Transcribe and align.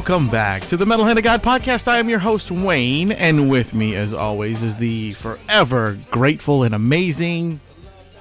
welcome 0.00 0.30
back 0.30 0.66
to 0.66 0.78
the 0.78 0.86
Metal 0.86 1.04
Hand 1.04 1.18
of 1.18 1.24
God 1.24 1.42
podcast. 1.42 1.86
I 1.86 1.98
am 1.98 2.08
your 2.08 2.20
host, 2.20 2.50
Wayne, 2.50 3.12
and 3.12 3.50
with 3.50 3.74
me, 3.74 3.94
as 3.96 4.14
always, 4.14 4.62
is 4.62 4.74
the 4.76 5.12
forever 5.12 5.98
grateful 6.10 6.62
and 6.62 6.74
amazing. 6.74 7.60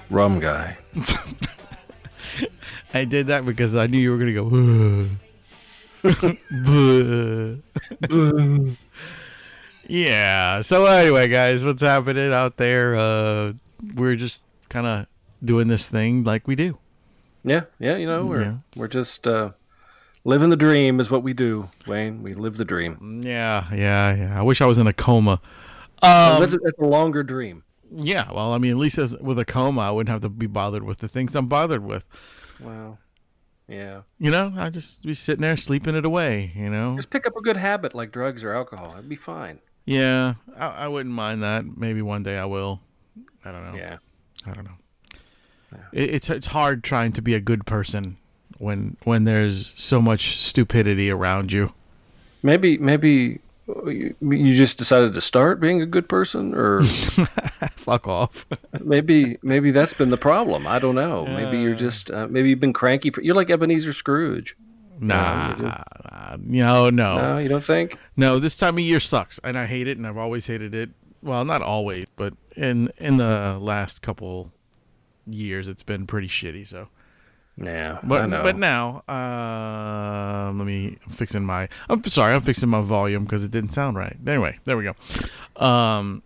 Rum 0.10 0.42
guy. 0.42 0.78
I 2.94 3.06
did 3.06 3.28
that 3.28 3.46
because 3.46 3.76
I 3.76 3.88
knew 3.88 3.98
you 3.98 4.12
were 4.12 4.18
going 4.18 5.20
to 6.04 6.04
go. 6.04 7.58
yeah. 9.88 10.60
So, 10.60 10.86
anyway, 10.86 11.30
guys, 11.30 11.64
what's 11.64 11.82
happening 11.82 12.34
out 12.34 12.58
there? 12.58 12.98
Uh, 12.98 13.54
we're 13.96 14.18
just 14.18 14.44
kind 14.68 14.86
of 14.86 15.06
doing 15.46 15.70
this 15.70 15.88
thing 15.88 16.26
like 16.26 16.46
we 16.46 16.58
do. 16.58 16.78
Yeah, 17.46 17.62
yeah, 17.80 17.96
you 17.96 18.06
know, 18.06 18.26
we're 18.26 18.42
Yeah. 18.42 18.56
we're 18.76 18.90
just 18.90 19.26
uh, 19.26 19.52
living 20.24 20.50
the 20.50 20.56
dream 20.58 21.00
is 21.00 21.10
what 21.10 21.24
we 21.24 21.34
do, 21.34 21.70
Wayne. 21.88 22.22
We 22.24 22.34
live 22.34 22.58
the 22.58 22.66
dream. 22.66 23.22
Yeah, 23.24 23.68
yeah, 23.74 24.16
yeah. 24.16 24.40
I 24.40 24.42
wish 24.44 24.62
I 24.62 24.66
was 24.66 24.78
in 24.78 24.88
a 24.88 24.94
coma. 24.94 25.42
Um, 26.02 26.40
that's, 26.40 26.54
a, 26.54 26.58
that's 26.60 26.80
a 26.80 26.86
longer 26.86 27.24
dream. 27.24 27.64
yeah, 27.92 28.32
well, 28.32 28.54
I 28.54 28.58
mean, 28.58 28.72
at 28.72 28.78
least 28.78 28.98
as, 28.98 29.16
with 29.18 29.40
a 29.40 29.46
coma, 29.46 29.82
I 29.82 29.92
wouldn't 29.92 30.12
have 30.12 30.22
to 30.22 30.30
be 30.30 30.48
bothered 30.48 30.84
with 30.84 31.00
the 31.00 31.08
things 31.08 31.36
I'm 31.36 31.48
bothered 31.48 31.84
with. 31.84 32.04
Wow. 32.60 32.98
Yeah. 33.68 34.02
You 34.18 34.32
know, 34.32 34.54
I 34.58 34.70
just 34.70 35.04
be 35.04 35.14
sitting 35.14 35.42
there 35.42 35.56
sleeping 35.58 35.96
it 35.96 36.06
away. 36.06 36.52
You 36.56 36.70
know, 36.70 36.96
Just 36.96 37.12
pick 37.12 37.28
up 37.28 37.36
a 37.36 37.42
good 37.42 37.58
habit 37.58 37.94
like 37.94 38.12
drugs 38.12 38.44
or 38.44 38.54
alcohol. 38.54 38.94
It'd 38.94 39.10
be 39.10 39.16
fine. 39.16 39.60
yeah, 39.86 40.36
I, 40.58 40.68
I 40.68 40.88
wouldn't 40.88 41.14
mind 41.14 41.44
that. 41.44 41.66
Maybe 41.78 42.02
one 42.02 42.24
day 42.24 42.38
I 42.38 42.46
will. 42.46 42.82
I 43.46 43.52
don't 43.52 43.72
know. 43.72 43.78
Yeah. 43.78 43.98
I 44.46 44.54
don't 44.54 44.64
know. 44.64 44.78
It, 45.94 46.10
it's 46.16 46.30
it's 46.30 46.48
hard 46.48 46.84
trying 46.84 47.12
to 47.14 47.22
be 47.22 47.36
a 47.36 47.40
good 47.40 47.66
person 47.68 48.18
when 48.60 48.96
when 49.04 49.24
there's 49.24 49.74
so 49.76 50.00
much 50.02 50.40
stupidity 50.42 51.10
around 51.10 51.52
you. 51.52 51.74
Maybe 52.44 52.78
maybe 52.78 53.40
uh, 53.68 53.88
you, 53.90 54.16
just 54.56 54.78
decided 54.78 55.14
to 55.14 55.22
start 55.22 55.60
being 55.60 55.82
a 55.82 55.86
good 55.86 56.08
person, 56.08 56.54
or 56.56 56.84
Fuck 57.76 58.08
off. 58.08 58.46
maybe 58.82 59.38
maybe 59.42 59.72
that's 59.72 59.94
been 59.94 60.10
the 60.10 60.18
problem. 60.18 60.66
I 60.68 60.80
don't 60.80 60.96
know. 60.96 61.26
Maybe 61.26 61.60
you're 61.60 61.76
just 61.76 62.12
uh, 62.12 62.28
maybe 62.30 62.50
you've 62.50 62.60
been 62.60 62.74
cranky 62.74 63.10
for. 63.10 63.22
You're 63.22 63.36
like 63.36 63.50
Ebenezer 63.50 63.94
Scrooge. 63.94 64.56
nah, 65.00 65.50
you 65.50 65.56
just- 65.64 65.84
nah, 66.12 66.36
no, 66.40 66.90
no, 66.90 67.18
No, 67.18 67.38
you 67.40 67.50
don't 67.50 67.64
think? 67.64 67.98
no. 68.16 68.40
This 68.40 68.56
time 68.56 68.76
of 68.76 68.82
year 68.82 69.00
sucks, 69.00 69.40
and 69.44 69.58
I 69.58 69.66
hate 69.66 69.88
it, 69.88 69.98
and 69.98 70.06
I've 70.08 70.18
always 70.18 70.48
hated 70.48 70.74
it. 70.76 70.90
Well, 71.22 71.44
not 71.46 71.62
always, 71.62 72.06
but 72.16 72.34
in 72.56 72.92
in 72.98 73.18
the 73.18 73.58
last 73.60 74.02
couple 74.02 74.52
years, 75.28 75.68
it's 75.68 75.84
been 75.84 76.08
pretty 76.08 76.28
shitty. 76.28 76.66
So. 76.68 76.88
Yeah, 77.62 78.00
But 78.04 78.30
but 78.30 78.58
now, 78.58 79.04
uh, 79.10 80.52
let 80.56 80.66
me. 80.66 80.98
I'm 81.06 81.12
fixing 81.14 81.44
my. 81.44 81.68
I'm 81.90 82.02
sorry. 82.06 82.34
I'm 82.34 82.42
fixing 82.42 82.70
my 82.70 82.82
volume 82.82 83.26
because 83.26 83.44
it 83.44 83.52
didn't 83.52 83.72
sound 83.74 83.98
right. 83.98 84.16
Anyway, 84.26 84.58
there 84.64 84.78
we 84.78 84.86
go. 84.86 84.94
Um, 85.62 86.24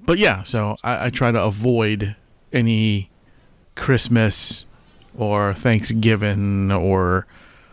but 0.00 0.16
yeah, 0.18 0.42
so 0.44 0.76
I, 0.82 1.06
I 1.06 1.10
try 1.10 1.30
to 1.30 1.42
avoid 1.42 2.16
any 2.54 3.10
Christmas 3.76 4.64
or 5.16 5.52
Thanksgiving 5.52 6.72
or 6.72 7.26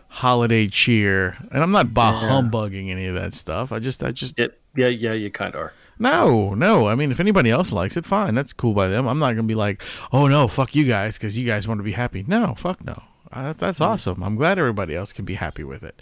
holiday 0.08 0.66
cheer, 0.66 1.36
and 1.50 1.62
I'm 1.62 1.70
not 1.70 1.94
bah 1.94 2.20
Yeah. 2.20 2.28
humbugging 2.28 2.90
any 2.90 3.06
of 3.06 3.14
that 3.14 3.32
stuff. 3.32 3.72
I 3.72 3.78
just 3.78 4.04
I 4.04 4.12
just 4.12 4.38
It, 4.38 4.60
yeah, 4.76 4.88
yeah, 4.88 5.12
you 5.14 5.30
kind 5.30 5.54
of 5.54 5.60
are. 5.62 5.72
No, 5.98 6.54
no. 6.54 6.88
I 6.88 6.94
mean, 6.94 7.10
if 7.10 7.20
anybody 7.20 7.50
else 7.50 7.72
likes 7.72 7.96
it, 7.96 8.06
fine. 8.06 8.34
That's 8.34 8.52
cool 8.52 8.74
by 8.74 8.88
them. 8.88 9.06
I'm 9.06 9.18
not 9.18 9.32
gonna 9.32 9.42
be 9.44 9.54
like, 9.54 9.82
oh 10.12 10.26
no, 10.26 10.48
fuck 10.48 10.74
you 10.74 10.84
guys, 10.84 11.16
because 11.16 11.36
you 11.36 11.46
guys 11.46 11.66
want 11.66 11.78
to 11.78 11.84
be 11.84 11.92
happy. 11.92 12.24
No, 12.26 12.54
fuck 12.58 12.84
no. 12.84 13.02
Uh, 13.32 13.52
that's 13.52 13.80
awesome. 13.80 14.22
I'm 14.22 14.36
glad 14.36 14.58
everybody 14.58 14.94
else 14.94 15.12
can 15.12 15.24
be 15.24 15.34
happy 15.34 15.64
with 15.64 15.82
it. 15.82 16.00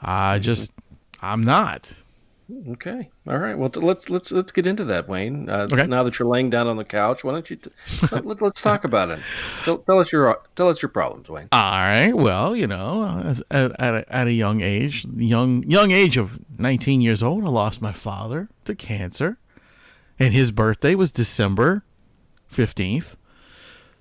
I 0.00 0.38
just, 0.38 0.72
I'm 1.20 1.44
not. 1.44 2.02
Okay. 2.72 3.08
All 3.26 3.38
right. 3.38 3.56
Well, 3.56 3.70
t- 3.70 3.80
let's 3.80 4.10
let's 4.10 4.30
let's 4.32 4.52
get 4.52 4.66
into 4.66 4.84
that, 4.84 5.08
Wayne. 5.08 5.48
Uh, 5.48 5.66
Okay. 5.72 5.86
Now 5.86 6.02
that 6.02 6.18
you're 6.18 6.28
laying 6.28 6.50
down 6.50 6.66
on 6.66 6.76
the 6.76 6.84
couch, 6.84 7.24
why 7.24 7.32
don't 7.32 7.48
you 7.48 7.56
t- 7.56 7.70
let, 8.12 8.42
let's 8.42 8.60
talk 8.60 8.84
about 8.84 9.10
it? 9.10 9.20
Tell, 9.64 9.78
tell 9.78 9.98
us 9.98 10.12
your 10.12 10.40
tell 10.56 10.68
us 10.68 10.82
your 10.82 10.90
problems, 10.90 11.28
Wayne. 11.30 11.48
All 11.52 11.60
right. 11.70 12.12
Well, 12.12 12.54
you 12.54 12.66
know, 12.66 13.22
as, 13.24 13.42
at, 13.50 13.72
at, 13.80 13.94
a, 13.94 14.12
at 14.14 14.26
a 14.26 14.32
young 14.32 14.60
age, 14.60 15.06
young 15.16 15.62
young 15.64 15.92
age 15.92 16.16
of 16.16 16.38
19 16.58 17.00
years 17.00 17.22
old, 17.22 17.44
I 17.44 17.48
lost 17.48 17.80
my 17.80 17.92
father 17.92 18.48
to 18.66 18.74
cancer, 18.74 19.38
and 20.18 20.34
his 20.34 20.50
birthday 20.50 20.94
was 20.94 21.10
December 21.10 21.84
15th. 22.52 23.14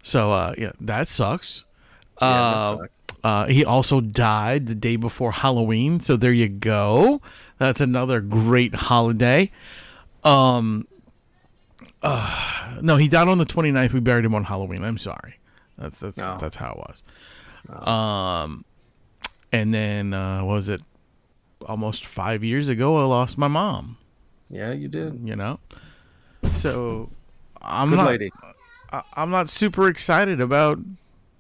So, 0.04 0.32
uh, 0.32 0.54
yeah, 0.58 0.72
that 0.82 1.08
sucks. 1.08 1.64
Yeah, 2.22 2.28
that 2.28 2.36
Uh, 2.36 2.70
sucks. 2.78 2.90
Uh, 3.24 3.46
he 3.46 3.64
also 3.64 4.02
died 4.02 4.66
the 4.66 4.74
day 4.74 4.96
before 4.96 5.32
Halloween, 5.32 6.00
so 6.00 6.18
there 6.18 6.34
you 6.34 6.50
go. 6.50 7.22
That's 7.62 7.80
another 7.80 8.22
great 8.22 8.74
holiday. 8.74 9.52
Um, 10.24 10.88
uh, 12.02 12.78
no, 12.82 12.98
he 12.98 13.08
died 13.08 13.28
on 13.28 13.38
the 13.38 13.46
29th. 13.46 13.94
We 13.94 14.00
buried 14.00 14.26
him 14.26 14.34
on 14.34 14.44
Halloween. 14.46 14.84
I'm 14.84 14.98
sorry. 14.98 15.36
That's 15.78 16.00
that's 16.00 16.18
Oh. 16.20 16.38
that's 16.42 16.56
how 16.56 16.72
it 16.72 16.78
was. 17.70 17.88
Um, 17.88 18.66
and 19.52 19.72
then 19.72 20.12
uh, 20.16 20.40
what 20.44 20.54
was 20.54 20.70
it 20.70 20.82
almost 21.68 22.04
five 22.04 22.44
years 22.44 22.68
ago? 22.68 22.98
I 22.98 23.04
lost 23.04 23.38
my 23.38 23.48
mom. 23.48 23.98
yeah, 24.50 24.72
you 24.72 24.88
did. 24.88 25.22
You 25.24 25.36
know, 25.36 25.60
so 26.54 27.12
I'm 27.62 27.92
Good 27.92 27.96
not. 27.98 28.08
lady. 28.08 28.32
I, 28.92 29.04
I'm 29.14 29.30
not 29.30 29.50
super 29.50 29.88
excited 29.88 30.42
about 30.42 30.80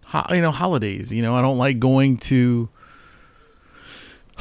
ho- 0.06 0.36
you 0.36 0.42
know 0.42 0.52
holidays. 0.52 1.12
You 1.12 1.24
know, 1.24 1.34
I 1.34 1.42
don't 1.42 1.58
like 1.58 1.80
going 1.80 2.18
to. 2.18 2.70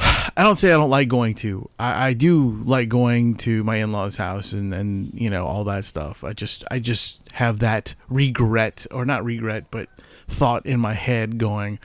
I 0.37 0.43
don't 0.43 0.55
say 0.55 0.69
I 0.69 0.77
don't 0.77 0.89
like 0.89 1.07
going 1.07 1.35
to. 1.35 1.69
I, 1.79 2.07
I 2.09 2.13
do 2.13 2.59
like 2.63 2.89
going 2.89 3.35
to 3.37 3.63
my 3.63 3.77
in-laws' 3.77 4.15
house 4.17 4.53
and 4.53 4.73
and 4.73 5.13
you 5.13 5.29
know 5.29 5.45
all 5.45 5.63
that 5.65 5.85
stuff. 5.85 6.23
I 6.23 6.33
just 6.33 6.63
I 6.71 6.79
just 6.79 7.19
have 7.33 7.59
that 7.59 7.93
regret 8.09 8.87
or 8.91 9.05
not 9.05 9.23
regret, 9.23 9.65
but 9.71 9.87
thought 10.27 10.65
in 10.65 10.79
my 10.79 10.93
head 10.93 11.37
going, 11.37 11.79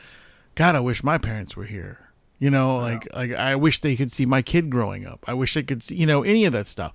God, 0.54 0.76
I 0.76 0.80
wish 0.80 1.02
my 1.04 1.18
parents 1.18 1.56
were 1.56 1.64
here. 1.64 1.98
You 2.38 2.50
know, 2.50 2.76
like 2.78 3.06
like 3.14 3.32
I 3.32 3.56
wish 3.56 3.80
they 3.80 3.96
could 3.96 4.12
see 4.12 4.26
my 4.26 4.42
kid 4.42 4.70
growing 4.70 5.06
up. 5.06 5.24
I 5.26 5.34
wish 5.34 5.54
they 5.54 5.62
could 5.62 5.82
see 5.82 5.96
you 5.96 6.06
know 6.06 6.22
any 6.22 6.44
of 6.44 6.52
that 6.52 6.66
stuff, 6.66 6.94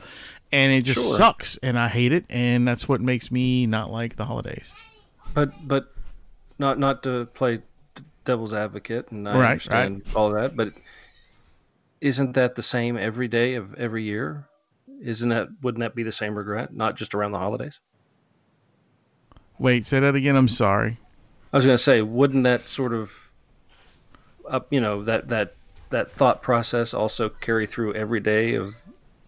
and 0.51 0.71
it 0.71 0.83
just 0.83 1.03
Sure. 1.03 1.18
sucks, 1.18 1.57
and 1.63 1.77
I 1.77 1.88
hate 1.88 2.12
it, 2.13 2.25
and 2.29 2.68
that's 2.68 2.88
what 2.88 3.01
makes 3.01 3.31
me 3.31 3.65
not 3.65 3.91
like 3.91 4.15
the 4.15 4.25
holidays. 4.25 4.71
But 5.33 5.68
but 5.68 5.94
not 6.59 6.77
not 6.79 7.03
to 7.03 7.25
play 7.33 7.62
devil's 8.23 8.53
advocate, 8.53 9.09
and 9.12 9.27
I 9.27 9.33
Right, 9.33 9.51
understand 9.51 10.03
all 10.15 10.31
that. 10.33 10.56
But 10.56 10.73
isn't 12.01 12.33
that 12.33 12.56
the 12.56 12.63
same 12.63 12.98
every 12.98 13.27
day 13.27 13.56
of 13.56 13.74
every 13.75 14.03
year? 14.03 14.48
Isn't 15.01 15.30
that 15.30 15.48
wouldn't 15.62 15.80
that 15.81 15.95
be 15.95 16.03
the 16.03 16.12
same 16.12 16.36
regret? 16.36 16.74
Not 16.74 16.95
just 16.95 17.13
around 17.15 17.31
the 17.31 17.39
holidays. 17.39 17.80
Wait, 19.59 19.86
say 19.86 20.00
that 20.00 20.15
again. 20.15 20.36
I'm 20.36 20.50
sorry. 20.50 20.98
I 21.53 21.57
was 21.57 21.65
going 21.65 21.77
to 21.77 21.83
say, 21.83 22.01
wouldn't 22.01 22.45
that 22.45 22.68
sort 22.69 22.94
of, 22.94 23.12
up, 24.50 24.68
you 24.71 24.81
know, 24.81 25.03
that 25.03 25.27
that 25.30 25.53
that 25.92 26.12
thought 26.12 26.42
process 26.42 26.94
also 26.94 27.30
carry 27.30 27.68
through 27.68 27.94
every 27.94 28.19
day 28.19 28.56
of 28.56 28.75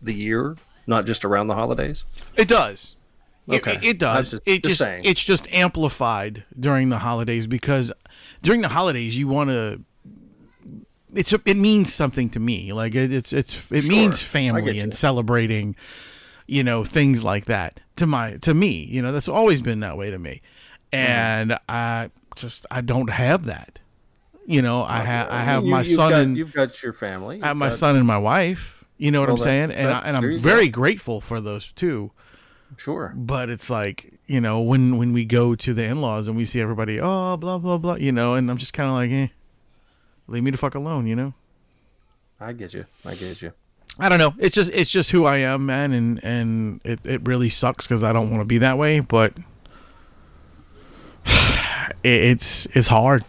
the 0.01 0.13
year, 0.13 0.55
not 0.87 1.05
just 1.05 1.23
around 1.25 1.47
the 1.47 1.55
holidays? 1.55 2.05
It 2.35 2.47
does. 2.47 2.95
Okay. 3.49 3.75
It, 3.75 3.83
it 3.83 3.99
does. 3.99 4.31
Just- 4.31 4.43
it 4.45 4.63
just 4.63 4.77
just 4.79 5.05
it's 5.05 5.23
just 5.23 5.47
amplified 5.51 6.43
during 6.59 6.89
the 6.89 6.99
holidays 6.99 7.45
because 7.45 7.91
during 8.41 8.61
the 8.61 8.69
holidays 8.69 9.17
you 9.17 9.27
want 9.27 9.49
to. 9.49 9.81
It's 11.15 11.33
it 11.33 11.57
means 11.57 11.93
something 11.93 12.29
to 12.31 12.39
me. 12.39 12.73
Like 12.73 12.95
it, 12.95 13.13
it's 13.13 13.33
it's 13.33 13.55
it 13.71 13.81
Sure. 13.81 13.89
means 13.89 14.21
family 14.21 14.79
and 14.79 14.93
celebrating, 14.93 15.75
you 16.47 16.63
know, 16.63 16.83
things 16.83 17.23
like 17.23 17.45
that. 17.45 17.79
To 17.97 18.07
my 18.07 18.37
to 18.37 18.53
me, 18.53 18.83
you 18.85 19.01
know, 19.01 19.11
that's 19.11 19.29
always 19.29 19.61
been 19.61 19.81
that 19.81 19.97
way 19.97 20.09
to 20.09 20.17
me, 20.19 20.41
Mm-hmm. 20.91 21.11
and 21.11 21.59
I 21.69 22.09
just 22.35 22.65
I 22.71 22.81
don't 22.81 23.09
have 23.09 23.45
that. 23.45 23.79
You 24.45 24.61
know, 24.61 24.83
I 24.83 24.99
have 25.03 25.29
I 25.29 25.43
have 25.43 25.63
my 25.63 25.83
son 25.83 26.11
got, 26.11 26.21
and 26.21 26.37
you've 26.37 26.53
got 26.53 26.81
your 26.83 26.93
family. 26.93 27.41
I 27.41 27.47
have 27.47 27.57
my 27.57 27.69
got- 27.69 27.77
son 27.77 27.95
and 27.95 28.05
my 28.07 28.17
wife. 28.17 28.83
You 28.97 29.11
know 29.11 29.19
what 29.21 29.29
Well, 29.29 29.35
I'm 29.37 29.39
that- 29.39 29.43
saying? 29.43 29.71
And 29.71 29.89
that- 29.89 30.03
I, 30.03 30.07
and 30.07 30.17
I'm 30.17 30.39
very 30.39 30.67
go. 30.67 30.79
grateful 30.81 31.21
for 31.21 31.39
those 31.41 31.71
two. 31.75 32.11
Sure. 32.77 33.13
But 33.15 33.49
it's 33.49 33.69
like 33.69 34.13
you 34.25 34.41
know 34.41 34.59
when 34.61 34.97
when 34.97 35.13
we 35.13 35.25
go 35.25 35.53
to 35.55 35.73
the 35.73 35.83
in-laws 35.83 36.27
and 36.27 36.35
we 36.35 36.45
see 36.45 36.59
everybody 36.61 36.99
oh 36.99 37.37
blah 37.37 37.57
blah 37.57 37.77
blah 37.77 37.95
you 37.95 38.11
know 38.11 38.33
and 38.35 38.49
I'm 38.49 38.57
just 38.57 38.73
kind 38.73 38.87
of 38.89 38.95
like 38.95 39.11
eh, 39.11 39.27
leave 40.33 40.43
me 40.43 40.51
the 40.51 40.57
fuck 40.57 40.75
alone 40.75 41.07
you 41.07 41.15
know 41.15 41.33
I 42.39 42.51
get 42.51 42.73
you. 42.73 42.85
I 43.05 43.15
get 43.15 43.41
you. 43.41 43.53
I 43.97 44.09
don't 44.09 44.17
know 44.19 44.33
it's 44.37 44.53
just 44.55 44.71
it's 44.73 44.89
just 44.89 45.11
who 45.11 45.23
I 45.25 45.37
am 45.37 45.65
man 45.67 45.93
and 45.93 46.21
and 46.23 46.81
it 46.83 47.05
it 47.05 47.21
really 47.25 47.49
sucks 47.49 47.85
because 47.87 48.03
I 48.03 48.11
don't 48.11 48.29
want 48.31 48.41
to 48.41 48.45
be 48.45 48.57
that 48.57 48.77
way 48.77 48.99
but 48.99 49.33
it's 52.03 52.65
it's 52.73 52.87
hard 52.87 53.23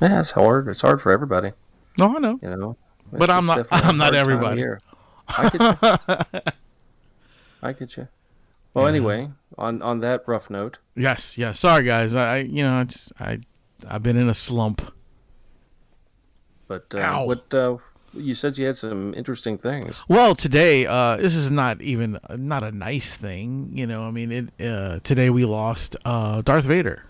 Yeah, 0.00 0.20
it's 0.20 0.30
hard. 0.32 0.68
It's 0.68 0.82
hard 0.82 1.00
for 1.00 1.12
everybody. 1.12 1.52
no 1.98 2.16
I 2.16 2.18
know 2.18 2.38
You 2.42 2.50
know. 2.56 2.76
But 3.12 3.30
I'm 3.30 3.46
not- 3.46 3.66
I'm 3.70 3.96
not 3.96 4.14
hard 4.14 4.14
time 4.14 4.14
of 4.14 4.14
everybody. 4.14 4.60
year. 4.60 4.80
I 5.28 5.48
get 5.48 5.60
you. 5.60 6.50
I 7.62 7.72
get 7.72 7.96
you. 7.96 8.08
Well, 8.74 8.86
anyway, 8.88 9.30
on 9.56 9.80
on 9.80 10.00
that 10.00 10.22
rough 10.26 10.50
note, 10.50 10.78
Yes, 10.94 11.38
yes. 11.38 11.60
Sorry, 11.60 11.82
guys. 11.84 12.14
I, 12.14 12.34
I 12.34 12.36
you 12.40 12.62
know, 12.62 12.74
I 12.80 12.84
just 12.84 13.12
I, 13.18 13.38
I've 13.88 14.02
been 14.02 14.16
in 14.18 14.28
a 14.28 14.34
slump. 14.34 14.82
But 16.68 16.94
uh, 16.94 17.22
what 17.22 17.52
uh, 17.54 17.76
you 18.14 18.34
said 18.34 18.58
you 18.58 18.66
had 18.66 18.76
some 18.76 19.14
interesting 19.14 19.58
things. 19.58 20.04
Well, 20.08 20.34
today, 20.34 20.86
uh, 20.86 21.16
this 21.16 21.34
is 21.34 21.50
not 21.50 21.80
even 21.80 22.18
not 22.30 22.64
a 22.64 22.72
nice 22.72 23.14
thing, 23.14 23.70
you 23.74 23.86
know. 23.86 24.04
I 24.04 24.10
mean, 24.10 24.32
it. 24.32 24.66
Uh, 24.66 25.00
today 25.00 25.30
we 25.30 25.44
lost 25.44 25.96
uh, 26.04 26.42
Darth 26.42 26.64
Vader. 26.64 27.04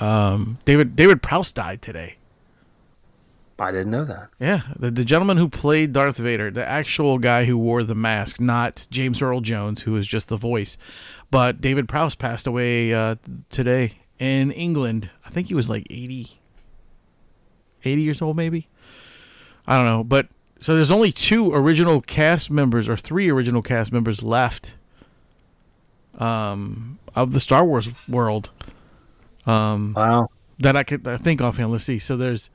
Um, 0.00 0.58
David 0.64 0.96
David 0.96 1.22
Prowse 1.22 1.52
died 1.52 1.82
today. 1.82 2.16
I 3.58 3.70
didn't 3.70 3.92
know 3.92 4.04
that. 4.04 4.30
Yeah, 4.40 4.62
the, 4.76 4.90
the 4.90 5.04
gentleman 5.04 5.36
who 5.36 5.48
played 5.48 5.92
Darth 5.92 6.16
Vader, 6.16 6.50
the 6.50 6.66
actual 6.66 7.18
guy 7.18 7.44
who 7.44 7.56
wore 7.56 7.84
the 7.84 7.94
mask, 7.94 8.40
not 8.40 8.86
James 8.90 9.22
Earl 9.22 9.40
Jones, 9.42 9.82
who 9.82 9.92
was 9.92 10.08
just 10.08 10.26
the 10.26 10.36
voice, 10.36 10.76
but 11.30 11.60
David 11.60 11.88
Prowse 11.88 12.16
passed 12.16 12.48
away 12.48 12.92
uh, 12.92 13.14
today 13.50 13.98
in 14.18 14.50
England. 14.50 15.10
I 15.24 15.30
think 15.30 15.48
he 15.48 15.54
was 15.54 15.70
like 15.70 15.86
80, 15.88 16.40
80 17.84 18.02
years 18.02 18.20
old, 18.20 18.36
maybe. 18.36 18.66
I 19.66 19.76
don't 19.76 19.86
know, 19.86 20.04
but 20.04 20.28
so 20.60 20.74
there's 20.74 20.90
only 20.90 21.12
two 21.12 21.52
original 21.54 22.00
cast 22.00 22.50
members 22.50 22.88
or 22.88 22.96
three 22.96 23.30
original 23.30 23.62
cast 23.62 23.92
members 23.92 24.22
left 24.22 24.74
um, 26.18 26.98
of 27.14 27.32
the 27.32 27.40
Star 27.40 27.64
Wars 27.64 27.88
world 28.08 28.50
um, 29.46 29.94
Wow. 29.96 30.28
that 30.58 30.76
I 30.76 30.82
could 30.82 31.06
I 31.06 31.16
think 31.16 31.40
offhand. 31.40 31.72
Let's 31.72 31.84
see. 31.84 31.98
So 31.98 32.16
there's 32.16 32.50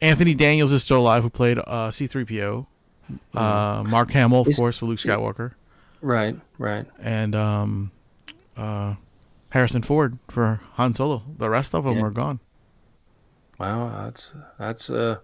Anthony 0.00 0.34
Daniels 0.34 0.72
is 0.72 0.82
still 0.82 0.98
alive, 0.98 1.22
who 1.22 1.30
played 1.30 1.58
uh, 1.58 1.90
C-3PO. 1.90 2.66
Uh, 3.34 3.84
Mark 3.86 4.10
Hamill, 4.10 4.40
of 4.42 4.48
Is- 4.48 4.58
course, 4.58 4.78
for 4.78 4.86
Luke 4.86 4.98
Skywalker, 4.98 5.52
Right. 6.00 6.36
Right. 6.58 6.86
and 7.00 7.36
um, 7.36 7.90
uh, 8.56 8.94
Harrison 9.50 9.82
Ford 9.82 10.18
for 10.28 10.60
Han 10.74 10.92
Solo. 10.94 11.22
The 11.38 11.48
rest 11.48 11.72
of 11.74 11.84
them 11.84 11.98
Yeah. 11.98 12.02
are 12.04 12.10
gone. 12.10 12.40
Wow. 13.58 14.04
That's 14.04 14.34
that's 14.58 14.90
a 14.90 15.20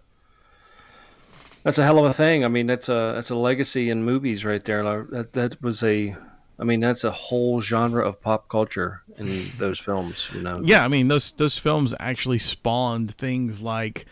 that's 1.65 1.79
a 1.79 1.85
hell 1.85 1.99
of 1.99 2.05
a 2.07 2.13
thing. 2.13 2.45
I 2.45 2.49
mean, 2.49 2.67
that's 2.67 2.89
a 2.89 3.13
that's 3.15 3.31
a 3.31 3.37
legacy 3.37 3.91
in 3.91 4.05
movies 4.05 4.45
right 4.45 4.65
there. 4.65 4.83
That 5.11 5.33
that 5.33 5.63
was 5.63 5.83
a. 5.83 6.17
I 6.59 6.65
mean, 6.65 6.81
that's 6.81 7.03
a 7.03 7.11
whole 7.11 7.61
genre 7.61 8.07
of 8.07 8.21
pop 8.21 8.49
culture 8.49 9.03
in 9.19 9.47
those 9.59 9.81
films. 9.81 10.31
You 10.33 10.43
know. 10.43 10.61
Yeah, 10.65 10.85
I 10.85 10.89
mean 10.89 11.09
those 11.09 11.33
those 11.33 11.59
films 11.59 11.95
actually 11.99 12.39
spawned 12.39 13.17
things 13.17 13.61
like 13.61 14.07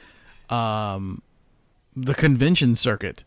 um, 0.48 1.22
the 1.94 2.14
convention 2.14 2.76
circuit. 2.76 3.24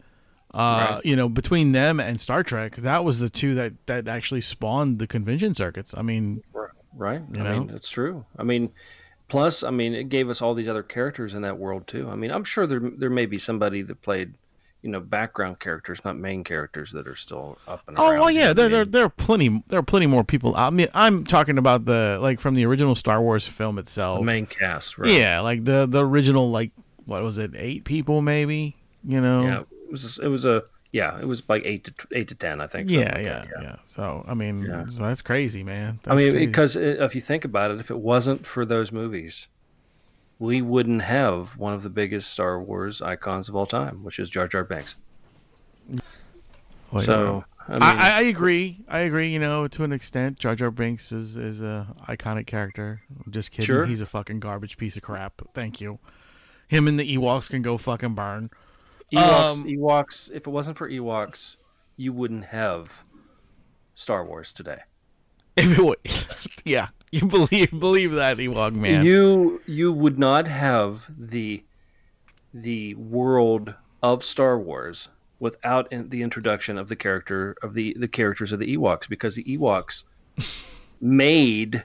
Uh, 0.53 0.87
Right. 0.95 1.05
You 1.05 1.15
know, 1.15 1.29
between 1.29 1.71
them 1.71 1.99
and 1.99 2.21
Star 2.21 2.43
Trek, 2.43 2.75
that 2.77 3.03
was 3.03 3.17
the 3.19 3.29
two 3.29 3.55
that 3.55 3.73
that 3.87 4.07
actually 4.07 4.41
spawned 4.41 4.99
the 4.99 5.07
convention 5.07 5.55
circuits. 5.55 5.95
I 5.97 6.01
mean, 6.03 6.43
Right. 6.95 7.21
You 7.33 7.39
I 7.39 7.43
know? 7.43 7.59
mean, 7.61 7.69
it's 7.71 7.89
true. 7.89 8.23
I 8.37 8.43
mean, 8.43 8.71
plus, 9.27 9.63
I 9.63 9.69
mean, 9.71 9.93
it 9.93 10.09
gave 10.09 10.29
us 10.29 10.41
all 10.41 10.53
these 10.53 10.67
other 10.67 10.83
characters 10.83 11.33
in 11.33 11.41
that 11.43 11.57
world 11.57 11.87
too. 11.87 12.09
I 12.09 12.15
mean, 12.15 12.31
I'm 12.31 12.43
sure 12.43 12.67
there 12.67 12.81
there 12.97 13.09
may 13.09 13.25
be 13.25 13.37
somebody 13.37 13.81
that 13.83 14.01
played, 14.01 14.33
you 14.81 14.89
know, 14.89 14.99
background 14.99 15.59
characters, 15.59 16.03
not 16.03 16.17
main 16.17 16.43
characters, 16.43 16.91
that 16.91 17.07
are 17.07 17.15
still 17.15 17.57
up 17.67 17.81
and 17.87 17.97
Oh 17.97 18.09
around. 18.09 18.19
well, 18.19 18.31
yeah, 18.31 18.53
there, 18.53 18.69
there 18.69 18.85
there 18.85 19.03
are 19.05 19.09
plenty 19.09 19.63
there 19.67 19.79
are 19.79 19.83
plenty 19.83 20.07
more 20.07 20.23
people. 20.23 20.55
I 20.55 20.69
mean, 20.69 20.87
I'm 20.93 21.23
talking 21.25 21.57
about 21.57 21.85
the 21.85 22.17
like 22.21 22.39
from 22.39 22.55
the 22.55 22.65
original 22.65 22.95
Star 22.95 23.21
Wars 23.21 23.47
film 23.47 23.77
itself. 23.79 24.19
The 24.19 24.25
main 24.25 24.45
cast, 24.45 24.97
right? 24.97 25.11
Yeah, 25.11 25.39
like 25.41 25.63
the 25.65 25.85
the 25.85 26.05
original 26.05 26.51
like 26.51 26.71
what 27.05 27.21
was 27.23 27.37
it, 27.37 27.51
eight 27.55 27.83
people 27.83 28.21
maybe? 28.21 28.75
You 29.05 29.21
know. 29.21 29.43
Yeah. 29.43 29.59
It 29.59 29.91
was 29.91 30.19
it 30.19 30.27
was 30.27 30.45
a 30.45 30.63
yeah, 30.93 31.19
it 31.19 31.27
was 31.27 31.43
like 31.49 31.63
eight 31.65 31.85
to 31.85 31.93
eight 32.13 32.27
to 32.29 32.35
ten, 32.35 32.61
I 32.61 32.67
think. 32.67 32.89
Yeah, 32.89 32.99
like 33.15 33.25
yeah, 33.25 33.39
that, 33.39 33.47
yeah, 33.61 33.75
So 33.85 34.23
I 34.27 34.35
mean, 34.35 34.61
Yeah. 34.63 34.85
so 34.87 35.03
that's 35.03 35.23
crazy, 35.23 35.63
man. 35.63 35.99
I 36.05 36.15
mean, 36.15 36.33
because 36.33 36.77
uh, 36.77 36.81
if 36.99 37.15
you 37.15 37.21
think 37.21 37.43
about 37.43 37.71
it, 37.71 37.79
if 37.79 37.89
it 37.89 37.97
wasn't 37.97 38.45
for 38.45 38.63
those 38.63 38.91
movies, 38.91 39.47
we 40.37 40.61
wouldn't 40.61 41.01
have 41.01 41.57
one 41.57 41.73
of 41.73 41.81
the 41.81 41.89
biggest 41.89 42.29
Star 42.31 42.61
Wars 42.61 43.01
icons 43.01 43.49
of 43.49 43.55
all 43.55 43.65
time, 43.65 44.03
which 44.03 44.19
is 44.19 44.29
Jar 44.29 44.47
Jar 44.47 44.63
Binks. 44.63 44.95
Well, 46.91 47.01
so 47.01 47.45
I 47.67 47.71
mean, 47.71 47.81
I, 47.81 47.91
I, 47.91 48.09
I 48.17 48.21
agree. 48.21 48.85
I 48.87 48.99
agree. 48.99 49.29
You 49.29 49.39
know, 49.39 49.67
to 49.67 49.83
an 49.83 49.91
extent, 49.91 50.37
Jar 50.37 50.55
Jar 50.55 50.69
Binks 50.69 51.11
is 51.11 51.37
is 51.37 51.63
a 51.63 51.87
iconic 52.07 52.45
character. 52.45 53.01
I'm 53.25 53.31
just 53.31 53.49
kidding. 53.49 53.65
Sure. 53.65 53.87
He's 53.87 54.01
a 54.01 54.05
fucking 54.05 54.41
garbage 54.41 54.77
piece 54.77 54.95
of 54.95 55.01
crap. 55.01 55.41
Thank 55.55 55.81
you. 55.81 55.97
Him 56.67 56.87
and 56.87 56.99
the 56.99 57.17
Ewoks 57.17 57.49
can 57.49 57.63
go 57.63 57.79
fucking 57.79 58.13
burn. 58.13 58.51
Ewoks, 59.13 59.49
Um, 59.51 59.63
Ewoks. 59.63 60.31
If 60.33 60.47
it 60.47 60.49
wasn't 60.49 60.77
for 60.77 60.89
Ewoks, 60.89 61.57
you 61.97 62.13
wouldn't 62.13 62.45
have 62.45 62.91
Star 63.95 64.25
Wars 64.25 64.53
today. 64.53 64.79
If 65.55 65.77
it 65.77 65.85
would, 65.85 65.97
yeah, 66.65 66.87
you 67.11 67.27
believe 67.27 67.69
believe 67.79 68.11
that 68.13 68.37
Ewok 68.37 68.73
man. 68.73 69.05
You 69.05 69.61
you 69.67 69.91
would 69.93 70.17
not 70.17 70.47
have 70.47 71.03
the 71.15 71.63
the 72.55 72.95
world 72.95 73.75
of 74.01 74.23
Star 74.23 74.57
Wars 74.57 75.09
without 75.39 75.91
in, 75.93 76.09
the 76.09 76.23
introduction 76.23 76.75
of 76.79 76.87
the 76.87 76.95
character 76.95 77.55
of 77.61 77.75
the 77.75 77.95
the 77.99 78.07
characters 78.07 78.51
of 78.51 78.59
the 78.59 78.75
Ewoks 78.75 79.07
because 79.07 79.35
the 79.35 79.43
Ewoks 79.43 80.05
made 81.01 81.83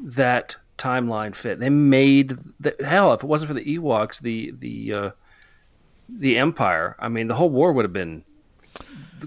that 0.00 0.56
timeline 0.78 1.32
fit. 1.32 1.60
They 1.60 1.70
made 1.70 2.36
the 2.58 2.74
hell. 2.84 3.12
If 3.12 3.22
it 3.22 3.26
wasn't 3.28 3.48
for 3.48 3.54
the 3.54 3.78
Ewoks, 3.78 4.20
the 4.20 4.52
the 4.58 4.92
uh, 4.92 5.10
the 6.08 6.38
Empire. 6.38 6.96
I 6.98 7.08
mean, 7.08 7.28
the 7.28 7.34
whole 7.34 7.50
war 7.50 7.72
would 7.72 7.84
have 7.84 7.92
been 7.92 8.24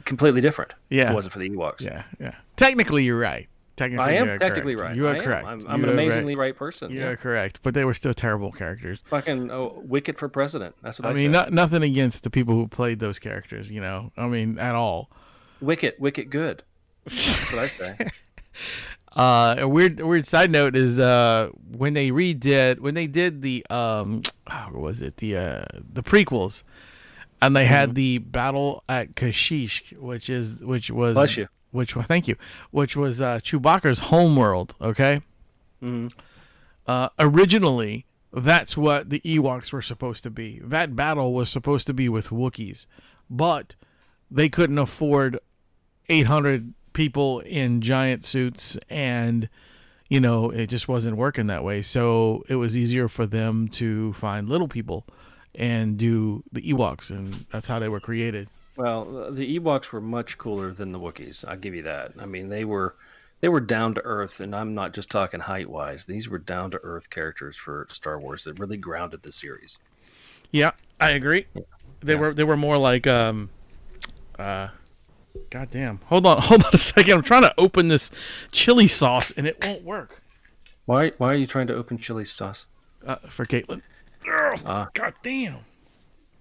completely 0.05 0.41
different. 0.41 0.73
If 0.89 0.97
Yeah. 0.97 1.11
it 1.11 1.15
wasn't 1.15 1.33
for 1.33 1.39
the 1.39 1.49
Ewoks. 1.49 1.85
yeah, 1.85 2.03
yeah. 2.19 2.35
Technically, 2.55 3.03
you're 3.03 3.19
right. 3.19 3.47
Technically, 3.75 4.05
I 4.05 4.13
you 4.13 4.17
am 4.17 4.29
are 4.29 4.39
technically 4.39 4.75
correct. 4.75 4.89
right. 4.89 4.97
You 4.97 5.05
are 5.05 5.13
I 5.13 5.17
am. 5.17 5.23
correct. 5.23 5.47
I'm, 5.47 5.67
I'm 5.67 5.83
an 5.83 5.89
are 5.89 5.93
right. 5.93 6.05
amazingly 6.05 6.35
right, 6.35 6.55
person. 6.55 6.91
You 6.91 7.01
yeah. 7.01 7.05
are 7.09 7.15
correct, 7.15 7.59
but 7.61 7.75
they 7.75 7.85
were 7.85 7.93
still 7.93 8.13
terrible 8.13 8.51
characters. 8.51 9.03
Fucking 9.05 9.51
oh, 9.51 9.83
Wicket 9.85 10.17
for 10.17 10.27
president. 10.27 10.75
That's 10.81 10.99
what 10.99 11.07
I, 11.07 11.11
I 11.11 11.13
mean, 11.13 11.25
said. 11.25 11.31
not, 11.31 11.53
nothing 11.53 11.83
against 11.83 12.23
the 12.23 12.31
people 12.31 12.55
who 12.55 12.67
played 12.67 12.99
those 12.99 13.19
characters, 13.19 13.69
you 13.69 13.79
know. 13.79 14.11
I 14.17 14.25
mean, 14.27 14.57
at 14.57 14.73
all. 14.73 15.11
Wicket, 15.61 15.99
Wicket 15.99 16.31
good. 16.31 16.63
That's 17.05 17.51
what 17.51 17.59
I 17.59 17.67
say. 17.67 17.97
Uh, 19.17 19.55
a 19.57 19.67
weird, 19.67 19.99
weird 19.99 20.27
side 20.27 20.51
note 20.51 20.75
is 20.75 20.99
uh, 20.99 21.49
when 21.71 21.93
they 21.93 22.09
redid, 22.11 22.79
when 22.79 22.93
they 22.93 23.07
did 23.07 23.41
the 23.41 23.65
um, 23.69 24.21
what 24.69 24.75
was 24.75 25.01
it 25.01 25.17
the 25.17 25.35
uh, 25.35 25.65
the 25.93 26.03
prequels, 26.03 26.61
and 27.41 27.55
they 27.55 27.63
Mm-hmm. 27.65 27.73
had 27.73 27.95
the 27.95 28.19
battle 28.19 28.83
at 28.87 29.15
Kashyyyk, 29.15 29.97
which 29.97 30.29
is 30.29 30.55
which 30.55 30.91
was 30.91 31.15
Bless 31.15 31.35
you. 31.37 31.47
which 31.71 31.95
wa- 31.95 32.03
thank 32.03 32.27
you, 32.27 32.35
which 32.71 32.95
was 32.95 33.19
uh, 33.19 33.39
Chewbacca's 33.39 33.99
homeworld. 33.99 34.75
Okay. 34.79 35.21
Mhm. 35.81 36.11
Uh, 36.85 37.09
originally, 37.17 38.05
that's 38.31 38.77
what 38.77 39.09
the 39.09 39.19
Ewoks 39.21 39.71
were 39.73 39.81
supposed 39.81 40.21
to 40.23 40.29
be. 40.29 40.61
That 40.63 40.95
battle 40.95 41.33
was 41.33 41.49
supposed 41.49 41.87
to 41.87 41.93
be 41.93 42.07
with 42.07 42.27
Wookiees, 42.29 42.85
but 43.29 43.73
they 44.29 44.47
couldn't 44.47 44.77
afford 44.77 45.39
800 46.07 46.73
people 46.97 47.39
in 47.41 47.79
giant 47.81 48.25
suits 48.25 48.75
and 48.89 49.47
you 50.09 50.19
know 50.19 50.49
it 50.49 50.67
just 50.67 50.87
wasn't 50.87 51.15
working 51.15 51.47
that 51.47 51.63
way 51.63 51.81
so 51.81 52.43
it 52.49 52.55
was 52.55 52.75
easier 52.75 53.07
for 53.07 53.25
them 53.27 53.67
to 53.67 54.11
find 54.13 54.49
little 54.49 54.67
people 54.67 55.05
and 55.53 55.97
do 55.97 56.43
the 56.51 56.61
Ewoks 56.73 57.09
and 57.11 57.45
that's 57.51 57.67
how 57.67 57.77
they 57.79 57.87
were 57.89 57.99
created 57.99 58.47
Well, 58.77 59.31
the 59.31 59.59
Ewoks 59.59 59.91
were 59.91 60.01
much 60.01 60.37
cooler 60.37 60.71
than 60.71 60.91
the 60.91 60.99
Wookiees. 60.99 61.43
I'll 61.47 61.57
give 61.57 61.73
you 61.75 61.83
that. 61.83 62.11
I 62.19 62.25
mean, 62.25 62.47
they 62.49 62.63
were 62.65 62.95
they 63.41 63.49
were 63.49 63.59
down 63.61 63.93
to 63.95 64.01
earth, 64.03 64.39
and 64.39 64.55
I'm 64.55 64.73
not 64.73 64.93
just 64.93 65.09
talking 65.11 65.39
height 65.39 65.69
wise. 65.69 66.05
These 66.05 66.27
were 66.29 66.39
down 66.39 66.71
to 66.71 66.79
earth 66.83 67.09
characters 67.09 67.55
for 67.57 67.85
Star 67.89 68.19
Wars 68.19 68.43
that 68.45 68.59
really 68.59 68.77
grounded 68.77 69.21
the 69.23 69.31
series. 69.31 69.77
yeah 70.51 70.71
I 70.99 71.11
agree 71.11 71.45
they 72.01 72.13
Yeah. 72.13 72.19
were 72.21 72.33
they 72.33 72.43
were 72.43 72.57
more 72.57 72.77
like 72.77 73.05
um 73.07 73.49
uh 74.39 74.69
god 75.49 75.69
damn 75.71 75.99
hold 76.05 76.25
on 76.25 76.41
hold 76.41 76.63
on 76.63 76.71
a 76.73 76.77
second 76.77 77.13
I'm 77.13 77.23
trying 77.23 77.43
to 77.43 77.53
open 77.57 77.87
this 77.87 78.11
chili 78.51 78.87
sauce 78.87 79.31
and 79.37 79.47
it 79.47 79.63
won't 79.63 79.83
work 79.83 80.21
Why 80.85 81.11
why 81.17 81.33
are 81.33 81.35
you 81.37 81.47
trying 81.47 81.67
to 81.67 81.75
open 81.75 81.97
chili 81.97 82.25
sauce? 82.25 82.67
uh, 83.05 83.15
for 83.29 83.45
Caitlin 83.45 83.81
Ugh, 84.27 84.59
Ah. 84.65 84.89
god 84.93 85.13
damn 85.23 85.59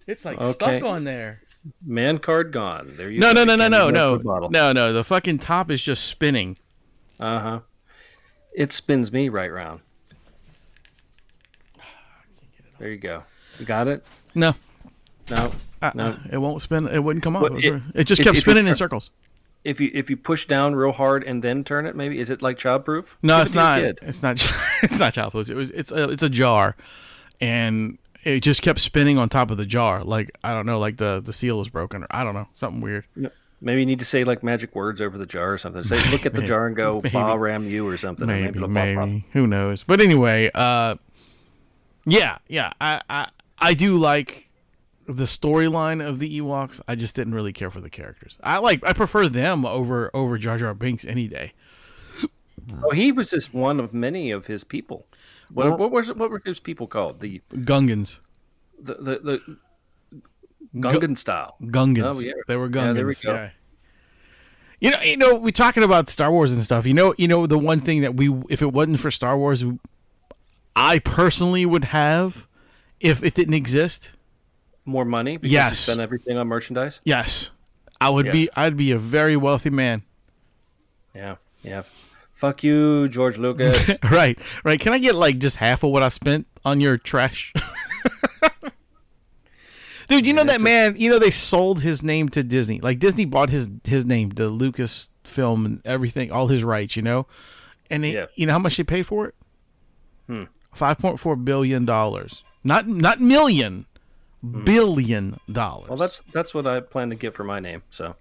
it's 0.06 0.24
like 0.24 0.40
Okay. 0.40 0.52
stuck 0.52 0.82
on 0.82 1.04
there 1.04 1.40
Man 1.84 2.18
card 2.18 2.52
gone. 2.52 2.94
There 2.96 3.10
you 3.10 3.18
no 3.18 3.34
go. 3.34 3.42
no 3.44 3.56
no, 3.56 3.56
no 3.56 3.68
no 3.68 3.84
no 3.86 3.90
no 3.90 4.10
open 4.12 4.20
a 4.20 4.24
bottle. 4.30 4.50
no 4.50 4.72
no 4.72 4.92
the 4.92 5.02
fucking 5.02 5.38
top 5.40 5.70
is 5.70 5.82
just 5.82 6.04
spinning 6.06 6.56
Uh 7.18 7.38
huh. 7.40 7.60
It 8.54 8.72
spins 8.72 9.12
me 9.12 9.28
right 9.28 9.52
round. 9.52 9.80
There 12.78 12.90
you 12.90 12.98
go. 12.98 13.24
You 13.58 13.64
got 13.66 13.88
it? 13.88 14.04
no 14.34 14.54
No. 15.30 15.52
Uh, 15.82 15.90
No. 15.94 16.16
it 16.30 16.38
won't 16.38 16.62
spin. 16.62 16.86
It 16.88 17.02
wouldn't 17.02 17.22
come 17.22 17.36
off. 17.36 17.42
Well, 17.42 17.56
it, 17.56 17.64
it- 17.64 17.82
it 17.94 18.04
just 18.04 18.20
if- 18.20 18.24
kept 18.24 18.36
if 18.38 18.46
you 18.46 18.50
spinning 18.52 18.66
in 18.68 18.74
circles. 18.74 19.10
If 19.64 19.80
you 19.80 19.90
if 19.92 20.08
you 20.08 20.16
push 20.16 20.46
down 20.46 20.76
real 20.76 20.92
hard 20.92 21.24
and 21.24 21.42
then 21.42 21.64
turn 21.64 21.86
it, 21.86 21.96
maybe 21.96 22.20
is 22.20 22.30
it 22.30 22.40
like 22.40 22.56
childproof? 22.56 23.06
No, 23.24 23.40
it's 23.42 23.50
it 23.50 23.54
to 23.54 23.58
your 23.58 23.86
not. 23.92 23.98
It's 24.02 24.22
not. 24.22 24.52
It's 24.84 24.98
not 25.00 25.12
childproof. 25.12 25.50
It 25.50 25.54
was. 25.56 25.70
It's 25.72 25.90
a. 25.90 26.04
It's 26.10 26.22
a 26.22 26.28
jar, 26.28 26.76
and 27.40 27.98
it 28.22 28.40
just 28.40 28.62
kept 28.62 28.78
spinning 28.78 29.18
on 29.18 29.28
top 29.28 29.50
of 29.50 29.56
the 29.56 29.66
jar. 29.66 30.04
Like 30.04 30.30
I 30.44 30.52
don't 30.52 30.66
know. 30.66 30.78
Like 30.78 30.98
the 30.98 31.20
the 31.24 31.32
seal 31.32 31.58
was 31.58 31.68
broken 31.68 32.04
or 32.04 32.06
I 32.12 32.22
don't 32.22 32.34
know. 32.34 32.46
Something 32.54 32.80
weird. 32.80 33.06
Maybe 33.60 33.80
you 33.80 33.86
need 33.86 33.98
to 33.98 34.04
say 34.04 34.22
like 34.22 34.44
magic 34.44 34.72
words 34.76 35.02
over 35.02 35.18
the 35.18 35.26
jar 35.26 35.52
or 35.54 35.58
something. 35.58 35.82
Say, 35.82 35.98
look 36.10 36.26
at 36.26 36.34
the 36.34 36.42
jar 36.42 36.68
and 36.68 36.76
go, 36.76 37.00
Maybe. 37.02 37.10
"Bah 37.14 37.34
ram 37.34 37.68
you" 37.68 37.88
or 37.88 37.96
something. 37.96 38.30
or 38.30 38.34
maybe, 38.36 38.60
maybe, 38.68 39.24
who 39.32 39.48
knows? 39.48 39.82
But 39.82 40.00
anyway, 40.00 40.48
uh, 40.54 40.94
yeah, 42.04 42.38
yeah, 42.46 42.72
I, 42.80 43.00
I, 43.10 43.28
I 43.58 43.74
do 43.74 43.96
like 43.96 44.45
the 45.06 45.24
storyline 45.24 46.06
of 46.06 46.18
the 46.18 46.40
Ewoks. 46.40 46.80
I 46.88 46.94
just 46.94 47.14
didn't 47.14 47.34
really 47.34 47.52
care 47.52 47.70
for 47.70 47.80
the 47.80 47.90
characters. 47.90 48.38
I 48.42 48.58
like, 48.58 48.84
I 48.84 48.92
prefer 48.92 49.28
them 49.28 49.64
over 49.64 50.10
over 50.14 50.38
Jar 50.38 50.58
Jar 50.58 50.74
Binks 50.74 51.04
any 51.04 51.28
day. 51.28 51.52
Oh, 52.82 52.90
he 52.90 53.12
was 53.12 53.30
just 53.30 53.54
one 53.54 53.78
of 53.78 53.94
many 53.94 54.30
of 54.32 54.46
his 54.46 54.64
people. 54.64 55.06
What, 55.52 55.66
Well- 55.68 55.78
what 55.78 55.90
was 55.92 56.12
what 56.12 56.30
were 56.30 56.42
his 56.44 56.58
people 56.60 56.86
called? 56.86 57.20
The 57.20 57.40
Gungans, 57.52 58.18
the 58.80 58.94
the, 58.94 59.18
the 59.18 59.56
Gungan 60.76 61.16
style. 61.16 61.56
Gungans. 61.62 62.16
Oh, 62.16 62.20
yeah. 62.20 62.32
They 62.48 62.56
were 62.56 62.68
Gungans. 62.68 62.86
Yeah, 62.86 62.92
there 62.92 63.06
we 63.06 63.14
go. 63.14 63.32
yeah. 63.34 63.50
You 64.78 64.90
know, 64.90 65.00
you 65.00 65.16
know, 65.16 65.34
we're 65.36 65.50
talking 65.52 65.82
about 65.82 66.10
Star 66.10 66.30
Wars 66.30 66.52
and 66.52 66.62
stuff. 66.62 66.84
You 66.84 66.92
know, 66.92 67.14
you 67.16 67.28
know, 67.28 67.46
the 67.46 67.58
one 67.58 67.80
thing 67.80 68.02
that 68.02 68.14
we, 68.14 68.28
if 68.50 68.60
it 68.60 68.72
wasn't 68.74 69.00
for 69.00 69.10
Star 69.10 69.38
Wars, 69.38 69.64
I 70.74 70.98
personally 70.98 71.64
would 71.64 71.84
have, 71.84 72.46
if 73.00 73.22
it 73.22 73.34
didn't 73.34 73.54
exist. 73.54 74.10
More 74.86 75.04
money 75.04 75.36
because 75.36 75.52
Yes. 75.52 75.70
you 75.72 75.76
spend 75.92 76.00
everything 76.00 76.38
on 76.38 76.46
merchandise. 76.48 77.00
Yes, 77.04 77.50
I 78.00 78.08
would 78.08 78.30
be. 78.32 78.48
I'd 78.56 78.76
be 78.76 78.92
a 78.92 78.98
very 78.98 79.36
wealthy 79.36 79.70
man. 79.70 80.02
Yeah, 81.14 81.36
yeah. 81.62 81.82
Fuck 82.34 82.62
you, 82.62 83.08
George 83.08 83.36
Lucas. 83.38 83.90
right, 84.10 84.38
right. 84.64 84.78
Can 84.78 84.92
I 84.92 84.98
get 84.98 85.14
like 85.14 85.38
just 85.38 85.56
half 85.56 85.82
of 85.82 85.90
what 85.90 86.02
I 86.02 86.08
spent 86.10 86.46
on 86.64 86.80
your 86.80 86.98
trash? 86.98 87.52
Dude, 90.08 90.24
you 90.24 90.32
know 90.32 90.44
that's 90.44 90.58
that 90.58 90.60
a- 90.60 90.64
man. 90.64 90.94
You 90.96 91.10
know 91.10 91.18
they 91.18 91.30
sold 91.32 91.82
his 91.82 92.02
name 92.02 92.28
to 92.30 92.42
Disney. 92.44 92.80
Like 92.80 92.98
Disney 93.00 93.24
bought 93.24 93.50
his 93.50 93.68
his 93.84 94.04
name 94.04 94.30
to 94.32 94.46
Lucas 94.48 95.10
Film 95.24 95.66
and 95.66 95.80
everything, 95.84 96.30
all 96.30 96.46
his 96.46 96.62
rights. 96.62 96.94
You 96.94 97.02
know, 97.02 97.26
and 97.90 98.04
Yeah. 98.06 98.26
you 98.36 98.46
know 98.46 98.52
how 98.52 98.58
much 98.60 98.76
they 98.76 98.84
paid 98.84 99.06
for 99.06 99.26
it? 99.26 99.34
Hmm. 100.28 100.44
Five 100.72 100.98
point 100.98 101.18
four 101.18 101.34
billion 101.34 101.84
dollars. 101.86 102.44
Not 102.62 102.86
not 102.86 103.20
million, 103.20 103.86
billion 104.64 105.38
dollars. 105.50 105.84
Hmm. 105.84 105.90
well, 105.90 105.98
that's 105.98 106.22
that's 106.32 106.54
what 106.54 106.66
I 106.66 106.80
plan 106.80 107.10
to 107.10 107.16
get 107.16 107.34
for 107.34 107.44
my 107.44 107.60
name. 107.60 107.82
So 107.90 108.14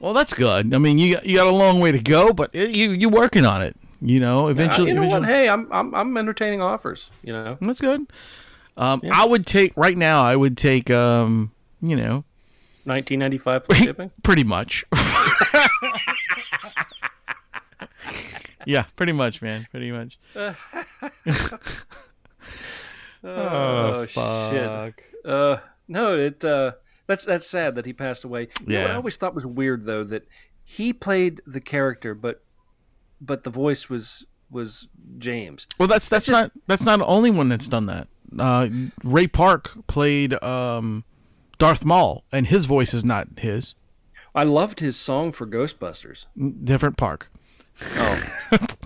well, 0.00 0.12
that's 0.14 0.32
good. 0.34 0.74
I 0.74 0.78
mean, 0.78 0.98
you 0.98 1.14
got- 1.14 1.26
you 1.26 1.36
got 1.36 1.46
a 1.46 1.50
long 1.50 1.80
way 1.80 1.92
to 1.92 1.98
go, 2.00 2.32
but 2.32 2.50
it, 2.54 2.70
you 2.70 2.90
you 2.92 3.08
working 3.08 3.44
on 3.44 3.62
it. 3.62 3.76
You 4.02 4.18
know, 4.18 4.46
Uh, 4.46 4.50
eventually. 4.50 4.88
you 4.88 4.94
know 4.94 5.06
what? 5.06 5.26
Hey, 5.26 5.48
I'm 5.48 5.70
I'm 5.70 5.94
I'm 5.94 6.16
entertaining 6.16 6.62
offers. 6.62 7.10
You 7.22 7.32
know, 7.34 7.58
That's 7.60 7.80
good. 7.80 8.06
Um, 8.78 9.00
Yeah. 9.04 9.10
I 9.14 9.26
would 9.26 9.46
take 9.46 9.72
right 9.76 9.96
now. 9.98 10.22
I 10.22 10.34
would 10.36 10.56
take, 10.56 10.90
um, 10.90 11.50
you 11.82 11.96
know, 11.96 12.24
1995 12.84 13.64
plus 13.64 13.78
shipping. 13.82 14.10
pretty 14.22 14.42
much. 14.44 14.86
yeah, 18.66 18.84
pretty 18.96 19.12
much, 19.12 19.42
man. 19.42 19.66
Pretty 19.70 19.92
much. 19.92 20.18
Oh, 23.24 24.06
shit. 24.06 24.94
Uh, 25.24 25.58
no, 25.88 26.16
it 26.18 26.44
uh, 26.44 26.72
that's 27.06 27.24
that's 27.24 27.46
sad 27.46 27.74
that 27.74 27.84
he 27.86 27.92
passed 27.92 28.24
away. 28.24 28.48
You 28.66 28.74
know 28.74 28.82
what 28.82 28.90
I 28.90 28.94
always 28.94 29.16
thought 29.16 29.34
was 29.34 29.46
weird 29.46 29.84
though 29.84 30.04
that 30.04 30.26
he 30.64 30.92
played 30.92 31.40
the 31.46 31.60
character, 31.60 32.14
but 32.14 32.42
but 33.20 33.44
the 33.44 33.50
voice 33.50 33.88
was 33.90 34.24
was 34.50 34.88
James. 35.18 35.66
Well, 35.78 35.88
that's 35.88 36.08
that's 36.08 36.26
just- 36.26 36.40
not 36.40 36.52
that's 36.66 36.82
not 36.82 36.98
the 37.00 37.06
only 37.06 37.30
one 37.30 37.48
that's 37.48 37.68
done 37.68 37.86
that. 37.86 38.08
Uh, 38.38 38.68
Ray 39.02 39.26
Park 39.26 39.72
played 39.88 40.40
um, 40.42 41.04
Darth 41.58 41.84
Maul, 41.84 42.22
and 42.30 42.46
his 42.46 42.64
voice 42.64 42.94
is 42.94 43.04
not 43.04 43.26
his. 43.38 43.74
I 44.34 44.44
loved 44.44 44.78
his 44.78 44.96
song 44.96 45.32
for 45.32 45.46
Ghostbusters. 45.46 46.26
Different 46.64 46.96
Park. 46.96 47.28
Oh, 47.96 48.22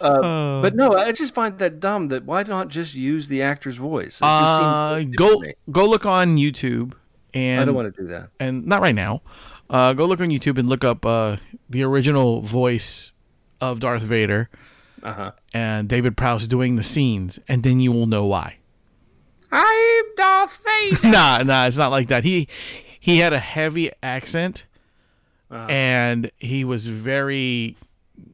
Uh, 0.00 0.62
but 0.62 0.74
no, 0.74 0.94
I 0.96 1.12
just 1.12 1.34
find 1.34 1.58
that 1.58 1.80
dumb. 1.80 2.08
That 2.08 2.24
why 2.24 2.42
not 2.44 2.68
just 2.68 2.94
use 2.94 3.28
the 3.28 3.42
actor's 3.42 3.76
voice? 3.76 4.16
It 4.20 4.24
just 4.24 4.60
uh, 4.60 5.02
go 5.16 5.42
go 5.70 5.86
look 5.86 6.06
on 6.06 6.36
YouTube, 6.36 6.94
and 7.34 7.60
I 7.60 7.64
don't 7.64 7.74
want 7.74 7.94
to 7.94 8.02
do 8.02 8.08
that. 8.08 8.30
and 8.40 8.66
not 8.66 8.80
right 8.80 8.94
now. 8.94 9.22
Uh, 9.68 9.92
go 9.92 10.04
look 10.06 10.20
on 10.20 10.28
YouTube 10.30 10.58
and 10.58 10.68
look 10.68 10.82
up 10.84 11.04
uh, 11.06 11.36
the 11.68 11.82
original 11.84 12.40
voice 12.40 13.12
of 13.60 13.78
Darth 13.78 14.02
Vader 14.02 14.48
Uh 15.02 15.12
huh. 15.12 15.32
and 15.54 15.88
David 15.88 16.16
Prowse 16.16 16.46
doing 16.48 16.76
the 16.76 16.82
scenes, 16.82 17.38
and 17.46 17.62
then 17.62 17.78
you 17.78 17.92
will 17.92 18.06
know 18.06 18.24
why. 18.26 18.56
I'm 19.52 20.04
Darth 20.16 20.60
Vader. 20.64 21.08
nah, 21.08 21.42
nah, 21.42 21.66
it's 21.66 21.76
not 21.76 21.90
like 21.90 22.08
that. 22.08 22.24
He 22.24 22.48
he 22.98 23.18
had 23.18 23.32
a 23.32 23.38
heavy 23.38 23.90
accent, 24.02 24.66
Uh-huh. 25.50 25.66
and 25.68 26.30
he 26.38 26.64
was 26.64 26.86
very. 26.86 27.76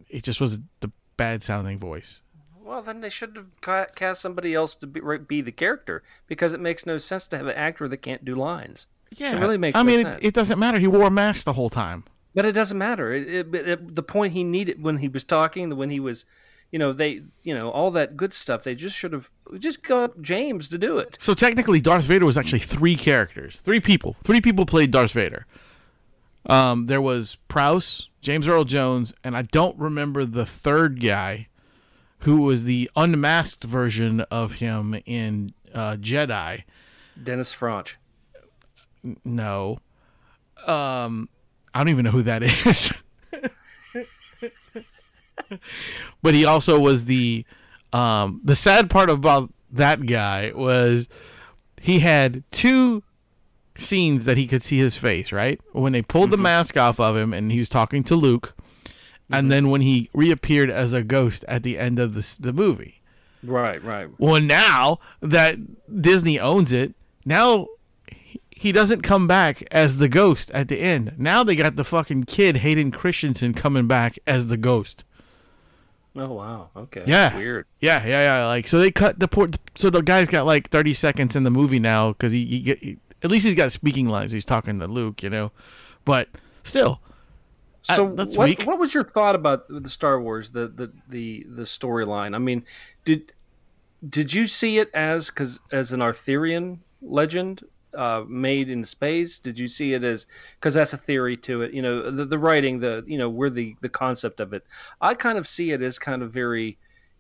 It 0.09 0.23
just 0.23 0.41
was 0.41 0.59
the 0.81 0.91
bad 1.17 1.43
sounding 1.43 1.79
voice. 1.79 2.21
Well, 2.63 2.83
then 2.83 3.01
they 3.01 3.11
should 3.11 3.37
have 3.37 3.95
cast 3.95 4.21
somebody 4.21 4.55
else 4.55 4.75
to 4.77 4.87
be, 4.87 5.01
be 5.19 5.41
the 5.41 5.53
character 5.53 6.03
because 6.27 6.53
it 6.53 6.61
makes 6.61 6.85
no 6.85 6.99
sense 6.99 7.29
to 7.29 7.37
have 7.37 7.47
an 7.47 7.55
actor 7.55 7.87
that 7.87 7.99
can't 7.99 8.25
do 8.25 8.35
lines. 8.35 8.89
Yeah, 9.11 9.37
it 9.37 9.41
really 9.41 9.57
makes 9.57 9.79
I 9.79 9.83
no 9.83 9.87
mean, 9.87 10.07
it, 10.07 10.19
it 10.21 10.35
doesn't 10.35 10.59
matter. 10.59 10.79
He 10.81 10.89
wore 10.89 11.07
a 11.07 11.11
mask 11.11 11.45
the 11.45 11.53
whole 11.53 11.71
time. 11.71 12.05
But 12.35 12.45
it 12.45 12.53
doesn't 12.53 12.77
matter. 12.77 13.13
It, 13.13 13.29
it, 13.29 13.55
it, 13.55 13.95
the 13.95 14.03
point 14.03 14.33
he 14.33 14.45
needed 14.45 14.83
when 14.83 14.99
he 14.99 15.09
was 15.09 15.25
talking, 15.25 15.75
when 15.77 15.91
he 15.91 16.01
was, 16.01 16.27
you 16.73 16.79
know, 16.79 16.93
they, 16.93 17.23
you 17.45 17.55
know, 17.55 17.71
all 17.71 17.93
that 17.93 18.17
good 18.17 18.35
stuff. 18.35 18.65
They 18.65 18.75
just 18.75 18.97
should 18.97 19.13
have 19.13 19.31
just 19.59 19.83
got 19.83 20.21
James 20.21 20.69
to 20.71 20.77
do 20.77 20.99
it. 20.99 21.17
So 21.21 21.35
technically, 21.35 21.81
Darth 21.81 22.05
Vader 22.05 22.27
was 22.27 22.37
actually 22.37 22.59
three 22.59 22.97
characters, 22.97 23.61
three 23.65 23.81
people. 23.81 24.17
Three 24.25 24.41
people 24.41 24.67
played 24.67 24.91
Darth 24.91 25.13
Vader. 25.13 25.47
Um, 26.49 26.87
there 26.87 27.01
was 27.01 27.39
Prowse, 27.49 28.09
James 28.23 28.47
Earl 28.47 28.65
Jones, 28.65 29.13
and 29.25 29.37
I 29.37 29.43
don't 29.43 29.77
remember 29.79 30.25
the 30.25 30.47
third 30.47 31.03
guy, 31.03 31.49
who 32.21 32.43
was 32.43 32.65
the 32.65 32.91
unmasked 32.97 33.65
version 33.65 34.21
of 34.23 34.55
him 34.55 35.01
in 35.07 35.53
uh, 35.75 35.97
Jedi. 35.97 36.63
Dennis 37.23 37.53
Franz. 37.53 37.97
No, 39.25 39.79
um, 40.67 41.29
I 41.75 41.81
don't 41.81 41.91
even 41.91 42.05
know 42.05 42.11
who 42.11 42.23
that 42.23 42.43
is. 42.43 42.93
but 46.23 46.35
he 46.35 46.45
also 46.45 46.81
was 46.81 47.05
the 47.05 47.45
um, 47.93 48.41
the 48.45 48.57
sad 48.57 48.91
part 48.91 49.11
about 49.11 49.53
that 49.71 50.07
guy 50.07 50.53
was 50.55 51.07
he 51.81 52.01
had 52.01 52.43
two 52.51 53.03
scenes 53.79 54.25
that 54.25 54.37
he 54.37 54.47
could 54.47 54.63
see 54.63 54.79
his 54.79 54.97
face 54.97 55.33
right 55.33 55.61
when 55.73 55.93
they 55.93 56.03
pulled 56.03 56.31
the 56.31 56.37
mm-hmm. 56.37 56.45
mask 56.45 56.77
off 56.77 57.01
of 57.01 57.17
him 57.17 57.33
and 57.33 57.53
he 57.53 57.59
was 57.59 57.69
talking 57.69 58.03
to 58.05 58.15
Luke 58.15 58.55
and 59.31 59.45
mm-hmm. 59.45 59.49
then 59.49 59.71
when 59.71 59.81
he 59.81 60.09
reappeared 60.13 60.71
as 60.71 60.93
a 60.93 61.03
ghost 61.03 61.45
at 61.49 61.63
the 61.63 61.79
end 61.79 61.99
of 61.99 62.15
the 62.15 62.37
the 62.41 62.53
movie 62.53 62.97
Right, 63.47 63.83
right. 63.83 64.09
well, 64.19 64.41
now 64.41 64.99
that 65.21 65.59
Disney 66.03 66.39
owns 66.39 66.73
it, 66.73 66.95
now 67.25 67.69
he- 68.09 68.41
he 68.51 68.73
doesn't 68.73 69.03
come 69.03 69.27
back 69.27 69.63
as 69.71 69.97
the 69.97 70.09
ghost 70.09 70.51
at 70.53 70.69
the 70.69 70.81
end. 70.81 71.13
Now 71.17 71.45
they 71.45 71.55
got 71.55 71.77
the 71.77 71.85
fucking 71.85 72.25
kid 72.25 72.59
Hayden 72.59 72.91
Christensen 72.91 73.55
coming 73.55 73.87
back 73.87 74.19
as 74.27 74.49
the 74.49 74.57
ghost. 74.57 75.05
Oh 76.17 76.33
wow. 76.33 76.71
Okay. 76.75 77.05
Yeah. 77.07 77.37
Weird. 77.37 77.67
Yeah, 77.81 78.05
yeah, 78.07 78.23
yeah. 78.23 78.47
Like 78.47 78.67
so 78.67 78.79
they 78.79 78.91
cut 78.91 79.19
the 79.19 79.29
port. 79.29 79.59
So 79.75 79.91
the 79.91 80.01
guy's 80.01 80.29
got 80.29 80.47
like 80.47 80.71
thirty 80.71 80.95
seconds 80.95 81.37
in 81.37 81.43
the 81.43 81.51
movie 81.51 81.79
now 81.79 82.13
because 82.13 82.33
he, 82.33 82.47
he 82.47 82.77
he- 82.81 82.99
at 83.27 83.31
least 83.31 83.45
he's 83.45 83.55
got 83.55 83.73
speaking 83.73 84.09
lines. 84.09 84.33
He's 84.33 84.45
talking 84.47 84.79
to 84.81 84.87
Luke, 84.87 85.23
you 85.23 85.31
know, 85.31 85.53
but 86.05 86.29
still, 86.65 87.01
So 87.83 88.15
that's 88.15 88.37
what, 88.37 88.49
weak. 88.49 88.63
what 88.63 88.79
was 88.79 88.95
your 88.95 89.05
thought 89.05 89.35
about 89.35 89.69
the 89.69 89.89
Star 89.89 90.21
Wars, 90.21 90.51
the 90.51 90.69
the 90.69 90.93
the, 91.09 91.47
the 91.49 91.63
storyline? 91.63 92.35
I 92.35 92.39
mean, 92.39 92.65
did 93.05 93.33
did 94.09 94.33
you 94.33 94.47
see 94.47 94.79
it 94.79 94.91
as 94.95 95.29
because 95.31 95.61
as 95.73 95.93
an 95.93 96.01
Arthurian 96.03 96.81
legend 97.03 97.63
uh, 97.95 98.25
made 98.29 98.69
in 98.69 98.85
space? 98.85 99.39
Did 99.39 99.59
you 99.59 99.69
see 99.69 99.95
it 99.95 100.05
as 100.05 100.27
because 100.59 100.75
that's 100.75 100.93
a 100.93 100.99
theory 100.99 101.37
to 101.39 101.63
it? 101.63 101.73
You 101.73 101.83
know, 101.83 102.11
the 102.11 102.25
the 102.25 102.39
writing, 102.39 102.81
the 102.81 103.05
you 103.07 103.19
know, 103.19 103.29
where 103.29 103.51
the 103.51 103.77
the 103.83 103.89
concept 103.89 104.41
of 104.41 104.53
it. 104.53 104.65
I 105.01 105.15
kind 105.15 105.39
of 105.39 105.47
see 105.47 105.73
it 105.73 105.83
as 105.83 105.99
kind 105.99 106.23
of 106.23 106.33
very, 106.33 106.77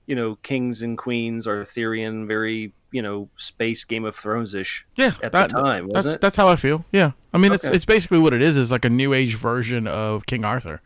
you 0.06 0.14
know, 0.16 0.36
kings 0.42 0.82
and 0.82 0.98
queens, 0.98 1.46
Arthurian, 1.46 2.26
very 2.26 2.72
you 2.96 3.02
know, 3.02 3.28
space 3.36 3.84
Game 3.84 4.04
of 4.06 4.16
Thrones 4.16 4.54
ish 4.54 4.86
yeah. 4.96 5.12
at 5.22 5.32
that- 5.32 5.50
the 5.50 5.62
time, 5.62 5.84
that's 5.88 5.94
wasn't 5.94 6.14
it? 6.16 6.20
that's 6.22 6.36
how 6.36 6.48
I 6.48 6.56
feel. 6.56 6.84
Yeah, 6.92 7.12
I 7.34 7.38
mean 7.38 7.52
it's 7.52 7.64
Okay. 7.64 7.74
it's 7.76 7.84
basically 7.84 8.18
what 8.18 8.32
it 8.32 8.40
is. 8.42 8.56
Is 8.56 8.70
like 8.72 8.84
a 8.86 8.90
new 8.90 9.12
age 9.12 9.36
version 9.36 9.86
of 9.86 10.24
King 10.26 10.44
Arthur. 10.44 10.80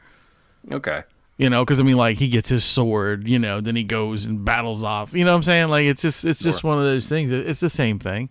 Okay. 0.72 1.02
You 1.38 1.48
know, 1.48 1.64
because 1.64 1.80
I 1.80 1.84
mean, 1.84 1.96
like 1.96 2.18
he 2.18 2.28
gets 2.28 2.48
his 2.50 2.64
sword, 2.64 3.26
you 3.26 3.38
know, 3.38 3.60
then 3.62 3.74
he 3.76 3.82
goes 3.84 4.26
and 4.26 4.44
battles 4.44 4.82
off. 4.84 5.14
You 5.14 5.24
know 5.24 5.30
what 5.32 5.36
I'm 5.38 5.42
saying? 5.44 5.68
Like 5.68 5.84
it's 5.86 6.02
just 6.02 6.24
it's 6.24 6.40
just 6.40 6.60
Sure. 6.60 6.70
one 6.70 6.78
of 6.78 6.84
those 6.84 7.06
things. 7.06 7.30
It- 7.30 7.46
It's 7.48 7.60
the 7.60 7.70
same 7.70 7.98
thing. 7.98 8.28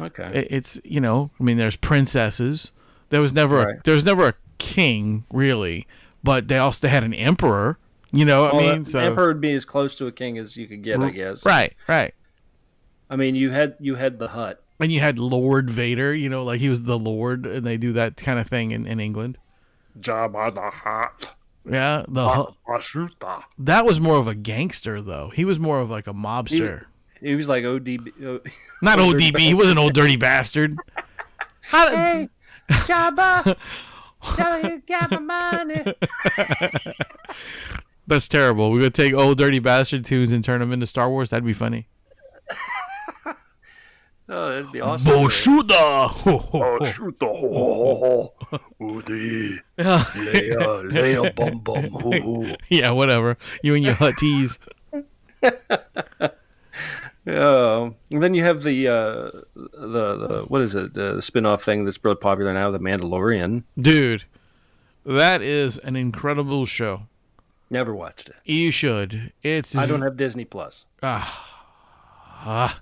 Okay. 0.00 0.30
It, 0.34 0.48
it's 0.50 0.78
you 0.84 1.00
know, 1.00 1.30
I 1.40 1.42
mean, 1.44 1.56
there's 1.56 1.76
princesses. 1.76 2.72
There 3.10 3.20
was 3.22 3.32
never 3.32 3.62
a, 3.70 3.80
there 3.84 3.94
was 3.94 4.04
never 4.04 4.28
a 4.28 4.34
king 4.58 5.24
really, 5.32 5.86
but 6.24 6.48
they 6.48 6.58
also 6.58 6.88
had 6.88 7.04
an 7.04 7.14
emperor. 7.14 7.78
You 8.12 8.24
know, 8.24 8.44
what 8.44 8.54
I 8.54 8.58
mean, 8.58 8.84
so 8.84 8.98
emperor 8.98 9.28
would 9.28 9.40
be 9.40 9.52
as 9.52 9.64
close 9.64 9.96
to 9.96 10.06
a 10.06 10.12
king 10.12 10.38
as 10.38 10.56
you 10.56 10.66
could 10.66 10.82
get, 10.82 11.00
I 11.00 11.10
guess. 11.10 11.44
right, 11.46 11.74
right. 11.88 12.14
I 13.10 13.16
mean, 13.16 13.34
you 13.34 13.50
had 13.50 13.76
you 13.80 13.94
had 13.94 14.18
the 14.18 14.28
hut, 14.28 14.62
And 14.80 14.92
you 14.92 15.00
had 15.00 15.18
Lord 15.18 15.70
Vader, 15.70 16.14
you 16.14 16.28
know, 16.28 16.44
like 16.44 16.60
he 16.60 16.68
was 16.68 16.82
the 16.82 16.98
Lord, 16.98 17.46
and 17.46 17.66
they 17.66 17.76
do 17.76 17.92
that 17.94 18.16
kind 18.16 18.38
of 18.38 18.48
thing 18.48 18.70
in, 18.72 18.86
in 18.86 19.00
England. 19.00 19.38
Jabba 20.00 20.54
the 20.54 20.70
Hutt. 20.70 21.34
Yeah, 21.68 22.04
the 22.06 22.28
hu- 22.28 22.54
Bashuta. 22.68 23.42
that 23.58 23.84
was 23.84 23.98
more 23.98 24.18
of 24.18 24.26
a 24.28 24.34
gangster 24.34 25.02
though. 25.02 25.30
He 25.34 25.44
was 25.44 25.58
more 25.58 25.80
of 25.80 25.90
like 25.90 26.06
a 26.06 26.12
mobster, 26.12 26.84
He 27.20 27.34
was 27.34 27.48
like 27.48 27.64
ODB. 27.64 28.40
Not 28.82 29.00
old 29.00 29.16
ODB. 29.16 29.38
He 29.38 29.54
was 29.54 29.70
an 29.70 29.78
old 29.78 29.94
dirty 29.94 30.16
bastard. 30.16 30.76
How 31.62 31.86
did, 31.88 31.94
hey, 31.96 32.28
Jabba. 32.70 33.56
Jabba, 34.22 34.70
you 34.70 34.82
got 34.86 35.10
my 35.10 35.18
money. 35.64 35.94
That's 38.06 38.28
terrible. 38.28 38.70
We're 38.70 38.78
gonna 38.78 38.90
take 38.90 39.14
old 39.14 39.38
dirty 39.38 39.58
bastard 39.58 40.04
tunes 40.04 40.30
and 40.32 40.44
turn 40.44 40.60
them 40.60 40.72
into 40.72 40.86
Star 40.86 41.10
Wars. 41.10 41.30
That'd 41.30 41.44
be 41.44 41.52
funny. 41.52 41.88
Oh, 44.28 44.48
that'd 44.50 44.72
be 44.72 44.80
awesome. 44.80 45.12
Boshuda. 45.12 46.10
Ho, 46.10 46.38
ho, 46.38 46.78
Oh, 46.80 46.84
shoot 46.84 47.18
the 47.20 47.26
ho 47.26 47.34
ho 47.34 48.34
ho. 48.50 48.60
Woody. 48.78 49.58
Leia, 49.78 50.82
Leia, 50.90 51.34
bum 51.34 51.58
bum, 51.60 51.84
hoo 51.90 52.10
hoo. 52.46 52.56
yeah, 52.68 52.90
whatever. 52.90 53.36
You 53.62 53.74
and 53.76 53.84
your 53.84 53.94
hutties. 53.94 54.58
Yeah. 54.92 55.50
And 58.12 58.22
then 58.22 58.34
you 58.34 58.44
have 58.44 58.62
the 58.62 58.86
uh, 58.86 59.30
the 59.54 60.16
the 60.28 60.44
what 60.46 60.62
is 60.62 60.74
it? 60.76 60.94
The 60.94 61.20
spin-off 61.20 61.64
thing 61.64 61.84
that's 61.84 62.02
really 62.04 62.16
popular 62.16 62.52
now, 62.54 62.70
The 62.70 62.78
Mandalorian. 62.78 63.64
Dude, 63.78 64.22
that 65.04 65.42
is 65.42 65.76
an 65.78 65.96
incredible 65.96 66.66
show. 66.66 67.02
Never 67.68 67.92
watched 67.94 68.28
it. 68.28 68.36
You 68.44 68.70
should. 68.70 69.32
It's 69.42 69.74
I 69.74 69.86
don't 69.86 70.02
have 70.02 70.16
Disney 70.16 70.44
Plus. 70.44 70.86
Ah. 71.02 72.80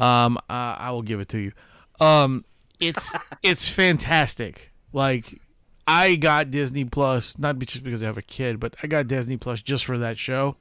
Um, 0.00 0.38
I, 0.48 0.76
I 0.78 0.90
will 0.90 1.02
give 1.02 1.20
it 1.20 1.28
to 1.30 1.38
you. 1.38 1.52
Um, 2.00 2.44
it's 2.78 3.12
it's 3.42 3.68
fantastic. 3.68 4.72
Like, 4.92 5.40
I 5.86 6.16
got 6.16 6.50
Disney 6.50 6.84
Plus 6.84 7.38
not 7.38 7.58
just 7.60 7.84
because 7.84 8.02
I 8.02 8.06
have 8.06 8.18
a 8.18 8.22
kid, 8.22 8.58
but 8.58 8.74
I 8.82 8.86
got 8.86 9.08
Disney 9.08 9.36
Plus 9.36 9.62
just 9.62 9.84
for 9.84 9.98
that 9.98 10.18
show. 10.18 10.56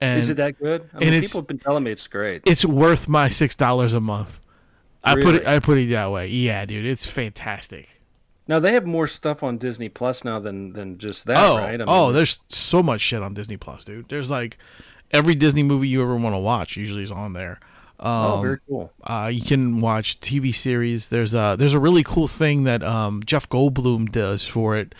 And 0.00 0.18
Is 0.18 0.28
it 0.28 0.36
that 0.38 0.58
good? 0.58 0.88
I 0.92 0.98
mean, 0.98 1.20
people 1.20 1.40
have 1.40 1.46
been 1.46 1.58
telling 1.58 1.84
me 1.84 1.92
it's 1.92 2.06
great. 2.06 2.42
it's 2.46 2.64
worth 2.64 3.08
my 3.08 3.28
six 3.28 3.54
dollars 3.54 3.94
a 3.94 4.00
month. 4.00 4.40
I 5.04 5.14
put 5.14 5.34
it. 5.34 5.46
I 5.46 5.58
put 5.58 5.78
it 5.78 5.90
that 5.90 6.10
way. 6.10 6.28
Yeah, 6.28 6.64
dude, 6.64 6.86
it's 6.86 7.06
fantastic. 7.06 7.88
Now 8.46 8.58
they 8.58 8.72
have 8.72 8.84
more 8.84 9.06
stuff 9.06 9.42
on 9.42 9.58
Disney 9.58 9.88
Plus 9.88 10.24
now 10.24 10.38
than 10.38 10.72
than 10.72 10.98
just 10.98 11.26
that, 11.26 11.38
oh, 11.38 11.56
right? 11.58 11.74
I 11.74 11.76
mean, 11.78 11.86
oh, 11.88 12.12
there's 12.12 12.40
so 12.48 12.82
much 12.82 13.00
shit 13.00 13.22
on 13.22 13.34
Disney 13.34 13.56
Plus, 13.56 13.84
dude. 13.84 14.08
There's 14.08 14.30
like 14.30 14.58
every 15.10 15.34
Disney 15.34 15.62
movie 15.62 15.88
you 15.88 16.02
ever 16.02 16.16
want 16.16 16.34
to 16.34 16.38
watch 16.38 16.76
usually 16.76 17.02
is 17.02 17.10
on 17.10 17.32
there. 17.32 17.60
Um, 18.04 18.10
oh, 18.12 18.40
very 18.42 18.58
cool. 18.68 18.92
Uh, 19.02 19.30
you 19.32 19.40
can 19.42 19.80
watch 19.80 20.20
TV 20.20 20.54
series. 20.54 21.08
There's 21.08 21.32
a 21.32 21.56
there's 21.58 21.72
a 21.72 21.80
really 21.80 22.02
cool 22.02 22.28
thing 22.28 22.64
that 22.64 22.82
um, 22.82 23.22
Jeff 23.24 23.48
Goldblum 23.48 24.12
does 24.12 24.44
for 24.46 24.76
it. 24.76 24.94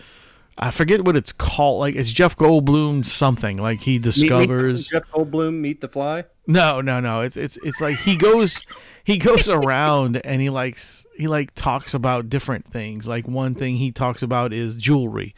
I 0.57 0.71
forget 0.71 1.05
what 1.05 1.15
it's 1.17 1.33
called. 1.33 1.81
Like 1.81 1.97
it's 1.97 2.11
Jeff 2.11 2.37
Goldblum 2.37 3.05
something. 3.05 3.59
Like 3.59 3.81
he 3.81 3.99
Meet- 3.99 4.05
meet 4.07 4.13
discovers. 4.13 4.87
Jeff 4.87 5.03
Goldblum, 5.13 5.61
Meet 5.61 5.83
the 5.83 5.89
Fly. 5.89 6.25
No, 6.47 6.81
no, 6.81 6.99
no. 7.01 7.21
It's 7.21 7.37
it's 7.37 7.59
it's 7.63 7.81
like 7.81 7.99
he 7.99 8.17
goes 8.17 8.67
he 9.05 9.19
goes 9.19 9.49
around 9.49 10.17
and 10.25 10.41
he 10.41 10.49
likes 10.49 11.05
he 11.17 11.29
like 11.29 11.55
talks 11.55 11.93
about 11.93 12.31
different 12.31 12.67
things. 12.67 13.07
Like 13.07 13.29
one 13.29 13.55
thing 13.55 13.77
he 13.77 13.93
talks 13.93 14.23
about 14.23 14.53
is 14.53 14.77
jewelry. 14.77 15.35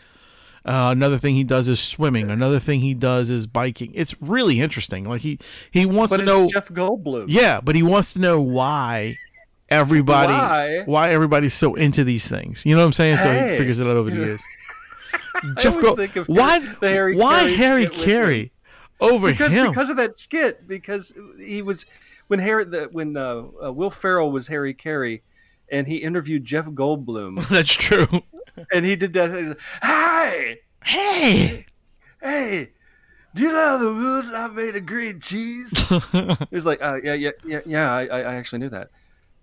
Uh, 0.66 0.90
another 0.90 1.16
thing 1.16 1.36
he 1.36 1.44
does 1.44 1.68
is 1.68 1.78
swimming. 1.78 2.28
Another 2.28 2.58
thing 2.58 2.80
he 2.80 2.92
does 2.92 3.30
is 3.30 3.46
biking. 3.46 3.92
It's 3.94 4.20
really 4.20 4.60
interesting. 4.60 5.04
Like 5.04 5.22
he 5.22 5.38
he 5.70 5.86
wants 5.86 6.10
But 6.10 6.16
to 6.18 6.24
know 6.24 6.48
Jeff 6.48 6.68
Goldblum. 6.68 7.26
Yeah, 7.28 7.60
but 7.60 7.76
he 7.76 7.84
wants 7.84 8.14
to 8.14 8.18
know 8.18 8.40
why 8.40 9.16
everybody 9.68 10.84
Why? 10.84 11.12
everybody's 11.12 11.54
so 11.54 11.74
into 11.74 12.04
these 12.04 12.26
things. 12.26 12.62
You 12.64 12.74
know 12.74 12.80
what 12.82 12.86
I'm 12.86 12.92
saying? 12.94 13.16
So 13.18 13.32
he 13.32 13.56
figures 13.56 13.78
it 13.80 13.86
out 13.86 13.96
over 13.96 14.10
the 14.10 14.16
years. 14.16 14.40
Jeff 15.58 15.74
always 15.74 15.84
Go- 15.86 15.96
think 15.96 16.16
of 16.16 16.26
why 16.28 16.58
the 16.80 16.88
Harry 16.88 17.16
why 17.16 17.40
Caray 17.42 17.56
Harry 17.56 17.86
Caray 17.86 18.50
over 19.00 19.30
because 19.30 19.52
him? 19.52 19.68
because 19.68 19.90
of 19.90 19.96
that 19.98 20.18
skit 20.18 20.66
because 20.66 21.14
he 21.38 21.62
was 21.62 21.86
when 22.28 22.38
Harry 22.38 22.64
the, 22.64 22.88
when 22.90 23.16
uh, 23.16 23.44
uh, 23.64 23.72
Will 23.72 23.90
Ferrell 23.90 24.32
was 24.32 24.48
Harry 24.48 24.74
Caray 24.74 25.22
and 25.70 25.86
he 25.86 25.96
interviewed 25.96 26.44
Jeff 26.44 26.66
Goldblum 26.66 27.46
That's 27.50 27.72
true. 27.72 28.06
and 28.72 28.84
he 28.84 28.96
did 28.96 29.12
that. 29.14 29.34
He's 29.34 29.48
like, 29.48 29.60
hey! 29.82 30.60
Hey. 30.84 31.66
hey! 32.22 32.70
Do 33.34 33.42
you 33.42 33.48
know 33.48 33.78
the 33.78 33.92
rules 33.92 34.32
I 34.32 34.46
made 34.48 34.76
a 34.76 34.80
green 34.80 35.20
cheese? 35.20 35.70
He 36.12 36.54
was 36.54 36.64
like 36.64 36.80
uh, 36.80 36.98
yeah 37.02 37.12
yeah 37.12 37.32
yeah 37.44 37.60
yeah 37.66 37.92
I, 37.92 38.06
I 38.06 38.34
actually 38.34 38.60
knew 38.60 38.70
that. 38.70 38.90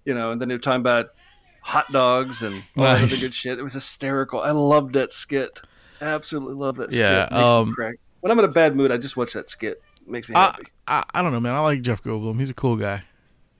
You 0.06 0.16
know 0.16 0.32
and 0.32 0.42
then 0.42 0.50
they 0.50 0.56
were 0.56 0.60
talking 0.60 0.82
about 0.82 1.14
hot 1.62 1.92
dogs 1.92 2.42
and 2.42 2.64
all 2.78 2.86
that 2.86 3.04
other 3.04 3.18
good 3.18 3.34
shit. 3.34 3.60
It 3.60 3.64
was 3.64 3.74
hysterical. 3.74 4.42
I 4.42 4.52
loved 4.52 4.94
that 4.94 5.14
skit. 5.14 5.62
Absolutely 6.02 6.56
love 6.56 6.76
that 6.78 6.92
skit. 6.92 7.02
Yeah, 7.02 7.28
me 7.32 7.38
um, 7.38 7.76
when 8.22 8.32
I'm 8.32 8.40
in 8.40 8.46
a 8.46 8.50
bad 8.50 8.76
mood 8.76 8.92
I 8.92 8.98
just 8.98 9.16
watch 9.16 9.34
that 9.34 9.50
skit. 9.50 9.82
Makes 10.08 10.28
me 10.28 10.36
I, 10.36 10.42
happy. 10.46 10.64
I 10.88 11.04
I 11.14 11.22
don't 11.22 11.32
know, 11.32 11.40
man. 11.40 11.54
I 11.54 11.60
like 11.60 11.82
Jeff 11.84 12.04
Goldblum. 12.04 12.40
He's 12.40 12.50
a 12.50 12.56
cool 12.56 12.76
guy. 12.78 13.04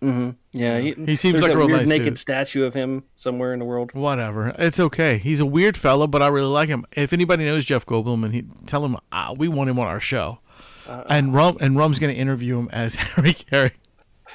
Hmm 0.04 0.30
Yeah, 0.52 0.80
he, 0.80 0.94
He 1.06 1.16
seems 1.16 1.42
like 1.42 1.52
a 1.52 1.54
a 1.54 1.58
real 1.58 1.68
weird 1.68 1.80
nice 1.82 1.88
naked 1.88 2.06
dude. 2.06 2.18
statue 2.18 2.66
of 2.66 2.74
him 2.74 3.04
somewhere 3.16 3.54
in 3.54 3.60
the 3.60 3.66
world. 3.66 3.94
Whatever. 3.94 4.54
It's 4.60 4.80
okay. 4.80 5.18
He's 5.18 5.40
a 5.40 5.46
weird 5.46 5.78
fella, 5.78 6.08
but 6.08 6.22
I 6.22 6.28
really 6.28 6.48
like 6.48 6.68
him. 6.68 6.86
If 6.92 7.14
anybody 7.14 7.46
knows 7.46 7.66
Jeff 7.66 7.86
Goldblum, 7.86 8.26
and 8.26 8.34
he 8.34 8.44
tell 8.66 8.84
him 8.84 8.98
uh, 9.14 9.34
we 9.38 9.48
want 9.48 9.70
him 9.70 9.80
on 9.80 9.88
our 9.88 10.02
show, 10.02 10.40
Uh, 10.88 11.04
and 11.08 11.34
Rum 11.34 11.58
and 11.62 11.78
Rum's 11.78 12.00
gonna 12.00 12.14
interview 12.14 12.60
him 12.60 12.70
as 12.74 12.96
Harry 13.16 13.34
Caray. 13.34 13.72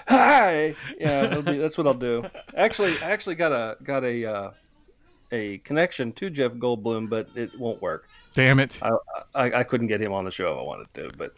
Hi. 0.06 0.74
Yeah, 0.98 1.38
be, 1.40 1.58
that's 1.58 1.76
what 1.76 1.86
I'll 1.86 1.92
do. 1.94 2.24
Actually, 2.56 2.98
I 3.00 3.10
actually 3.10 3.34
got 3.34 3.52
a 3.52 3.76
got 3.82 4.04
a 4.04 4.24
uh, 4.24 4.50
a 5.32 5.58
connection 5.58 6.12
to 6.14 6.30
Jeff 6.30 6.52
Goldblum, 6.52 7.10
but 7.10 7.28
it 7.34 7.50
won't 7.58 7.82
work. 7.82 8.08
Damn 8.34 8.58
it. 8.60 8.78
I, 8.82 8.90
I 9.34 9.52
I 9.60 9.62
couldn't 9.64 9.88
get 9.88 10.00
him 10.00 10.12
on 10.14 10.24
the 10.24 10.30
show 10.30 10.52
if 10.52 10.58
I 10.58 10.62
wanted 10.62 10.94
to, 10.94 11.10
but 11.18 11.34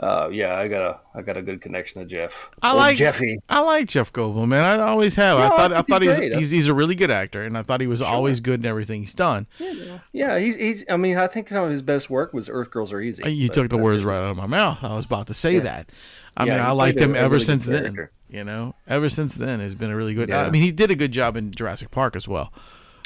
uh, 0.00 0.28
yeah, 0.32 0.56
I 0.56 0.68
got 0.68 0.82
a 0.82 1.00
I 1.14 1.22
got 1.22 1.36
a 1.36 1.42
good 1.42 1.60
connection 1.60 2.00
to 2.00 2.06
Jeff. 2.06 2.50
I 2.62 2.72
Or 2.72 2.76
like- 2.76 2.96
Jeffy. 2.96 3.38
I 3.48 3.60
like 3.60 3.86
Jeff 3.86 4.12
Goldblum, 4.12 4.48
man. 4.48 4.64
I 4.64 4.78
always 4.82 5.14
have. 5.16 5.38
Yeah, 5.38 5.46
I 5.46 5.48
thought 5.50 5.72
I 5.72 5.78
I 5.78 5.82
thought 5.82 6.02
he's 6.02 6.18
he's 6.18 6.34
he's, 6.38 6.50
he's 6.50 6.66
a 6.68 6.74
really 6.74 6.94
good 6.94 7.10
actor, 7.10 7.42
and 7.44 7.56
I 7.56 7.62
thought 7.62 7.80
he 7.80 7.86
was 7.86 8.00
Sure. 8.00 8.08
always 8.08 8.40
good 8.40 8.60
in 8.60 8.66
everything 8.66 9.00
he's 9.02 9.14
done. 9.14 9.46
Yeah, 9.58 9.98
yeah, 10.12 10.38
he's 10.38 10.56
he's. 10.56 10.84
I 10.90 10.96
mean, 10.96 11.18
I 11.18 11.26
think 11.28 11.48
some 11.48 11.64
of 11.64 11.70
his 11.70 11.82
best 11.82 12.10
work 12.10 12.32
was 12.32 12.48
Earth 12.50 12.70
Girls 12.70 12.92
Are 12.92 13.00
Easy. 13.00 13.22
Uh, 13.22 13.28
You 13.28 13.48
took 13.48 13.68
the 13.68 13.78
words 13.78 14.04
right 14.04 14.16
out 14.18 14.30
of 14.30 14.36
my 14.36 14.46
mouth. 14.46 14.78
I 14.82 14.94
was 14.94 15.04
about 15.04 15.26
to 15.28 15.34
say 15.34 15.54
Yeah. 15.54 15.60
that. 15.60 15.90
I 16.36 16.44
Yeah, 16.46 16.52
mean, 16.56 16.64
I 16.64 16.70
liked 16.70 16.98
him 16.98 17.14
ever 17.14 17.34
really 17.34 17.44
since 17.44 17.66
then. 17.66 17.82
character. 17.82 18.10
You 18.30 18.44
know, 18.44 18.74
ever 18.88 19.10
since 19.10 19.34
then, 19.34 19.60
has 19.60 19.74
been 19.74 19.90
a 19.90 19.96
really 19.96 20.14
good. 20.14 20.30
Yeah. 20.30 20.46
I 20.46 20.50
mean, 20.50 20.62
he 20.62 20.72
did 20.72 20.90
a 20.90 20.94
good 20.94 21.12
job 21.12 21.36
in 21.36 21.52
Jurassic 21.52 21.90
Park 21.90 22.16
as 22.16 22.26
well. 22.26 22.50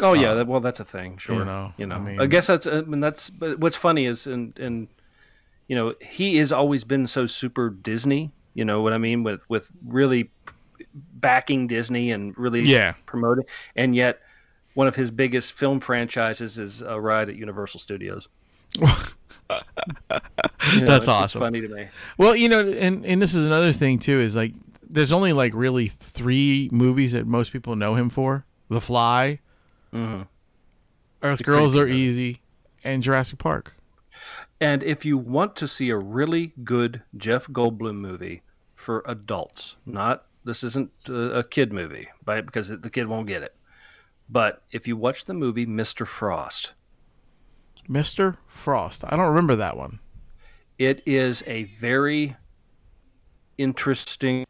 Oh 0.03 0.13
yeah, 0.13 0.35
that, 0.35 0.47
well 0.47 0.61
that's 0.61 0.79
a 0.79 0.85
thing, 0.85 1.17
sure. 1.17 1.41
Uh, 1.41 1.45
know, 1.45 1.73
you 1.79 1.87
know, 1.87 1.97
I 2.21 2.25
I, 2.25 2.27
guess 2.27 2.47
that's. 2.47 2.67
I 2.67 2.83
mean, 2.83 3.01
that's. 3.01 3.31
But 3.31 3.59
what's 3.59 3.77
funny 3.77 4.05
is, 4.07 4.27
and 4.27 4.57
and, 4.59 4.89
you 5.69 5.77
know, 5.77 5.95
he 6.01 6.37
has 6.37 6.53
always 6.53 6.85
been 6.85 7.07
so 7.07 7.27
super 7.27 7.71
Disney. 7.71 8.31
You 8.55 8.65
know 8.65 8.83
what 8.83 8.93
I 8.93 8.99
mean 8.99 9.23
with 9.23 9.43
with 9.49 9.71
really 9.87 10.31
backing 10.95 11.67
Disney 11.67 12.11
and 12.13 12.37
really 12.39 12.63
Yeah. 12.63 12.95
promoting, 13.07 13.45
and 13.75 13.95
yet 13.95 14.21
one 14.75 14.87
of 14.87 14.95
his 14.95 15.11
biggest 15.11 15.53
film 15.55 15.81
franchises 15.81 16.59
is 16.59 16.83
a 16.83 17.01
ride 17.01 17.29
at 17.29 17.37
Universal 17.37 17.81
Studios. 17.81 18.29
You 20.73 20.81
know, 20.81 20.87
That's 20.87 21.05
it's- 21.05 21.09
awesome. 21.09 21.25
It's 21.25 21.47
funny 21.47 21.61
to 21.61 21.69
me. 21.69 21.89
Well, 22.19 22.35
you 22.35 22.49
know, 22.49 22.67
and 22.69 23.05
and 23.07 23.23
this 23.23 23.35
is 23.35 23.47
another 23.47 23.73
thing 23.73 23.99
too 24.01 24.21
is 24.21 24.35
like 24.35 24.53
there's 24.89 25.13
only 25.13 25.33
like 25.33 25.53
really 25.55 25.89
three 26.01 26.69
movies 26.73 27.13
that 27.13 27.27
most 27.27 27.53
people 27.53 27.77
know 27.77 27.95
him 27.95 28.11
for: 28.11 28.45
The 28.69 28.81
Fly, 28.81 29.39
hmm 29.93 30.23
Earth 31.23 31.43
Girls 31.45 31.77
Are 31.77 31.87
movie. 31.87 31.99
Easy, 32.01 32.41
and 32.83 33.03
Jurassic 33.03 33.39
Park. 33.39 33.76
And 34.61 34.83
if 34.83 35.05
you 35.05 35.19
want 35.19 35.57
to 35.57 35.67
see 35.67 35.91
a 35.91 35.97
really 35.99 36.53
good 36.65 37.03
Jeff 37.17 37.47
Goldblum 37.49 37.97
movie 37.97 38.43
for 38.75 39.03
adults, 39.07 39.77
not 39.85 40.27
this 40.45 40.63
isn't 40.65 40.91
a, 41.09 41.43
kid 41.43 41.73
movie, 41.73 42.09
right? 42.25 42.45
Because 42.45 42.69
the 42.69 42.91
kid 42.91 43.07
won't 43.07 43.27
get 43.27 43.43
it. 43.43 43.55
But 44.29 44.63
if 44.71 44.87
you 44.89 44.97
watch 44.97 45.25
the 45.25 45.35
movie 45.35 45.67
Mr. 45.67 46.07
Frost, 46.07 46.73
Mr. 47.89 48.37
Frost. 48.49 49.05
I 49.05 49.11
don't 49.17 49.29
remember 49.29 49.57
that 49.57 49.77
one. 49.77 49.99
it 50.79 51.03
is 51.07 51.43
a 51.47 51.65
very 51.81 52.35
interesting 53.59 54.45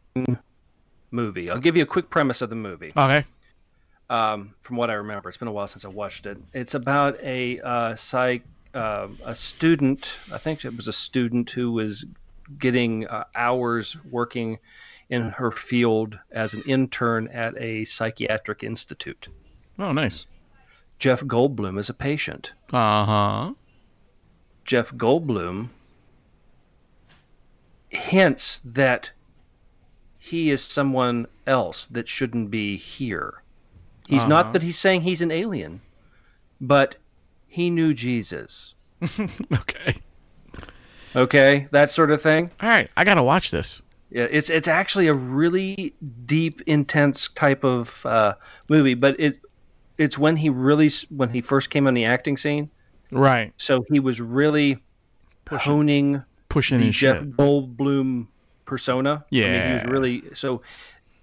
movie. 1.11 1.49
I'll 1.49 1.59
give 1.59 1.77
you 1.77 1.83
a 1.83 1.87
quick 1.87 2.09
premise 2.09 2.41
of 2.41 2.49
the 2.49 2.55
movie. 2.55 2.93
Okay. 2.97 3.25
um, 4.09 4.53
from 4.61 4.77
what 4.77 4.89
I 4.89 4.93
remember. 4.93 5.29
It's 5.29 5.37
been 5.37 5.47
a 5.47 5.51
while 5.51 5.67
since 5.67 5.85
I 5.85 5.89
watched 5.89 6.25
it. 6.25 6.37
It's 6.53 6.73
about 6.75 7.19
a 7.21 7.59
uh, 7.61 7.95
psych, 7.95 8.43
uh, 8.73 9.07
a 9.25 9.33
student. 9.35 10.17
I 10.31 10.37
think 10.37 10.65
it 10.65 10.75
was 10.75 10.87
a 10.87 10.93
student 10.93 11.49
who 11.49 11.71
was 11.71 12.05
getting 12.59 13.07
uh, 13.07 13.23
hours 13.35 13.97
working 14.09 14.57
in 15.09 15.29
her 15.29 15.51
field 15.51 16.17
as 16.31 16.53
an 16.53 16.63
intern 16.67 17.27
at 17.29 17.57
a 17.57 17.85
psychiatric 17.85 18.63
institute. 18.63 19.29
Oh, 19.79 19.91
nice. 19.91 20.25
Jeff 20.99 21.21
Goldblum 21.21 21.77
is 21.79 21.89
a 21.89 21.93
patient. 21.93 22.53
Uh 22.73 23.05
huh. 23.05 23.53
Jeff 24.65 24.91
Goldblum 24.93 25.69
hints 27.89 28.59
that 28.65 29.11
he 30.19 30.49
is 30.49 30.61
someone 30.61 31.25
else 31.45 31.87
that 31.87 32.07
shouldn't 32.09 32.51
be 32.51 32.75
here. 32.75 33.41
He's 34.07 34.25
not 34.25 34.45
Uh-huh. 34.45 34.53
that 34.53 34.63
he's 34.63 34.77
saying 34.77 35.01
he's 35.01 35.21
an 35.21 35.31
alien, 35.31 35.81
but 36.59 36.97
he 37.47 37.69
knew 37.69 37.93
Jesus. 37.93 38.75
okay. 39.53 39.95
Okay, 41.15 41.67
that 41.71 41.89
sort 41.89 42.11
of 42.11 42.21
thing. 42.21 42.51
All 42.61 42.69
right. 42.69 42.89
I 42.95 43.03
gotta 43.03 43.23
watch 43.23 43.51
this. 43.51 43.81
Yeah, 44.09 44.27
it's 44.29 44.49
it's 44.49 44.67
actually 44.67 45.07
a 45.07 45.13
really 45.13 45.93
deep, 46.25 46.61
intense 46.61 47.27
type 47.29 47.63
of 47.63 48.05
uh, 48.05 48.35
movie, 48.69 48.93
but 48.93 49.19
it 49.19 49.39
it's 49.97 50.17
when 50.17 50.35
he 50.37 50.49
really 50.49 50.89
when 51.09 51.29
he 51.29 51.41
first 51.41 51.69
came 51.69 51.87
on 51.87 51.93
the 51.93 52.05
acting 52.05 52.37
scene. 52.37 52.69
Right. 53.11 53.53
So 53.57 53.83
he 53.89 53.99
was 53.99 54.21
really 54.21 54.81
honing 55.49 56.23
Pushing 56.49 56.77
the 56.79 56.91
Jeff 56.91 57.19
shit. 57.19 57.37
Goldblum 57.37 58.27
persona. 58.65 59.25
I 59.31 59.35
mean, 59.35 59.67
he 59.67 59.73
was 59.73 59.85
really 59.85 60.23
so. 60.33 60.61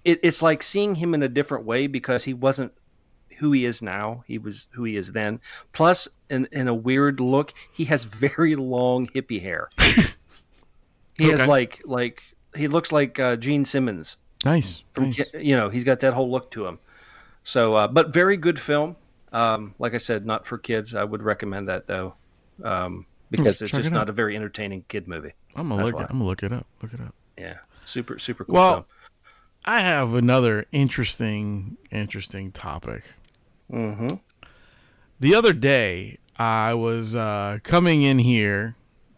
It, 0.03 0.19
it's 0.21 0.41
like 0.43 0.61
seeing 0.61 0.93
him 0.93 1.15
in 1.15 1.23
a 1.23 1.27
different 1.27 1.65
way 1.65 1.87
because 1.87 2.23
he 2.23 2.33
wasn't 2.33 2.71
who 3.37 3.51
he 3.51 3.65
is 3.65 3.81
now. 3.81 4.23
He 4.27 4.37
was 4.37 4.67
who 4.71 4.83
he 4.83 4.95
is 4.97 5.11
then. 5.11 5.39
Plus, 5.73 6.07
in 6.29 6.47
in 6.51 6.67
a 6.67 6.73
weird 6.73 7.19
look, 7.19 7.53
he 7.73 7.85
has 7.85 8.03
very 8.05 8.55
long 8.55 9.07
hippie 9.07 9.41
hair. 9.41 9.69
he 11.17 11.29
has 11.29 11.47
like 11.47 11.81
like 11.85 12.21
he 12.55 12.67
looks 12.67 12.91
like 12.91 13.19
uh, 13.19 13.35
Gene 13.35 13.65
Simmons 13.65 14.17
Nice. 14.43 14.81
from 14.93 15.05
nice. 15.05 15.21
You 15.33 15.55
know 15.55 15.69
he's 15.69 15.83
got 15.83 15.99
that 16.01 16.13
whole 16.13 16.29
look 16.29 16.51
to 16.51 16.65
him. 16.65 16.79
So, 17.43 17.73
uh, 17.75 17.87
but 17.87 18.11
very 18.13 18.37
good 18.37 18.59
film. 18.59 18.95
Um, 19.31 19.75
like 19.79 19.93
I 19.93 19.97
said, 19.97 20.25
not 20.25 20.47
for 20.47 20.57
kids. 20.57 20.95
I 20.95 21.03
would 21.03 21.21
recommend 21.21 21.67
that 21.67 21.87
though, 21.87 22.15
um, 22.63 23.05
because 23.29 23.45
Let's 23.45 23.61
it's 23.63 23.71
just 23.73 23.91
it 23.91 23.93
not 23.93 24.09
a 24.09 24.13
very 24.13 24.35
entertaining 24.35 24.83
kid 24.87 25.07
movie. 25.07 25.33
I'm 25.55 25.69
gonna 25.69 25.83
That's 25.83 25.87
look. 25.87 25.95
why. 25.95 26.01
It, 26.03 26.07
I'm 26.09 26.17
gonna 26.17 26.25
look 26.29 26.43
it 26.43 26.51
up. 26.53 26.65
Look 26.81 26.93
it 26.93 27.01
up. 27.01 27.13
Yeah, 27.37 27.57
super 27.85 28.17
super 28.17 28.45
cool 28.45 28.55
Well, 28.55 28.73
film. 28.73 28.85
I 29.65 29.79
have 29.81 30.13
another 30.13 30.65
interesting, 30.71 31.77
interesting 31.91 32.51
topic. 32.51 33.03
Mm-hmm. 33.71 34.15
The 35.19 35.35
other 35.35 35.53
day, 35.53 36.17
I 36.37 36.73
was 36.73 37.15
uh, 37.15 37.59
coming 37.63 38.03
in 38.03 38.19
here 38.19 38.75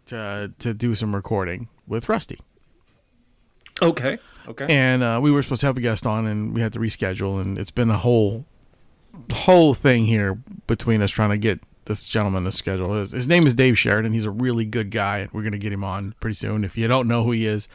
to 0.07 0.51
to 0.59 0.73
do 0.73 0.95
some 0.95 1.13
recording 1.15 1.67
with 1.87 2.07
Rusty, 2.09 2.39
Okay. 3.81 4.17
Okay. 4.47 4.65
and 4.69 5.03
uh, 5.03 5.19
we 5.21 5.31
were 5.31 5.43
supposed 5.43 5.61
to 5.61 5.67
have 5.67 5.75
a 5.77 5.81
guest 5.81 6.05
on, 6.05 6.25
and 6.25 6.53
we 6.53 6.61
had 6.61 6.71
to 6.73 6.79
reschedule, 6.79 7.41
and 7.41 7.57
it's 7.57 7.71
been 7.71 7.89
a 7.89 7.97
whole 7.97 8.45
whole 9.31 9.73
thing 9.73 10.05
here 10.05 10.35
between 10.67 11.01
us 11.01 11.11
trying 11.11 11.31
to 11.31 11.37
get 11.37 11.59
this 11.85 12.03
gentleman 12.07 12.43
to 12.43 12.51
schedule. 12.51 12.93
His, 12.93 13.11
his 13.11 13.27
name 13.27 13.47
is 13.47 13.53
Dave 13.55 13.77
Sheridan. 13.79 14.13
He's 14.13 14.25
a 14.25 14.31
really 14.31 14.63
good 14.65 14.91
guy, 14.91 15.19
and 15.19 15.31
we're 15.33 15.43
gonna 15.43 15.57
get 15.57 15.73
him 15.73 15.83
on 15.83 16.13
pretty 16.21 16.35
soon. 16.35 16.63
If 16.63 16.77
you 16.77 16.87
don't 16.87 17.07
know 17.07 17.23
who 17.23 17.31
he 17.31 17.45
is, 17.45 17.67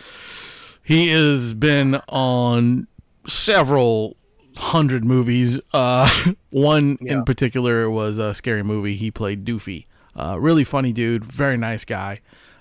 he 0.82 1.08
has 1.08 1.52
been 1.52 1.96
on 2.08 2.86
several 3.26 4.16
hundred 4.56 5.04
movies. 5.04 5.60
Uh, 5.72 6.08
one 6.50 6.98
Yeah. 7.00 7.14
in 7.14 7.24
particular 7.24 7.88
was 7.90 8.18
a 8.18 8.34
scary 8.34 8.62
movie. 8.62 8.96
He 8.96 9.10
played 9.10 9.44
Doofy. 9.44 9.86
Uh, 10.14 10.38
really 10.38 10.64
funny 10.64 10.92
dude, 10.92 11.24
very 11.24 11.56
nice 11.56 11.84
guy. 11.84 12.20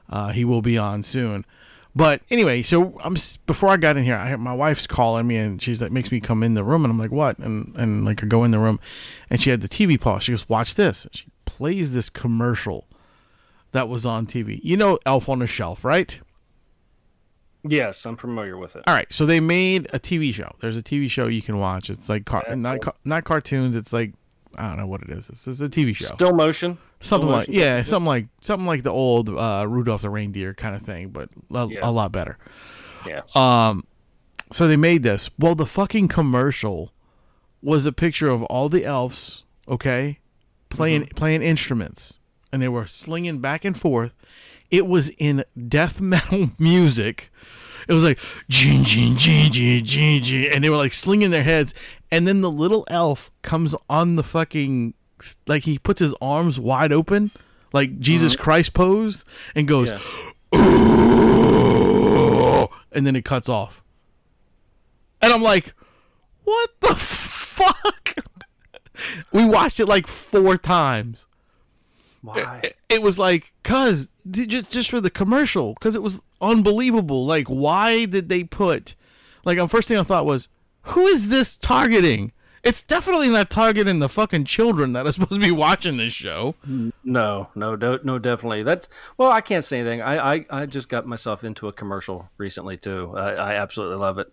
Uh, 0.10 0.30
he 0.30 0.46
will 0.46 0.62
be 0.62 0.78
on 0.78 1.04
soon. 1.04 1.46
But 1.94 2.22
anyway, 2.30 2.62
so 2.64 2.98
I'm 3.04 3.18
before 3.46 3.68
I 3.70 3.76
got 3.78 3.98
in 3.98 4.06
here, 4.06 4.16
I, 4.16 4.34
my 4.38 4.54
wife's 4.54 4.88
calling 4.88 5.28
me 5.28 5.36
and 5.36 5.62
she's 5.62 5.82
like 5.82 5.92
makes 5.92 6.10
me 6.12 6.22
come 6.22 6.42
in 6.44 6.54
the 6.54 6.64
room 6.64 6.86
and 6.86 6.92
I'm 6.92 6.98
like, 6.98 7.12
what? 7.12 7.38
And 7.40 7.76
and 7.76 8.06
like 8.06 8.24
I 8.24 8.28
go 8.28 8.46
in 8.46 8.52
the 8.52 8.60
room, 8.60 8.80
and 9.30 9.42
she 9.42 9.50
had 9.50 9.60
the 9.62 9.68
TV 9.68 10.00
pause. 10.00 10.24
She 10.24 10.32
goes, 10.32 10.48
watch 10.48 10.76
this. 10.76 11.04
And 11.04 11.14
she 11.16 11.26
plays 11.46 11.92
this 11.92 12.10
commercial 12.10 12.88
that 13.74 13.90
was 13.90 14.06
on 14.06 14.26
TV. 14.26 14.62
You 14.64 14.78
know, 14.78 15.00
Elf 15.06 15.28
on 15.28 15.42
a 15.42 15.48
Shelf, 15.48 15.84
right? 15.84 16.18
Yes, 17.64 18.06
I'm 18.06 18.16
familiar 18.18 18.58
with 18.58 18.76
it. 18.76 18.84
All 18.88 18.94
right, 18.94 19.12
so 19.12 19.26
they 19.26 19.40
made 19.40 19.88
a 19.94 20.00
TV 20.00 20.34
show. 20.34 20.52
There's 20.62 20.78
a 20.78 20.84
TV 20.84 21.10
show 21.10 21.28
you 21.28 21.42
can 21.42 21.58
watch. 21.58 21.90
It's 21.90 22.10
like 22.10 22.26
car- 22.26 22.44
Yeah, 22.48 22.56
not 22.56 22.82
cool. 22.82 22.92
ca- 22.94 22.98
not 23.06 23.24
cartoons. 23.24 23.76
It's 23.76 23.94
like 23.94 24.14
I 24.56 24.68
don't 24.68 24.78
know 24.78 24.88
what 24.88 25.02
it 25.02 25.10
is. 25.10 25.30
It's, 25.30 25.48
it's 25.48 25.62
a 25.62 25.70
TV 25.70 25.96
show. 25.96 26.06
Still 26.08 26.34
motion. 26.34 26.78
something 27.00 27.28
Still 27.28 27.38
like 27.38 27.48
motion 27.48 27.54
yeah, 27.54 27.84
something 27.84 28.06
like 28.08 28.28
something 28.42 28.66
like 28.68 28.84
the 28.84 28.92
old 28.92 29.30
uh, 29.30 29.66
Rudolph 29.68 30.02
the 30.02 30.10
reindeer 30.10 30.54
kind 30.54 30.76
of 30.76 30.82
thing, 30.82 31.10
but 31.10 31.30
a, 31.54 31.68
Yeah. 31.68 31.80
a 31.84 31.92
lot 31.92 32.12
better. 32.12 32.38
Yeah. 33.08 33.22
Um, 33.36 33.86
so 34.52 34.68
they 34.68 34.76
made 34.78 35.04
this. 35.04 35.30
Well, 35.40 35.56
the 35.56 35.66
fucking 35.66 36.10
commercial 36.10 36.92
was 37.64 37.86
a 37.86 37.92
picture 37.92 38.28
of 38.30 38.44
all 38.44 38.68
the 38.70 38.84
elves, 38.86 39.44
okay, 39.68 40.20
playing 40.70 41.04
Mm-hmm. 41.04 41.16
playing 41.16 41.42
instruments, 41.42 42.18
and 42.52 42.62
they 42.62 42.68
were 42.68 42.86
slinging 42.88 43.40
back 43.40 43.64
and 43.64 43.80
forth. 43.80 44.16
It 44.70 44.86
was 44.88 45.10
in 45.18 45.46
death 45.68 46.00
metal 46.02 46.52
music. 46.60 47.31
It 47.88 47.94
was 47.94 48.04
like 48.04 48.20
gin 48.50 48.84
gin 48.84 49.18
gin 49.18 49.52
gin 49.52 49.86
gin 49.86 50.24
gin, 50.24 50.46
and 50.54 50.64
they 50.64 50.70
were 50.70 50.78
like 50.78 50.94
slinging 50.94 51.32
their 51.32 51.44
heads. 51.44 51.74
And 52.12 52.28
then 52.28 52.42
the 52.42 52.52
little 52.52 52.86
elf 52.90 53.32
comes 53.42 53.74
on 53.90 54.16
the 54.18 54.24
fucking 54.24 54.94
like 55.48 55.64
he 55.64 55.78
puts 55.80 56.00
his 56.00 56.14
arms 56.22 56.60
wide 56.60 56.92
open, 56.92 57.32
like 57.74 58.00
Jesus 58.00 58.36
Christ 58.36 58.74
posed, 58.74 59.24
and 59.56 59.68
goes, 59.68 59.92
Mm-hmm. 59.92 60.32
Yeah. 60.54 60.60
"Ooh," 62.62 62.68
and 62.92 63.06
then 63.08 63.16
it 63.16 63.24
cuts 63.26 63.48
off. 63.50 63.82
And 65.22 65.32
I'm 65.32 65.42
like, 65.42 65.74
what 66.44 66.70
the 66.82 66.96
fuck? 67.00 68.16
we 69.32 69.46
watched 69.46 69.80
it 69.80 69.86
like 69.86 70.08
four 70.08 70.58
times. 70.58 71.26
Why? 72.22 72.62
It, 72.64 72.78
it 72.90 73.02
was 73.02 73.18
like, 73.18 73.52
cuz 73.64 74.10
just 74.30 74.70
just 74.72 74.90
for 74.90 75.02
the 75.02 75.10
commercial, 75.10 75.76
cuz 75.76 75.96
it 75.96 76.04
was 76.04 76.20
unbelievable. 76.42 77.26
Like, 77.26 77.48
why 77.48 78.06
did 78.06 78.30
they 78.30 78.44
put? 78.44 78.96
Like, 79.44 79.58
the 79.58 79.68
first 79.68 79.88
thing 79.88 79.98
I 79.98 80.04
thought 80.04 80.26
was, 80.26 80.48
who 80.84 81.08
is 81.08 81.30
this 81.30 81.56
targeting? 81.56 82.32
It's 82.64 82.84
definitely 82.84 83.30
not 83.30 83.50
targeting 83.50 83.98
the 83.98 84.10
fucking 84.10 84.46
children 84.46 84.94
that 84.94 85.08
are 85.08 85.12
supposed 85.14 85.32
to 85.32 85.40
be 85.40 85.52
watching 85.52 85.98
this 85.98 86.14
show. 86.14 86.54
No, 86.64 87.50
no, 87.56 87.76
no, 87.76 88.00
no, 88.04 88.20
definitely. 88.20 88.64
That's 88.64 88.88
well, 89.18 89.32
I 89.32 89.42
can't 89.42 89.66
say 89.66 89.80
anything. 89.80 90.02
I, 90.02 90.34
I, 90.36 90.46
I 90.52 90.66
just 90.68 90.90
got 90.90 91.08
myself 91.08 91.44
into 91.44 91.68
a 91.68 91.74
commercial 91.74 92.30
recently 92.38 92.78
too. 92.78 93.14
I, 93.16 93.32
I 93.34 93.54
absolutely 93.56 93.98
love 93.98 94.20
it. 94.20 94.32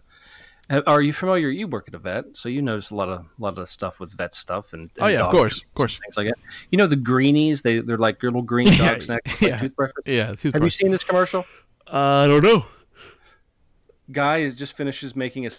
Are 0.86 1.00
you 1.00 1.14
familiar? 1.14 1.48
You 1.48 1.66
work 1.66 1.88
at 1.88 1.94
a 1.94 1.98
vet, 1.98 2.24
so 2.34 2.48
you 2.50 2.60
notice 2.60 2.90
a 2.90 2.94
lot 2.94 3.08
of 3.08 3.24
lot 3.38 3.56
of 3.56 3.68
stuff 3.70 4.00
with 4.00 4.12
vet 4.16 4.34
stuff 4.34 4.74
and, 4.74 4.90
Oh, 5.00 5.06
yeah, 5.06 5.22
of 5.22 5.30
course, 5.30 5.56
of 5.56 5.74
course. 5.74 5.98
things 5.98 6.16
like 6.18 6.26
that. 6.26 6.36
You 6.70 6.76
know 6.76 6.86
the 6.86 6.94
greenies? 6.96 7.62
They 7.62 7.80
they're 7.80 7.96
like 7.96 8.22
little 8.22 8.42
green 8.42 8.66
Yeah, 8.72 8.76
dog 8.92 9.02
snacks, 9.02 9.30
like 9.40 9.40
yeah. 9.40 9.56
toothbrushes. 9.56 10.04
Yeah, 10.04 10.34
Have 10.52 10.62
you 10.62 10.68
seen 10.68 10.90
this 10.90 11.04
commercial? 11.04 11.46
Uh, 11.90 11.96
I 12.24 12.26
don't 12.26 12.42
know. 12.44 12.66
Guy 14.12 14.38
is 14.38 14.56
just 14.56 14.76
finishes 14.76 15.16
making 15.16 15.46
a 15.46 15.50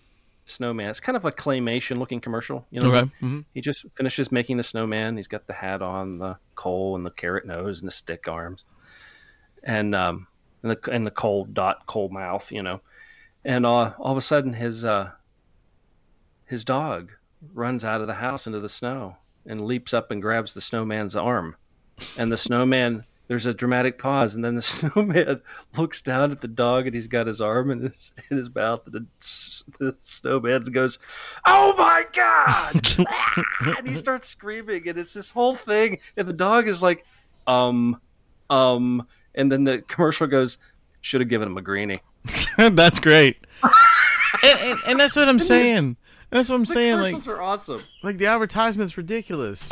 snowman. 0.45 0.89
It's 0.89 0.99
kind 0.99 1.15
of 1.15 1.25
a 1.25 1.31
claymation 1.31 1.97
looking 1.97 2.19
commercial. 2.21 2.65
You 2.71 2.81
know, 2.81 2.93
Okay. 2.93 3.11
hmm 3.19 3.39
he 3.55 3.61
just 3.61 3.85
finishes 3.95 4.31
making 4.31 4.57
the 4.57 4.63
snowman. 4.63 5.17
He's 5.17 5.27
got 5.27 5.47
the 5.47 5.53
hat 5.53 5.81
on, 5.81 6.19
the 6.19 6.37
coal 6.55 6.95
and 6.95 7.03
the 7.05 7.09
carrot 7.11 7.47
nose 7.47 7.79
and 7.81 7.87
the 7.87 7.91
stick 7.91 8.27
arms, 8.27 8.63
and 9.63 9.95
um, 9.95 10.27
and 10.61 10.71
the 10.71 10.91
and 10.91 11.05
the 11.05 11.11
coal 11.11 11.45
dot 11.45 11.85
coal 11.87 12.09
mouth, 12.09 12.51
you 12.51 12.61
know, 12.61 12.79
and 13.45 13.65
uh, 13.65 13.93
all 13.97 14.11
of 14.11 14.17
a 14.17 14.21
sudden 14.21 14.53
his 14.53 14.85
uh, 14.85 15.11
his 16.45 16.63
dog 16.63 17.11
runs 17.53 17.85
out 17.85 18.01
of 18.01 18.07
the 18.07 18.13
house 18.13 18.47
into 18.47 18.59
the 18.59 18.69
snow 18.69 19.15
and 19.45 19.65
leaps 19.65 19.93
up 19.93 20.11
and 20.11 20.21
grabs 20.21 20.53
the 20.53 20.61
snowman's 20.61 21.15
arm, 21.15 21.55
and 22.17 22.31
the 22.31 22.37
snowman. 22.37 23.03
There's 23.27 23.45
a 23.45 23.53
dramatic 23.53 23.99
pause, 23.99 24.33
and 24.33 24.43
then 24.43 24.55
the 24.55 24.61
snowman 24.63 25.39
looks 25.77 26.01
down 26.01 26.31
at 26.31 26.41
the 26.41 26.47
dog, 26.47 26.87
and 26.87 26.95
he's 26.95 27.05
got 27.05 27.27
his 27.27 27.41
arm 27.41 27.69
in 27.69 27.81
his 27.81 28.11
in 28.29 28.37
his 28.37 28.53
mouth, 28.53 28.81
and 28.87 28.93
the, 28.95 29.05
the 29.77 29.95
snowman 30.01 30.63
goes, 30.63 30.97
"Oh 31.45 31.75
my 31.77 32.05
god!" 32.11 33.05
and 33.77 33.87
he 33.87 33.93
starts 33.93 34.27
screaming, 34.27 34.87
and 34.89 34.97
it's 34.97 35.13
this 35.13 35.29
whole 35.29 35.55
thing, 35.55 35.99
and 36.17 36.27
the 36.27 36.33
dog 36.33 36.67
is 36.67 36.81
like, 36.81 37.05
um, 37.45 38.01
um, 38.49 39.07
and 39.35 39.51
then 39.51 39.63
the 39.63 39.83
commercial 39.83 40.25
goes, 40.25 40.57
"Should 41.01 41.21
have 41.21 41.29
given 41.29 41.47
him 41.47 41.57
a 41.57 41.61
greenie." 41.61 42.01
that's 42.57 42.99
great. 42.99 43.37
and, 43.63 44.59
and, 44.59 44.79
and 44.87 44.99
that's 44.99 45.15
what 45.15 45.27
I'm 45.29 45.39
saying. 45.39 45.97
That's 46.29 46.49
what 46.49 46.55
I'm 46.55 46.65
The 46.65 46.73
saying. 46.73 46.97
Like, 46.97 47.11
commercials 47.11 47.27
are 47.27 47.41
awesome. 47.41 47.81
like 48.03 48.17
the 48.17 48.27
advertisement's 48.27 48.97
ridiculous. 48.97 49.67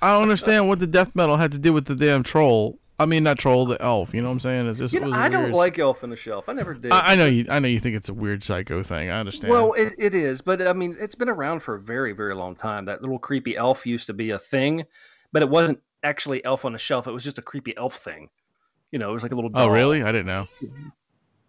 I 0.00 0.12
don't 0.12 0.22
understand 0.22 0.68
what 0.68 0.78
the 0.80 0.86
death 0.86 1.12
metal 1.14 1.36
had 1.36 1.52
to 1.52 1.58
do 1.58 1.72
with 1.72 1.86
the 1.86 1.94
damn 1.96 2.22
troll. 2.22 2.78
I 2.98 3.06
mean, 3.06 3.24
not 3.24 3.38
troll, 3.38 3.66
the 3.66 3.80
elf. 3.82 4.14
You 4.14 4.20
know 4.22 4.28
what 4.28 4.34
I'm 4.34 4.40
saying? 4.40 4.68
It's 4.68 4.78
just 4.78 4.94
You 4.94 5.00
know, 5.00 5.06
was 5.06 5.16
I 5.16 5.28
don't 5.28 5.44
weird. 5.44 5.54
like 5.54 5.78
Elf 5.80 6.04
on 6.04 6.10
the 6.10 6.16
Shelf. 6.16 6.48
I 6.48 6.52
never 6.52 6.74
did. 6.74 6.92
I, 6.92 7.12
I 7.12 7.14
know 7.16 7.26
you. 7.26 7.44
I 7.48 7.58
know 7.58 7.66
you 7.66 7.80
think 7.80 7.96
it's 7.96 8.08
a 8.08 8.14
weird 8.14 8.44
psycho 8.44 8.84
thing. 8.84 9.10
I 9.10 9.18
understand. 9.18 9.52
Well, 9.52 9.72
it, 9.72 9.94
it 9.98 10.14
is, 10.14 10.40
but 10.40 10.62
I 10.62 10.72
mean, 10.72 10.96
it's 11.00 11.16
been 11.16 11.28
around 11.28 11.60
for 11.60 11.74
a 11.74 11.80
very, 11.80 12.12
very 12.12 12.34
long 12.36 12.54
time. 12.54 12.84
That 12.84 13.02
little 13.02 13.18
creepy 13.18 13.56
elf 13.56 13.84
used 13.84 14.06
to 14.06 14.12
be 14.14 14.30
a 14.30 14.38
thing, 14.38 14.84
but 15.32 15.42
it 15.42 15.48
wasn't 15.48 15.80
actually 16.04 16.44
Elf 16.44 16.64
on 16.64 16.72
the 16.72 16.78
Shelf. 16.78 17.08
It 17.08 17.12
was 17.12 17.24
just 17.24 17.38
a 17.38 17.42
creepy 17.42 17.76
elf 17.76 17.96
thing. 17.96 18.28
You 18.94 19.00
know, 19.00 19.10
it 19.10 19.14
was 19.14 19.24
like 19.24 19.32
a 19.32 19.34
little. 19.34 19.50
oh, 19.54 19.66
really? 19.66 20.04
I 20.04 20.12
didn't 20.12 20.26
know. 20.26 20.46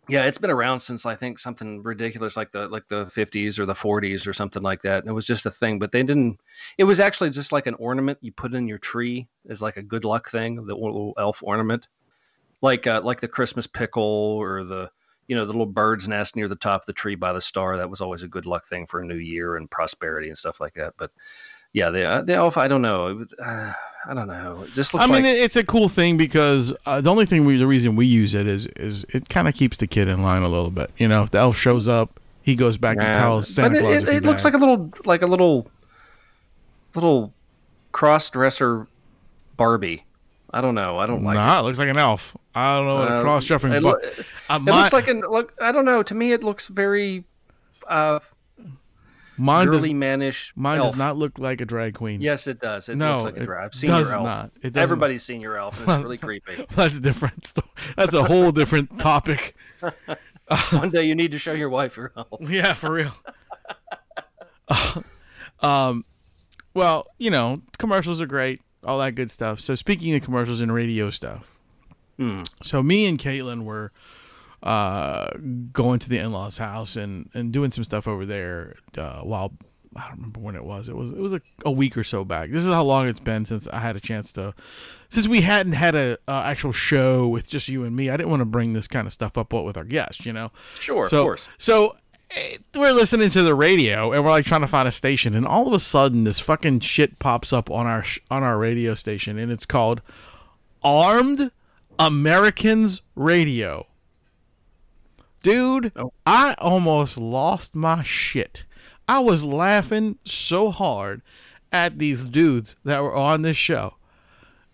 Yeah, 0.10 0.23
it's 0.23 0.39
been 0.39 0.49
around 0.49 0.79
since 0.79 1.05
I 1.05 1.13
think 1.13 1.38
something 1.38 1.84
ridiculous 1.84 2.36
like 2.36 2.51
the 2.51 2.67
like 2.69 2.88
the 2.88 3.05
50s 3.05 3.60
or 3.60 3.67
the 3.67 3.75
40s 3.75 4.25
or 4.25 4.34
something 4.34 4.63
like 4.63 4.81
that. 4.81 5.03
And 5.03 5.08
it 5.08 5.13
was 5.13 5.27
just 5.27 5.45
a 5.45 5.51
thing, 5.51 5.77
but 5.77 5.91
they 5.91 6.01
didn't. 6.01 6.39
It 6.79 6.86
was 6.86 6.99
actually 6.99 7.29
just 7.29 7.51
like 7.51 7.67
an 7.67 7.75
ornament 7.75 8.17
you 8.21 8.31
put 8.31 8.55
in 8.55 8.67
your 8.67 8.79
tree 8.79 9.27
as 9.47 9.62
like 9.62 9.77
a 9.77 9.84
good 9.84 10.05
luck 10.05 10.31
thing, 10.31 10.55
the 10.55 10.73
little 10.73 11.13
elf 11.19 11.43
ornament, 11.43 11.88
like 12.63 12.88
uh, 12.88 13.01
like 13.03 13.21
the 13.21 13.27
Christmas 13.27 13.67
pickle 13.67 14.01
or 14.03 14.63
the 14.63 14.89
you 15.27 15.36
know 15.36 15.45
the 15.45 15.51
little 15.51 15.67
bird's 15.67 16.08
nest 16.08 16.36
near 16.36 16.47
the 16.47 16.55
top 16.55 16.81
of 16.81 16.86
the 16.88 16.93
tree 16.93 17.13
by 17.13 17.31
the 17.31 17.41
star. 17.41 17.77
That 17.77 17.91
was 17.91 18.01
always 18.01 18.23
a 18.23 18.27
good 18.27 18.47
luck 18.47 18.65
thing 18.65 18.88
for 18.88 19.01
a 19.01 19.05
new 19.05 19.17
year 19.17 19.55
and 19.55 19.69
prosperity 19.69 20.29
and 20.29 20.38
stuff 20.38 20.60
like 20.60 20.73
that. 20.73 20.95
But 20.97 21.12
yeah, 21.73 21.91
the 21.91 22.05
uh, 22.10 22.21
the 22.23 22.34
elf. 22.34 22.58
I 22.58 22.67
don't 22.67 22.81
know. 22.81 23.05
It 23.10 23.13
was, 23.13 23.34
uh, 23.38 23.73
I 24.07 24.13
don't 24.13 24.27
know. 24.27 24.63
It 24.63 24.73
just 24.73 24.93
looks 24.93 25.03
I 25.03 25.07
mean, 25.07 25.23
like 25.23 25.33
it- 25.33 25.39
it's 25.39 25.55
a 25.55 25.63
cool 25.63 25.89
thing 25.89 26.15
because 26.17 26.71
uh, 26.85 27.01
the 27.01 27.09
only 27.09 27.25
thing 27.25 27.43
we, 27.45 27.57
the 27.57 27.65
reason 27.67 27.95
we 27.95 28.05
use 28.05 28.33
it 28.35 28.45
is, 28.47 28.67
is 28.75 29.03
it 29.09 29.29
kind 29.29 29.47
of 29.47 29.55
keeps 29.55 29.77
the 29.77 29.87
kid 29.87 30.07
in 30.07 30.21
line 30.21 30.43
a 30.43 30.47
little 30.49 30.69
bit. 30.69 30.91
You 30.97 31.07
know, 31.07 31.23
if 31.23 31.31
the 31.31 31.39
elf 31.39 31.57
shows 31.57 31.87
up, 31.87 32.19
he 32.43 32.55
goes 32.55 32.77
back 32.77 32.97
and 32.99 33.13
tells 33.15 33.47
Santa 33.47 33.69
but 33.69 33.77
it, 33.77 33.81
Claus. 33.81 33.95
it, 33.95 34.03
if 34.09 34.09
it 34.09 34.23
looks 34.23 34.43
died. 34.43 34.53
like 34.53 34.61
a 34.61 34.65
little 34.65 34.93
like 35.05 35.21
a 35.23 35.27
little 35.27 35.67
little 36.93 37.33
cross 37.91 38.29
dresser 38.29 38.87
Barbie. 39.57 40.03
I 40.51 40.61
don't 40.61 40.75
know. 40.75 40.97
I 40.97 41.05
don't 41.05 41.23
like 41.23 41.35
nah, 41.35 41.59
it 41.59 41.63
looks 41.63 41.79
like 41.79 41.89
an 41.89 41.97
elf. 41.97 42.35
I 42.53 42.77
don't 42.77 42.85
know 42.87 42.95
what 42.95 43.11
Uh, 43.11 43.15
a 43.15 43.21
cross 43.21 43.45
dressing. 43.45 43.71
it. 43.71 43.81
but 43.83 44.01
Lo- 44.03 44.09
uh, 44.49 44.59
it 44.59 44.63
looks 44.63 44.93
like 44.93 45.07
an 45.07 45.21
look. 45.21 45.53
I 45.61 45.71
don't 45.71 45.83
know. 45.85 46.01
To 46.03 46.15
me, 46.15 46.31
it 46.31 46.43
looks 46.43 46.67
very 46.67 47.25
uh, 47.87 48.19
mine 49.38 49.67
does, 49.67 49.76
girly 49.78 49.93
manish. 49.93 50.52
mine 50.56 50.80
elf. 50.80 50.91
does 50.91 50.98
not 50.98 51.17
look 51.17 51.39
like 51.39 51.62
a 51.62 51.65
drag 51.65 51.93
queen. 51.95 52.21
Yes, 52.21 52.48
it 52.48 52.60
does. 52.60 52.89
It 52.89 52.95
No, 52.95 53.13
looks 53.13 53.26
like 53.26 53.38
a 53.38 53.43
drag. 53.45 53.65
I've 53.65 53.74
seen 53.76 53.89
does 53.89 54.08
your 54.08 54.15
elf. 54.17 54.24
not. 54.26 54.52
It. 54.62 54.78
Everybody's 54.78 55.24
seen 55.24 55.41
your 55.41 55.58
elf. 55.58 55.80
And 55.82 55.89
it's 55.89 56.04
really 56.04 56.17
creepy. 56.17 56.65
That's 56.76 56.98
a 56.98 57.00
different. 57.00 57.45
sto- 57.48 57.63
That's 57.98 58.13
a 58.13 58.24
whole 58.24 58.52
different 58.52 58.98
topic. 59.00 59.56
One 60.71 60.91
day 60.91 61.04
you 61.06 61.15
need 61.15 61.32
to 61.32 61.38
show 61.38 61.54
your 61.54 61.69
wife 61.69 61.98
your 61.98 62.12
elf. 62.15 62.28
Yeah, 62.50 62.74
for 62.76 62.91
real. 62.91 63.13
um, 65.62 66.06
well, 66.74 67.08
you 67.17 67.30
know, 67.30 67.62
commercials 67.78 68.21
are 68.21 68.26
great, 68.28 68.62
all 68.84 69.00
that 69.00 69.15
good 69.15 69.32
stuff. 69.32 69.60
So 69.60 69.76
speaking 69.76 70.15
of 70.15 70.21
commercials 70.24 70.62
and 70.62 70.74
radio 70.74 71.10
stuff, 71.10 71.45
Hmm. 72.17 72.43
so 72.63 72.82
me 72.82 73.06
and 73.08 73.19
Caitlin 73.19 73.63
were 73.63 73.91
uh, 74.63 75.29
going 75.71 75.99
to 75.99 76.09
the 76.09 76.17
in-laws' 76.17 76.57
house 76.57 76.95
and, 76.95 77.29
and 77.33 77.51
doing 77.51 77.71
some 77.71 77.83
stuff 77.83 78.07
over 78.07 78.25
there 78.25 78.75
uh, 78.97 79.21
while 79.21 79.53
I 79.95 80.07
don't 80.09 80.17
remember 80.17 80.39
when 80.41 80.55
it 80.55 80.63
was. 80.65 80.89
It 80.89 80.95
was 80.95 81.11
it 81.13 81.19
was 81.19 81.33
a, 81.33 81.41
a 81.63 81.71
week 81.71 81.95
or 81.97 82.03
so 82.03 82.25
back. 82.25 82.49
This 82.51 82.65
is 82.65 82.73
how 82.73 82.83
long 82.83 83.07
it's 83.07 83.19
been 83.19 83.45
since 83.45 83.67
I 83.67 83.79
had 83.79 83.95
a 83.95 83.99
chance 84.01 84.31
to, 84.33 84.53
since 85.09 85.27
we 85.27 85.41
hadn't 85.41 85.73
had 85.73 85.95
a, 85.95 86.17
actual 86.27 86.73
show 86.73 87.27
with 87.27 87.47
just 87.47 87.69
you 87.69 87.83
and 87.85 87.95
me. 87.95 88.09
I 88.09 88.17
didn't 88.17 88.29
want 88.29 88.41
to 88.41 88.45
bring 88.45 88.73
this 88.73 88.87
kind 88.87 89.07
of 89.07 89.13
stuff 89.13 89.37
up 89.37 89.53
with 89.53 89.77
our 89.77 89.85
guests, 89.85 90.25
you 90.25 90.33
know. 90.33 90.51
Sure, 90.79 91.07
So, 91.07 91.19
of 91.19 91.23
course. 91.23 91.47
so 91.57 91.95
eh, 92.31 92.57
we're 92.73 92.91
listening 92.91 93.29
to 93.29 93.41
the 93.43 93.55
radio 93.55 94.11
and 94.11 94.25
we're 94.25 94.31
like 94.31 94.45
trying 94.45 94.61
to 94.61 94.67
find 94.67 94.85
a 94.87 94.91
station, 94.91 95.33
and 95.33 95.45
all 95.47 95.65
of 95.67 95.73
a 95.73 95.79
sudden 95.79 96.25
this 96.25 96.39
fucking 96.41 96.81
shit 96.81 97.17
pops 97.19 97.53
up 97.53 97.71
on 97.71 97.87
our 97.87 98.03
sh- 98.03 98.19
on 98.29 98.43
our 98.43 98.57
radio 98.57 98.95
station, 98.95 99.37
and 99.37 99.49
it's 99.49 99.65
called 99.65 100.01
Armed 100.83 101.51
Americans 101.99 103.01
Radio. 103.15 103.87
Dude, 105.45 105.91
Oh. 105.95 106.12
I 106.25 106.55
almost 106.58 107.17
lost 107.17 107.75
my 107.75 108.03
shit. 108.03 108.63
I 109.08 109.19
was 109.19 109.43
laughing 109.43 110.17
so 110.25 110.71
hard 110.71 111.21
at 111.71 111.99
these 111.99 112.25
dudes 112.25 112.75
that 112.84 113.01
were 113.03 113.15
on 113.15 113.41
this 113.43 113.58
show 113.58 113.95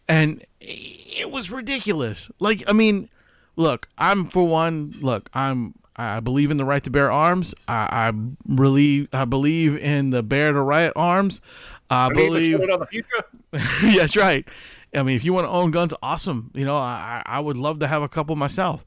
and 0.07 0.45
it 0.59 1.31
was 1.31 1.51
ridiculous. 1.51 2.29
Like, 2.39 2.63
I 2.67 2.73
mean, 2.73 3.09
look, 3.55 3.87
I'm 3.97 4.29
for 4.29 4.45
one. 4.47 4.93
Look, 5.01 5.29
I'm. 5.33 5.73
I 5.95 6.19
believe 6.19 6.51
in 6.51 6.57
the 6.57 6.65
right 6.65 6.83
to 6.83 6.89
bear 6.89 7.11
arms. 7.11 7.53
I, 7.67 8.09
I 8.09 8.13
really, 8.47 9.07
I 9.13 9.25
believe 9.25 9.77
in 9.77 10.09
the 10.09 10.23
bear 10.23 10.51
to 10.51 10.61
right 10.61 10.91
arms. 10.95 11.41
I 11.89 12.09
believe. 12.13 12.59
on 12.59 12.79
the 12.79 12.85
future. 12.87 13.23
That's 13.97 14.15
right. 14.15 14.45
I 14.95 15.03
mean, 15.03 15.15
if 15.15 15.23
you 15.23 15.33
want 15.33 15.45
to 15.45 15.49
own 15.51 15.71
guns, 15.71 15.93
awesome. 16.01 16.51
You 16.53 16.65
know, 16.65 16.75
I 16.75 17.21
I 17.25 17.39
would 17.39 17.57
love 17.57 17.79
to 17.79 17.87
have 17.87 18.01
a 18.01 18.09
couple 18.09 18.35
myself. 18.35 18.83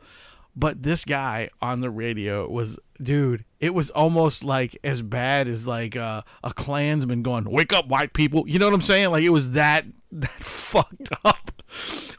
But 0.57 0.83
this 0.83 1.05
guy 1.05 1.51
on 1.61 1.81
the 1.81 1.90
radio 1.90 2.49
was, 2.49 2.79
dude, 3.03 3.45
it 3.59 3.75
was 3.75 3.90
almost 3.90 4.45
like 4.45 4.79
as 4.85 5.03
bad 5.03 5.49
as 5.49 5.67
like 5.67 5.97
uh, 5.97 6.23
a 6.45 6.53
Klansman 6.55 7.23
going, 7.23 7.45
"Wake 7.45 7.73
up, 7.73 7.88
white 7.88 8.12
people!" 8.12 8.45
You 8.47 8.59
know 8.59 8.67
what 8.67 8.75
I'm 8.75 8.83
saying? 8.83 9.11
Like 9.11 9.25
it 9.25 9.31
was 9.31 9.51
that 9.53 9.85
that 10.12 10.45
fucked 10.45 11.09
up. 11.25 11.51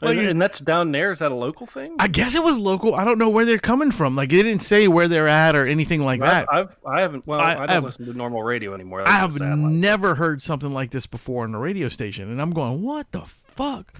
Like, 0.02 0.18
and, 0.18 0.40
that's 0.40 0.60
down 0.60 0.92
there. 0.92 1.12
Is 1.12 1.20
that 1.20 1.32
a 1.32 1.34
local 1.34 1.66
thing? 1.66 1.96
I 1.98 2.08
guess 2.08 2.34
it 2.34 2.42
was 2.44 2.58
local. 2.58 2.94
I 2.94 3.04
don't 3.04 3.16
know 3.16 3.30
where 3.30 3.46
they're 3.46 3.56
coming 3.58 3.90
from. 3.90 4.14
Like 4.14 4.28
they 4.28 4.42
didn't 4.42 4.62
say 4.62 4.86
where 4.86 5.08
they're 5.08 5.28
at 5.28 5.56
or 5.56 5.66
anything 5.66 6.02
like 6.02 6.20
that. 6.20 6.46
I've, 6.52 6.66
I've 6.68 6.76
I 6.86 7.00
haven't. 7.00 7.26
Well, 7.26 7.40
I- 7.40 7.52
I, 7.52 7.56
don't 7.56 7.70
I've- 7.70 7.86
listen 7.86 8.04
to 8.04 8.12
normal 8.12 8.42
radio 8.42 8.74
anymore. 8.74 9.00
I 9.08 9.10
I 9.10 9.18
have 9.18 9.40
never 9.40 10.14
heard 10.14 10.42
something 10.42 10.70
like 10.70 10.90
this 10.90 11.06
before 11.06 11.44
on 11.44 11.54
a 11.54 11.58
radio 11.58 11.88
station, 11.88 12.30
and 12.30 12.42
I'm 12.42 12.50
going, 12.52 12.82
"What 12.82 13.12
the 13.12 13.22
fuck?" 13.44 13.94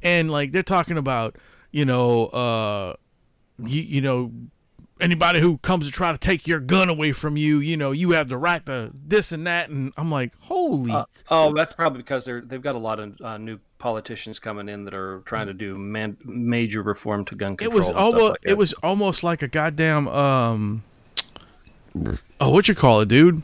And 0.00 0.30
like 0.30 0.52
they're 0.52 0.62
talking 0.62 0.96
about, 0.96 1.36
you 1.72 1.84
know, 1.84 2.26
uh, 2.26 2.94
you, 3.66 3.82
you 3.82 4.00
know, 4.00 4.32
anybody 5.00 5.40
who 5.40 5.58
comes 5.58 5.86
to 5.86 5.92
try 5.92 6.12
to 6.12 6.18
take 6.18 6.46
your 6.46 6.60
gun 6.60 6.88
away 6.88 7.12
from 7.12 7.36
you, 7.36 7.58
you 7.58 7.76
know, 7.76 7.90
you 7.92 8.10
have 8.12 8.28
the 8.28 8.36
right 8.36 8.64
to 8.66 8.90
this 8.94 9.32
and 9.32 9.46
that, 9.46 9.70
and 9.70 9.92
I'm 9.96 10.10
like, 10.10 10.32
"Holy!" 10.40 10.92
Uh, 10.92 11.04
oh, 11.30 11.54
that's 11.54 11.72
probably 11.72 11.98
because 11.98 12.24
they're 12.24 12.40
they've 12.40 12.62
got 12.62 12.74
a 12.74 12.78
lot 12.78 13.00
of 13.00 13.20
uh, 13.20 13.38
new 13.38 13.58
politicians 13.78 14.38
coming 14.38 14.68
in 14.68 14.84
that 14.84 14.92
are 14.94 15.20
trying 15.24 15.46
to 15.46 15.54
do 15.54 15.76
man, 15.78 16.16
major 16.24 16.82
reform 16.82 17.24
to 17.24 17.34
gun 17.34 17.56
control. 17.56 17.74
it 17.74 17.78
was 17.78 17.90
almost 17.90 18.30
like 18.30 18.38
it 18.42 18.58
was 18.58 18.72
almost 18.82 19.22
like 19.22 19.42
a 19.42 19.48
goddamn 19.48 20.06
um. 20.08 20.82
Oh, 22.40 22.50
what 22.50 22.68
you 22.68 22.74
call 22.74 23.00
it, 23.00 23.08
dude? 23.08 23.42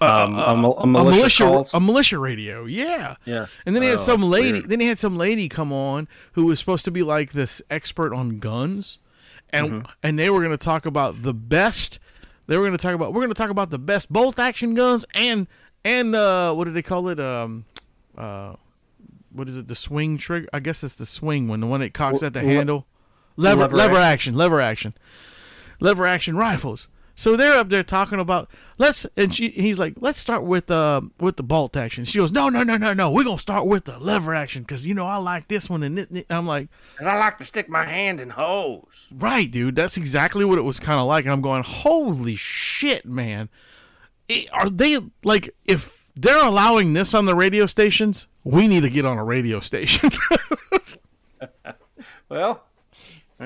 um, 0.00 0.36
a, 0.36 0.56
mil- 0.56 0.76
a 0.78 0.82
a 0.82 0.86
militia, 0.86 1.16
militia, 1.18 1.44
calls. 1.44 1.74
a 1.74 1.78
militia 1.80 2.18
radio, 2.18 2.64
yeah. 2.64 3.14
yeah, 3.24 3.46
And 3.66 3.76
then 3.76 3.82
he 3.84 3.88
had 3.88 3.98
Oh, 3.98 4.02
some 4.02 4.22
lady. 4.22 4.52
weird. 4.54 4.68
Then 4.68 4.80
he 4.80 4.88
had 4.88 4.98
some 4.98 5.16
lady 5.16 5.48
come 5.48 5.72
on 5.72 6.08
who 6.32 6.46
was 6.46 6.58
supposed 6.58 6.84
to 6.86 6.90
be 6.90 7.02
like 7.04 7.32
this 7.32 7.62
expert 7.70 8.12
on 8.12 8.40
guns, 8.40 8.98
and 9.52 9.66
Mm-hmm. 9.70 9.86
and 10.02 10.18
they 10.18 10.30
were 10.30 10.38
going 10.40 10.50
to 10.50 10.56
talk 10.56 10.86
about 10.86 11.22
the 11.22 11.34
best. 11.34 11.98
They 12.46 12.56
were 12.56 12.62
going 12.64 12.76
to 12.76 12.82
talk 12.82 12.94
about. 12.94 13.12
We're 13.12 13.20
going 13.22 13.28
to 13.30 13.34
talk 13.34 13.50
about 13.50 13.70
the 13.70 13.78
best 13.78 14.12
bolt 14.12 14.38
action 14.38 14.74
guns 14.74 15.04
and 15.14 15.46
and 15.84 16.14
uh, 16.14 16.52
what 16.54 16.64
do 16.64 16.72
they 16.72 16.82
call 16.82 17.08
it? 17.08 17.18
Um, 17.20 17.64
uh, 18.16 18.54
what 19.32 19.48
is 19.48 19.56
it? 19.56 19.68
The 19.68 19.74
swing 19.74 20.18
trigger? 20.18 20.48
I 20.52 20.60
guess 20.60 20.82
it's 20.84 20.94
the 20.94 21.06
swing 21.06 21.48
one. 21.48 21.60
The 21.60 21.66
one 21.66 21.80
that 21.80 21.94
cocks 21.94 22.20
Le- 22.20 22.26
at 22.28 22.32
the 22.34 22.42
le- 22.42 22.48
handle. 22.52 22.86
Lever 23.36 23.60
lever 23.62 23.76
lever 23.76 23.96
action. 23.96 24.34
Lever 24.34 24.60
action. 24.60 24.94
Lever 25.80 26.06
action 26.06 26.36
rifles. 26.36 26.88
So 27.14 27.36
they're 27.36 27.52
up 27.58 27.68
there 27.68 27.82
talking 27.82 28.18
about 28.18 28.48
let's 28.78 29.06
and 29.16 29.34
she 29.34 29.48
he's 29.50 29.78
like 29.78 29.94
let's 30.00 30.18
start 30.18 30.42
with 30.44 30.70
uh 30.70 31.02
with 31.20 31.36
the 31.36 31.42
bolt 31.42 31.76
action. 31.76 32.04
She 32.04 32.18
goes 32.18 32.32
no 32.32 32.48
no 32.48 32.62
no 32.62 32.76
no 32.76 32.92
no 32.94 33.10
we're 33.10 33.24
gonna 33.24 33.38
start 33.38 33.66
with 33.66 33.84
the 33.84 33.98
lever 33.98 34.34
action 34.34 34.62
because 34.62 34.86
you 34.86 34.94
know 34.94 35.06
I 35.06 35.16
like 35.16 35.46
this 35.48 35.68
one 35.68 35.82
and, 35.82 35.98
it, 35.98 36.26
I'm 36.30 36.46
like 36.46 36.68
'Cause 36.98 37.06
I 37.06 37.18
like 37.18 37.38
to 37.38 37.44
stick 37.44 37.68
my 37.68 37.84
hand 37.84 38.20
in 38.20 38.30
hose. 38.30 39.08
right 39.14 39.50
dude 39.50 39.76
that's 39.76 39.96
exactly 39.96 40.44
what 40.44 40.58
it 40.58 40.62
was 40.62 40.80
kind 40.80 40.98
of 41.00 41.06
like 41.06 41.24
and 41.24 41.32
I'm 41.32 41.42
going 41.42 41.62
holy 41.62 42.36
shit 42.36 43.04
man 43.04 43.48
It- 44.28 44.48
are 44.52 44.70
they 44.70 44.98
like 45.22 45.54
if 45.66 46.02
they're 46.16 46.44
allowing 46.44 46.92
this 46.94 47.12
on 47.14 47.26
the 47.26 47.34
radio 47.34 47.66
stations 47.66 48.26
we 48.42 48.66
need 48.68 48.80
to 48.82 48.90
get 48.90 49.04
on 49.04 49.18
a 49.18 49.24
radio 49.24 49.60
station 49.60 50.10
Well, 52.28 52.64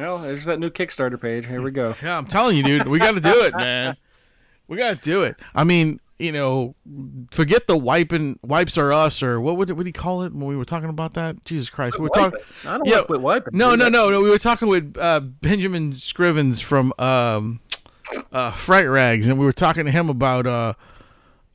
well, 0.00 0.18
there's 0.18 0.44
that 0.44 0.59
new 0.61 0.70
Kickstarter 0.70 1.20
page. 1.20 1.46
Here 1.46 1.62
we 1.62 1.70
go. 1.70 1.94
Yeah, 2.02 2.16
I'm 2.18 2.26
telling 2.26 2.56
you, 2.56 2.62
dude, 2.62 2.87
we 2.87 2.98
got 2.98 3.12
to 3.14 3.20
do 3.20 3.42
it, 3.44 3.54
man. 3.56 3.96
We 4.68 4.76
got 4.76 4.98
to 4.98 5.04
do 5.04 5.22
it. 5.22 5.37
I 5.54 5.64
mean, 5.64 6.00
you 6.18 6.32
know, 6.32 6.74
forget 7.30 7.66
the 7.66 7.76
wiping 7.76 8.38
wipes 8.42 8.76
are 8.78 8.92
us 8.92 9.22
or 9.22 9.40
what 9.40 9.56
would 9.56 9.70
what 9.70 9.82
do 9.85 9.88
you 9.88 9.92
call 9.92 10.22
it 10.22 10.32
when 10.32 10.46
we 10.46 10.56
were 10.56 10.64
talking 10.64 10.88
about 10.88 11.14
that? 11.14 11.44
Jesus 11.44 11.68
Christ, 11.70 11.98
we 11.98 12.02
were 12.04 12.09
talking. 12.11 12.40
I 12.64 12.78
don't 12.78 12.88
Yeah. 12.88 13.02
quit 13.02 13.20
wiping. 13.20 13.56
No, 13.56 13.74
no, 13.74 13.88
no, 13.88 14.11
no. 14.11 14.22
We 14.22 14.30
were 14.30 14.38
talking 14.38 14.68
with 14.68 14.96
uh, 14.98 15.20
Benjamin 15.20 15.92
Scrivens 15.94 16.62
from 16.62 16.92
um, 16.98 17.61
uh, 18.32 18.52
Fright 18.52 18.88
Rags, 18.88 19.28
and 19.28 19.38
we 19.38 19.44
were 19.44 19.52
talking 19.52 19.85
to 19.85 19.90
him 19.90 20.09
about 20.09 20.46
uh, 20.46 20.72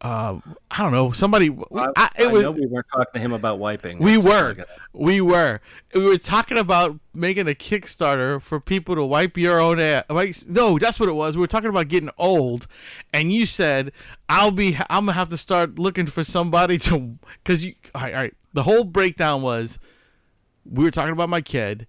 uh, 0.02 0.40
I 0.72 0.82
don't 0.82 0.92
know, 0.92 1.12
somebody. 1.12 1.56
I, 1.76 1.88
I, 1.96 2.10
it 2.18 2.28
I 2.28 2.32
was 2.32 2.42
know 2.42 2.52
we 2.52 2.66
weren't 2.66 2.88
talking 2.92 3.14
to 3.14 3.20
him 3.20 3.34
about 3.34 3.60
wiping. 3.60 4.00
we 4.00 4.18
were. 4.18 4.56
like 4.56 4.68
We 4.94 5.22
were. 5.22 5.62
We 5.94 6.02
were 6.02 6.18
talking 6.18 6.58
about 6.58 7.00
making 7.14 7.48
a 7.48 7.54
Kickstarter 7.54 8.42
for 8.42 8.60
people 8.60 8.96
to 8.96 9.04
wipe 9.04 9.38
your 9.38 9.60
own 9.60 9.80
ass. 9.80 10.06
No, 10.48 10.80
that's 10.80 11.00
what 11.00 11.08
it 11.08 11.14
was. 11.14 11.38
We 11.38 11.42
were 11.42 11.48
talking 11.48 11.70
about 11.70 11.88
getting 11.88 12.10
old, 12.18 12.66
and 13.14 13.32
you 13.32 13.46
said, 13.46 13.92
"I'll 14.28 14.50
be. 14.52 14.76
I'm 14.90 15.06
gonna 15.06 15.14
have 15.14 15.30
to 15.30 15.38
start 15.38 15.78
looking 15.78 16.08
for 16.08 16.24
somebody 16.24 16.80
to." 16.80 17.20
Because 17.44 17.64
you. 17.64 17.76
All 17.94 18.02
right, 18.02 18.14
all 18.14 18.20
right. 18.22 18.34
The 18.54 18.64
whole 18.64 18.84
breakdown 18.84 19.44
was, 19.44 19.78
we 20.66 20.84
were 20.84 20.92
talking 20.92 21.14
about 21.14 21.30
my 21.30 21.42
kid, 21.42 21.86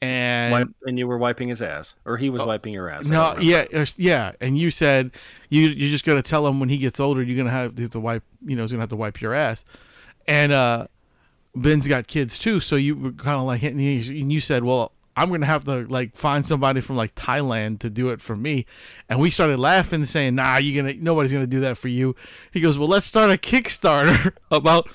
and 0.00 0.52
wipe, 0.52 0.68
and 0.86 0.98
you 0.98 1.06
were 1.06 1.18
wiping 1.18 1.48
his 1.48 1.62
ass, 1.62 1.94
or 2.04 2.16
he 2.16 2.30
was 2.30 2.42
wiping 2.42 2.72
your 2.72 2.88
ass. 2.88 3.08
Oh. 3.08 3.12
no, 3.12 3.38
yeah, 3.40 3.64
yeah, 3.96 4.32
and 4.40 4.56
you 4.58 4.70
said 4.70 5.10
you 5.48 5.62
you're 5.68 5.90
just 5.90 6.04
gonna 6.04 6.22
tell 6.22 6.46
him 6.46 6.60
when 6.60 6.68
he 6.68 6.78
gets 6.78 7.00
older 7.00 7.22
you're 7.22 7.36
gonna 7.36 7.50
have 7.50 7.74
to 7.74 8.00
wipe 8.00 8.22
you 8.44 8.56
know 8.56 8.62
he's 8.62 8.70
gonna 8.70 8.82
have 8.82 8.90
to 8.90 8.96
wipe 8.96 9.20
your 9.20 9.34
ass, 9.34 9.64
and 10.26 10.52
uh, 10.52 10.86
Ben's 11.54 11.88
got 11.88 12.06
kids 12.06 12.38
too, 12.38 12.60
so 12.60 12.76
you 12.76 12.96
were 12.96 13.12
kind 13.12 13.36
of 13.36 13.44
like 13.44 13.60
hitting 13.60 13.80
and 13.80 14.32
you 14.32 14.40
said, 14.40 14.64
well, 14.64 14.92
I'm 15.16 15.30
gonna 15.30 15.46
have 15.46 15.64
to 15.64 15.84
like 15.88 16.14
find 16.16 16.46
somebody 16.46 16.80
from 16.80 16.96
like 16.96 17.16
Thailand 17.16 17.80
to 17.80 17.90
do 17.90 18.10
it 18.10 18.20
for 18.20 18.36
me, 18.36 18.66
and 19.08 19.18
we 19.18 19.30
started 19.30 19.58
laughing, 19.58 20.04
saying, 20.04 20.36
nah, 20.36 20.58
you're 20.58 20.80
gonna 20.80 20.94
nobody's 20.94 21.32
gonna 21.32 21.48
do 21.48 21.60
that 21.60 21.76
for 21.76 21.88
you. 21.88 22.14
He 22.52 22.60
goes, 22.60 22.78
well, 22.78 22.86
let's 22.86 23.04
start 23.04 23.30
a 23.30 23.36
Kickstarter 23.36 24.32
about 24.52 24.88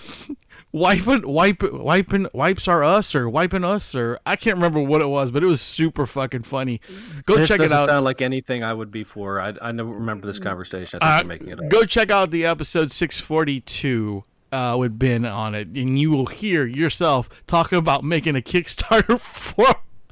wiping, 0.74 1.26
wiping, 1.26 1.82
wiping, 1.84 2.28
wipes 2.34 2.68
are 2.68 2.84
us 2.84 3.16
or 3.16 3.30
wiping 3.30 3.64
us 3.64 3.96
or 3.96 4.20
I 4.26 4.36
can't 4.36 4.56
remember 4.56 4.82
what 4.82 5.02
it 5.02 5.08
was, 5.08 5.32
but 5.32 5.44
it 5.44 5.48
was 5.48 5.62
super 5.62 6.06
fucking 6.06 6.42
funny. 6.44 6.82
Go 7.26 7.38
this 7.38 7.48
check 7.48 7.60
it 7.60 7.66
out. 7.66 7.70
doesn't 7.70 7.86
sound 7.86 8.04
like 8.06 8.22
anything 8.22 8.64
I 8.64 8.74
would 8.74 8.92
be 8.92 9.04
for. 9.06 9.40
I, 9.40 9.54
I 9.62 9.72
never 9.72 9.90
remember 9.92 10.28
this 10.28 10.40
conversation. 10.40 11.00
I 11.02 11.20
think 11.20 11.26
Uh, 11.26 11.28
making 11.28 11.48
it 11.50 11.60
up. 11.62 11.70
go 11.70 11.84
check 11.84 12.12
out 12.12 12.32
the 12.32 12.46
episode 12.46 12.92
642 12.92 14.24
uh, 14.52 14.76
with 14.80 15.00
Ben 15.00 15.26
on 15.26 15.56
it, 15.56 15.68
and 15.70 16.00
you 16.00 16.12
will 16.12 16.28
hear 16.28 16.66
yourself 16.66 17.30
talking 17.48 17.78
about 17.78 18.04
making 18.04 18.36
a 18.36 18.42
Kickstarter 18.42 19.20
for 19.22 19.66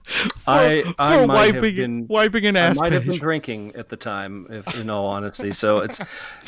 for, 0.23 0.31
I- 0.47 0.93
I 0.99 1.25
might 1.25 1.53
have 1.53 1.63
wiping 1.63 1.75
been- 1.75 2.07
wiping 2.07 2.45
an 2.47 2.57
I 2.57 2.61
ass 2.61 2.77
might 2.77 2.93
have 2.93 3.05
been 3.05 3.19
drinking 3.19 3.75
at 3.75 3.89
the 3.89 3.97
time, 3.97 4.47
if 4.49 4.75
in 4.75 4.89
all 4.89 5.05
honesty. 5.07 5.53
So 5.53 5.77
it's 5.79 5.99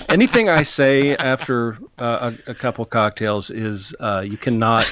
anything 0.10 0.50
I 0.50 0.64
say 0.64 1.16
after 1.18 1.78
uh, 2.00 2.34
a, 2.48 2.52
a 2.52 2.56
couple 2.56 2.86
cocktails 2.86 3.50
is 3.50 3.94
uh, 4.00 4.24
you 4.26 4.38
cannot. 4.38 4.86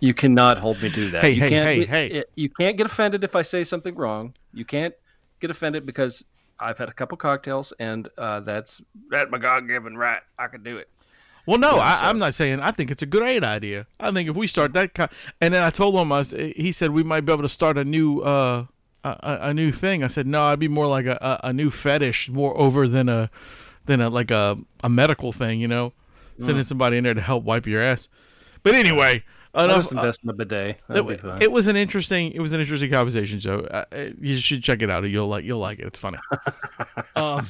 You 0.00 0.14
cannot 0.14 0.58
hold 0.58 0.82
me 0.82 0.90
to 0.90 1.10
that. 1.12 1.22
Hey, 1.22 1.30
you 1.30 1.42
hey, 1.42 1.48
can't, 1.48 1.64
hey, 1.66 1.80
it- 1.82 1.88
hey. 1.88 2.06
it- 2.08 2.30
you 2.34 2.48
can't 2.48 2.76
get 2.76 2.86
offended 2.86 3.22
if 3.22 3.36
I 3.36 3.42
say 3.42 3.62
something 3.62 3.94
wrong. 3.94 4.34
You 4.52 4.64
can't 4.64 4.92
get 5.40 5.50
offended 5.50 5.86
because 5.86 6.24
I've 6.58 6.76
had 6.76 6.88
a 6.88 6.92
couple 6.92 7.16
cocktails 7.16 7.72
and 7.78 8.08
uh, 8.18 8.40
that's 8.40 8.80
that's 9.10 9.30
my 9.30 9.38
God-given 9.38 9.96
right. 9.96 10.20
I 10.38 10.48
can 10.48 10.62
do 10.64 10.76
it. 10.78 10.88
Well, 11.46 11.58
no, 11.58 11.78
I, 11.78 12.08
I'm 12.08 12.18
not 12.18 12.34
saying. 12.34 12.60
I 12.60 12.70
think 12.70 12.90
it's 12.90 13.02
a 13.02 13.06
great 13.06 13.42
idea. 13.42 13.86
I 13.98 14.12
think 14.12 14.28
if 14.28 14.36
we 14.36 14.46
start 14.46 14.72
that, 14.74 15.10
and 15.40 15.52
then 15.52 15.62
I 15.62 15.70
told 15.70 15.94
him, 15.96 16.12
I 16.12 16.18
was, 16.18 16.30
he 16.30 16.70
said 16.72 16.90
we 16.92 17.02
might 17.02 17.22
be 17.22 17.32
able 17.32 17.42
to 17.42 17.48
start 17.48 17.76
a 17.76 17.84
new, 17.84 18.20
uh, 18.20 18.66
a, 19.04 19.38
a 19.42 19.54
new 19.54 19.72
thing. 19.72 20.04
I 20.04 20.08
said 20.08 20.26
no, 20.26 20.42
I'd 20.42 20.60
be 20.60 20.68
more 20.68 20.86
like 20.86 21.06
a, 21.06 21.18
a, 21.42 21.48
a 21.48 21.52
new 21.52 21.70
fetish, 21.70 22.28
more 22.28 22.56
over 22.56 22.86
than 22.86 23.08
a, 23.08 23.28
than 23.86 24.00
a 24.00 24.08
like 24.08 24.30
a 24.30 24.56
a 24.84 24.88
medical 24.88 25.32
thing, 25.32 25.60
you 25.60 25.68
know, 25.68 25.92
Mm. 26.38 26.46
sending 26.46 26.64
somebody 26.64 26.96
in 26.96 27.04
there 27.04 27.12
to 27.12 27.20
help 27.20 27.44
wipe 27.44 27.66
your 27.66 27.82
ass. 27.82 28.08
But 28.62 28.74
anyway, 28.74 29.22
I'll 29.54 29.68
just 29.68 29.92
invest 29.92 30.20
in 30.24 30.30
a 30.30 30.32
bidet. 30.32 30.80
uh, 30.88 31.04
it, 31.06 31.42
it 31.42 31.52
was 31.52 31.66
an 31.66 31.76
interesting. 31.76 32.32
It 32.32 32.40
was 32.40 32.54
an 32.54 32.60
interesting 32.60 32.90
conversation. 32.90 33.38
So 33.38 33.60
uh, 33.70 33.84
uh, 33.92 34.06
you 34.18 34.38
should 34.38 34.62
check 34.62 34.80
it 34.80 34.90
out. 34.90 35.02
You'll 35.04 35.28
like. 35.28 35.44
You'll 35.44 35.58
like 35.58 35.78
it. 35.78 35.86
It's 35.88 35.98
funny. 35.98 36.16
um, 37.16 37.46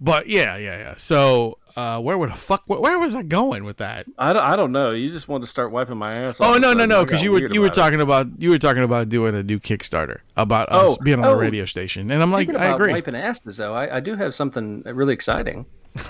but 0.00 0.28
yeah, 0.28 0.56
yeah, 0.56 0.78
yeah. 0.78 0.94
So 0.96 1.58
uh, 1.76 2.00
where 2.00 2.16
would 2.16 2.30
the 2.30 2.36
fuck? 2.36 2.62
Where, 2.66 2.80
where 2.80 2.98
was 2.98 3.14
I 3.14 3.22
going 3.22 3.64
with 3.64 3.78
that? 3.78 4.06
I, 4.18 4.32
don't, 4.32 4.42
I 4.42 4.56
don't 4.56 4.72
know. 4.72 4.92
You 4.92 5.10
just 5.10 5.28
wanted 5.28 5.44
to 5.44 5.50
start 5.50 5.72
wiping 5.72 5.96
my 5.96 6.14
ass. 6.14 6.38
Oh 6.40 6.56
no, 6.56 6.72
no, 6.72 6.86
no! 6.86 7.04
Because 7.04 7.22
you 7.22 7.32
were 7.32 7.40
you 7.40 7.60
were 7.60 7.66
about 7.66 7.76
it. 7.76 7.80
talking 7.80 8.00
about 8.00 8.26
you 8.38 8.50
were 8.50 8.58
talking 8.58 8.82
about 8.82 9.08
doing 9.08 9.34
a 9.34 9.42
new 9.42 9.58
Kickstarter 9.58 10.18
about 10.36 10.70
us 10.70 10.96
Oh, 10.98 11.02
being 11.02 11.18
on 11.18 11.24
oh. 11.26 11.32
a 11.32 11.36
radio 11.36 11.64
station, 11.64 12.10
and 12.10 12.22
I'm 12.22 12.30
like, 12.30 12.48
I 12.54 12.74
agree. 12.74 12.92
wiping 12.92 13.16
asses, 13.16 13.56
though, 13.56 13.74
I, 13.74 13.96
I 13.96 14.00
do 14.00 14.14
have 14.14 14.34
something 14.34 14.82
really 14.84 15.14
exciting. 15.14 15.66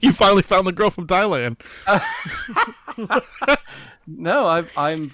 You 0.00 0.12
finally 0.12 0.42
found 0.42 0.66
the 0.66 0.72
girl 0.72 0.90
from 0.90 1.06
Thailand. 1.06 1.56
No, 4.06 4.46
I, 4.46 4.64
I'm 4.76 5.10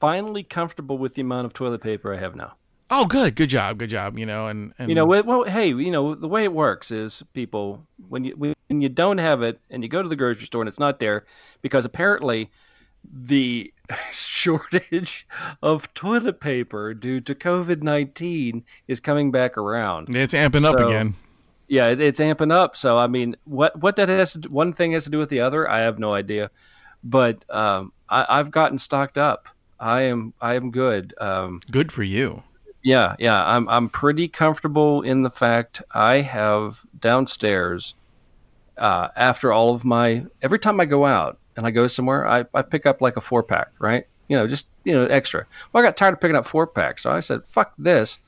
finally 0.00 0.42
comfortable 0.42 0.98
with 0.98 1.14
the 1.14 1.22
amount 1.22 1.46
of 1.46 1.54
toilet 1.54 1.80
paper 1.82 2.12
I 2.12 2.18
have 2.18 2.36
now. 2.36 2.54
Oh, 2.90 3.06
good, 3.06 3.34
good 3.36 3.48
job, 3.48 3.78
good 3.78 3.88
job. 3.88 4.18
You 4.18 4.26
know, 4.26 4.48
and, 4.48 4.74
and 4.78 4.88
You 4.90 4.94
know, 4.94 5.06
well, 5.06 5.22
well, 5.24 5.42
hey, 5.44 5.68
you 5.68 5.90
know, 5.90 6.14
the 6.14 6.28
way 6.28 6.44
it 6.44 6.52
works 6.52 6.90
is 6.90 7.22
people 7.32 7.86
when 8.08 8.24
you 8.24 8.53
when 8.68 8.80
you 8.80 8.88
don't 8.88 9.18
have 9.18 9.42
it 9.42 9.60
and 9.70 9.82
you 9.82 9.88
go 9.88 10.02
to 10.02 10.08
the 10.08 10.16
grocery 10.16 10.46
store 10.46 10.62
and 10.62 10.68
it's 10.68 10.78
not 10.78 10.98
there 10.98 11.24
because 11.62 11.84
apparently 11.84 12.50
the 13.12 13.72
shortage 14.10 15.26
of 15.62 15.92
toilet 15.94 16.40
paper 16.40 16.94
due 16.94 17.20
to 17.20 17.34
COVID 17.34 17.82
nineteen 17.82 18.64
is 18.88 19.00
coming 19.00 19.30
back 19.30 19.56
around. 19.58 20.14
it's 20.14 20.34
amping 20.34 20.64
up 20.64 20.78
So- 20.78 20.88
again. 20.88 21.14
Yeah, 21.66 21.88
it, 21.88 21.98
it's 21.98 22.20
amping 22.20 22.52
up. 22.52 22.76
So 22.76 22.98
I 22.98 23.06
mean, 23.06 23.36
what 23.44 23.78
what 23.80 23.96
that 23.96 24.08
has 24.10 24.32
to 24.34 24.38
do, 24.40 24.48
one 24.50 24.72
thing 24.74 24.92
has 24.92 25.04
to 25.04 25.10
do 25.10 25.18
with 25.18 25.30
the 25.30 25.40
other, 25.40 25.68
I 25.68 25.80
have 25.80 25.98
no 25.98 26.12
idea. 26.12 26.50
But 27.02 27.42
um, 27.50 27.90
I, 28.10 28.26
I've 28.28 28.50
gotten 28.50 28.76
stocked 28.76 29.16
up. 29.16 29.48
I 29.80 30.02
am 30.02 30.34
I 30.42 30.54
am 30.56 30.70
good. 30.70 31.14
Um, 31.20 31.60
Good 31.70 31.90
for 31.90 32.02
you. 32.02 32.42
yeah, 32.82 33.16
yeah, 33.18 33.42
I'm 33.46 33.66
I'm 33.70 33.88
pretty 33.88 34.28
comfortable 34.28 35.00
in 35.02 35.22
the 35.22 35.30
fact 35.30 35.80
I 35.94 36.16
have 36.20 36.80
downstairs. 37.00 37.94
Uh, 38.76 39.08
after 39.16 39.52
all 39.52 39.74
of 39.74 39.84
my 39.84 40.24
every 40.42 40.58
time 40.58 40.80
I 40.80 40.84
go 40.84 41.06
out 41.06 41.38
and 41.56 41.66
I 41.66 41.70
go 41.70 41.86
somewhere, 41.86 42.26
I, 42.26 42.44
I 42.54 42.62
pick 42.62 42.86
up 42.86 43.00
like 43.00 43.16
a 43.16 43.20
four 43.20 43.42
pack, 43.42 43.68
right? 43.78 44.06
You 44.28 44.36
know, 44.36 44.46
just 44.46 44.66
you 44.84 44.92
know, 44.92 45.04
extra. 45.06 45.46
Well, 45.72 45.82
I 45.82 45.86
got 45.86 45.96
tired 45.96 46.14
of 46.14 46.20
picking 46.20 46.36
up 46.36 46.46
four 46.46 46.66
packs, 46.66 47.02
so 47.02 47.10
I 47.10 47.20
said, 47.20 47.44
"Fuck 47.44 47.72
this! 47.78 48.18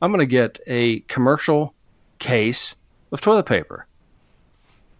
I'm 0.00 0.10
gonna 0.12 0.26
get 0.26 0.60
a 0.66 1.00
commercial 1.00 1.74
case 2.18 2.76
of 3.12 3.20
toilet 3.20 3.46
paper." 3.46 3.86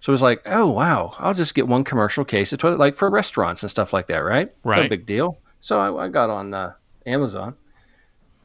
So 0.01 0.11
it 0.11 0.15
was 0.15 0.23
like, 0.23 0.43
"Oh 0.47 0.69
wow, 0.69 1.15
I'll 1.19 1.35
just 1.35 1.55
get 1.55 1.69
one 1.69 1.85
commercial 1.85 2.25
case 2.25 2.53
of 2.53 2.59
toilet, 2.59 2.79
like 2.79 2.95
for 2.95 3.11
restaurants 3.11 3.63
and 3.63 3.71
stuff 3.71 3.93
like 3.93 4.07
that, 4.09 4.19
right? 4.19 4.53
Right, 4.65 4.83
No 4.85 4.89
big 4.89 5.07
deal." 5.07 5.39
So 5.61 5.79
I, 5.79 6.05
I 6.05 6.09
got 6.09 6.31
on 6.31 6.55
uh, 6.55 6.73
Amazon, 7.07 7.55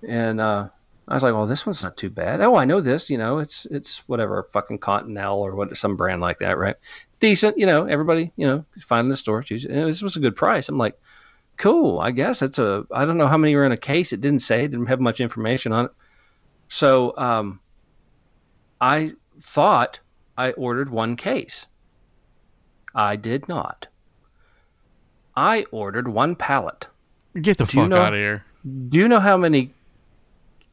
and 0.08 0.42
uh, 0.42 0.70
I 1.08 1.14
was 1.16 1.24
like, 1.24 1.34
"Well, 1.34 1.48
this 1.48 1.66
one's 1.66 1.84
not 1.84 1.98
too 1.98 2.10
bad." 2.10 2.40
Oh, 2.42 2.56
I 2.56 2.66
know 2.66 2.80
this. 2.80 3.10
You 3.10 3.18
know, 3.18 3.40
it's 3.40 3.66
it's 3.72 4.00
whatever 4.08 4.44
fucking 4.52 4.80
Continental 4.80 5.42
or 5.42 5.56
what 5.56 5.76
some 5.76 5.98
brand 5.98 6.22
like 6.22 6.40
that, 6.40 6.58
right? 6.58 6.76
Decent. 7.20 7.58
You 7.58 7.66
know, 7.66 7.86
everybody 7.86 8.32
you 8.38 8.48
know 8.48 8.66
find 8.80 9.06
in 9.06 9.10
the 9.10 9.18
store. 9.18 9.44
Choose. 9.44 9.66
And 9.66 9.88
this 9.88 10.02
was 10.02 10.16
a 10.16 10.22
good 10.22 10.36
price. 10.36 10.70
I'm 10.70 10.78
like, 10.78 10.98
cool. 11.58 12.00
I 12.00 12.12
guess 12.12 12.42
it's 12.42 12.58
a. 12.60 12.86
I 12.92 13.04
don't 13.06 13.18
know 13.18 13.28
how 13.28 13.38
many 13.38 13.56
were 13.56 13.66
in 13.66 13.72
a 13.74 13.78
case. 13.78 14.14
It 14.14 14.22
didn't 14.22 14.40
say. 14.40 14.64
It 14.64 14.72
didn't 14.72 14.86
have 14.88 15.02
much 15.02 15.20
information 15.20 15.74
on 15.74 15.86
it. 15.86 15.92
So 16.70 17.14
um, 17.18 17.60
I 18.80 19.12
thought 19.42 20.00
I 20.38 20.52
ordered 20.52 20.90
one 20.90 21.16
case. 21.18 21.68
I 22.96 23.16
did 23.18 23.50
not. 23.50 23.88
I 25.36 25.66
ordered 25.72 26.08
one 26.08 26.36
pallet. 26.36 26.88
Get 27.42 27.58
the 27.58 27.66
Do 27.66 27.78
you 27.78 27.84
fuck 27.84 27.90
know- 27.90 27.98
out 27.98 28.14
of 28.14 28.20
here. 28.20 28.46
Do 28.90 28.98
you 29.00 29.10
know 29.10 29.20
how 29.20 29.36
many 29.36 29.74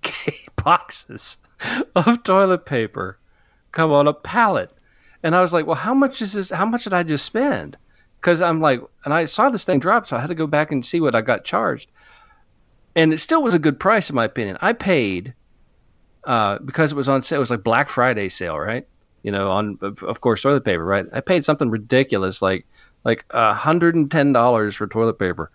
boxes 0.64 1.38
of 1.96 2.22
toilet 2.22 2.66
paper 2.66 3.18
come 3.72 3.92
on 3.92 4.08
a 4.08 4.12
pallet? 4.12 4.70
And 5.22 5.36
I 5.36 5.40
was 5.40 5.52
like, 5.52 5.66
well, 5.66 5.76
how 5.76 5.94
much 5.94 6.22
is 6.22 6.32
this? 6.32 6.50
How 6.50 6.64
much 6.64 6.84
did 6.84 6.94
I 6.94 7.02
just 7.02 7.26
spend? 7.26 7.76
Because 8.20 8.42
I'm 8.42 8.60
like, 8.60 8.80
and 9.04 9.14
I 9.14 9.24
saw 9.24 9.50
this 9.50 9.64
thing 9.64 9.78
drop, 9.78 10.06
so 10.06 10.16
I 10.16 10.20
had 10.20 10.28
to 10.28 10.34
go 10.34 10.46
back 10.46 10.72
and 10.72 10.84
see 10.84 11.00
what 11.00 11.14
I 11.14 11.20
got 11.20 11.44
charged. 11.44 11.90
And 12.96 13.12
it 13.12 13.18
still 13.18 13.42
was 13.42 13.54
a 13.54 13.58
good 13.58 13.78
price, 13.78 14.10
in 14.10 14.16
my 14.16 14.24
opinion. 14.24 14.58
I 14.60 14.72
paid 14.72 15.34
uh, 16.24 16.58
because 16.58 16.92
it 16.92 16.96
was 16.96 17.08
on 17.08 17.22
sale. 17.22 17.36
It 17.36 17.40
was 17.40 17.50
like 17.50 17.62
Black 17.62 17.88
Friday 17.88 18.28
sale, 18.28 18.58
right? 18.58 18.86
You 19.22 19.32
know, 19.32 19.50
on 19.50 19.78
of 19.80 20.02
of 20.02 20.20
course 20.20 20.42
toilet 20.42 20.64
paper, 20.64 20.84
right? 20.84 21.06
I 21.12 21.20
paid 21.20 21.44
something 21.44 21.70
ridiculous, 21.70 22.42
like 22.42 22.66
like 23.04 23.24
hundred 23.32 23.94
and 23.94 24.10
ten 24.10 24.32
dollars 24.32 24.76
for 24.76 24.86
toilet 24.86 25.18
paper. 25.18 25.50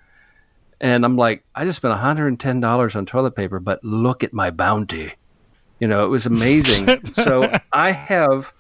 And 0.81 1.05
I'm 1.05 1.15
like, 1.15 1.43
I 1.55 1.65
just 1.65 1.77
spent 1.77 1.97
$110 1.97 2.95
on 2.95 3.05
toilet 3.05 3.35
paper, 3.35 3.59
but 3.59 3.83
look 3.83 4.23
at 4.23 4.33
my 4.33 4.51
bounty. 4.51 5.13
You 5.79 5.87
know, 5.87 6.05
it 6.05 6.09
was 6.09 6.25
amazing. 6.25 7.05
so 7.13 7.51
I 7.71 7.91
have 7.91 8.53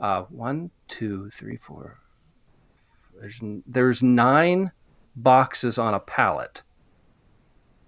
uh, 0.00 0.22
one, 0.24 0.70
two, 0.88 1.30
three, 1.30 1.56
four. 1.56 1.98
There's, 3.20 3.40
there's 3.66 4.02
nine 4.02 4.72
boxes 5.16 5.78
on 5.78 5.94
a 5.94 6.00
pallet. 6.00 6.62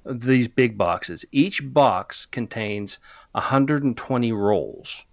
These 0.05 0.47
big 0.47 0.79
boxes. 0.79 1.25
Each 1.33 1.61
box 1.63 2.27
contains 2.27 3.01
120 3.33 4.33
rolls. 4.33 5.05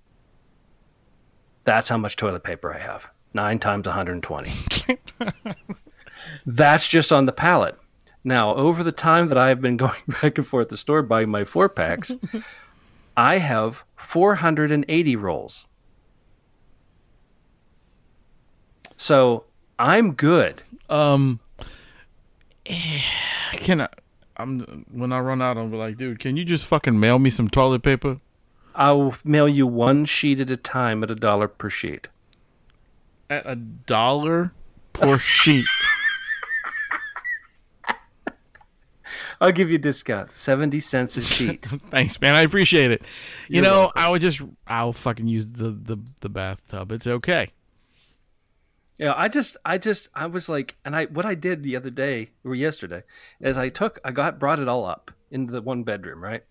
That's 1.63 1.89
how 1.89 1.97
much 1.97 2.15
toilet 2.15 2.43
paper 2.43 2.73
I 2.73 2.77
have. 2.77 3.09
Nine 3.33 3.57
times 3.57 3.87
120. 3.87 4.51
That's 6.45 6.87
just 6.87 7.11
on 7.11 7.25
the 7.25 7.31
pallet. 7.31 7.77
Now, 8.23 8.55
over 8.55 8.83
the 8.83 8.91
time 8.91 9.27
that 9.29 9.37
I've 9.37 9.61
been 9.61 9.77
going 9.85 10.01
back 10.21 10.37
and 10.37 10.47
forth 10.47 10.69
the 10.69 10.77
store 10.77 11.01
buying 11.01 11.29
my 11.29 11.43
four 11.43 11.69
packs, 11.69 12.13
I 13.17 13.37
have 13.37 13.83
480 13.95 15.15
rolls. 15.17 15.67
So 18.95 19.45
I'm 19.77 20.13
good. 20.13 20.61
Um, 20.89 21.39
can 23.51 23.81
I? 23.81 23.89
I'm 24.37 24.85
when 24.91 25.11
I 25.11 25.19
run 25.19 25.41
out, 25.41 25.57
I'll 25.57 25.67
be 25.67 25.77
like, 25.77 25.97
dude, 25.97 26.19
can 26.19 26.37
you 26.37 26.43
just 26.43 26.65
fucking 26.65 26.99
mail 26.99 27.19
me 27.19 27.29
some 27.29 27.49
toilet 27.49 27.83
paper? 27.83 28.19
I'll 28.75 29.13
mail 29.23 29.47
you 29.47 29.67
one 29.67 30.05
sheet 30.05 30.39
at 30.39 30.49
a 30.49 30.57
time 30.57 31.03
at 31.03 31.11
a 31.11 31.15
dollar 31.15 31.47
per 31.47 31.69
sheet. 31.69 32.07
At 33.29 33.45
a 33.45 33.55
dollar 33.55 34.53
per 34.93 35.19
sheet. 35.19 35.65
I'll 39.43 39.51
give 39.51 39.69
you 39.69 39.75
a 39.75 39.79
discount, 39.79 40.33
70 40.35 40.79
cents 40.79 41.17
a 41.17 41.21
sheet. 41.35 41.65
Thanks, 41.91 42.19
man. 42.21 42.33
I 42.33 42.43
appreciate 42.43 42.91
it. 42.91 43.01
You 43.49 43.55
You're 43.55 43.63
know, 43.63 43.77
welcome. 43.79 44.01
I 44.01 44.09
would 44.09 44.21
just, 44.21 44.41
I'll 44.67 44.93
fucking 44.93 45.27
use 45.27 45.47
the 45.47 45.71
the 45.71 45.97
the 46.21 46.29
bathtub. 46.29 46.93
It's 46.93 47.07
okay. 47.07 47.51
Yeah, 48.97 49.13
I 49.17 49.27
just, 49.27 49.57
I 49.65 49.79
just, 49.79 50.07
I 50.15 50.27
was 50.27 50.47
like, 50.47 50.77
and 50.85 50.95
I, 50.95 51.05
what 51.05 51.25
I 51.25 51.35
did 51.35 51.61
the 51.61 51.75
other 51.75 51.89
day 51.89 52.29
or 52.45 52.55
yesterday 52.55 53.03
is 53.41 53.57
I 53.57 53.67
took, 53.67 53.99
I 54.05 54.11
got, 54.11 54.39
brought 54.39 54.59
it 54.59 54.67
all 54.69 54.85
up 54.85 55.11
into 55.31 55.51
the 55.51 55.61
one 55.61 55.83
bedroom, 55.83 56.23
right? 56.23 56.43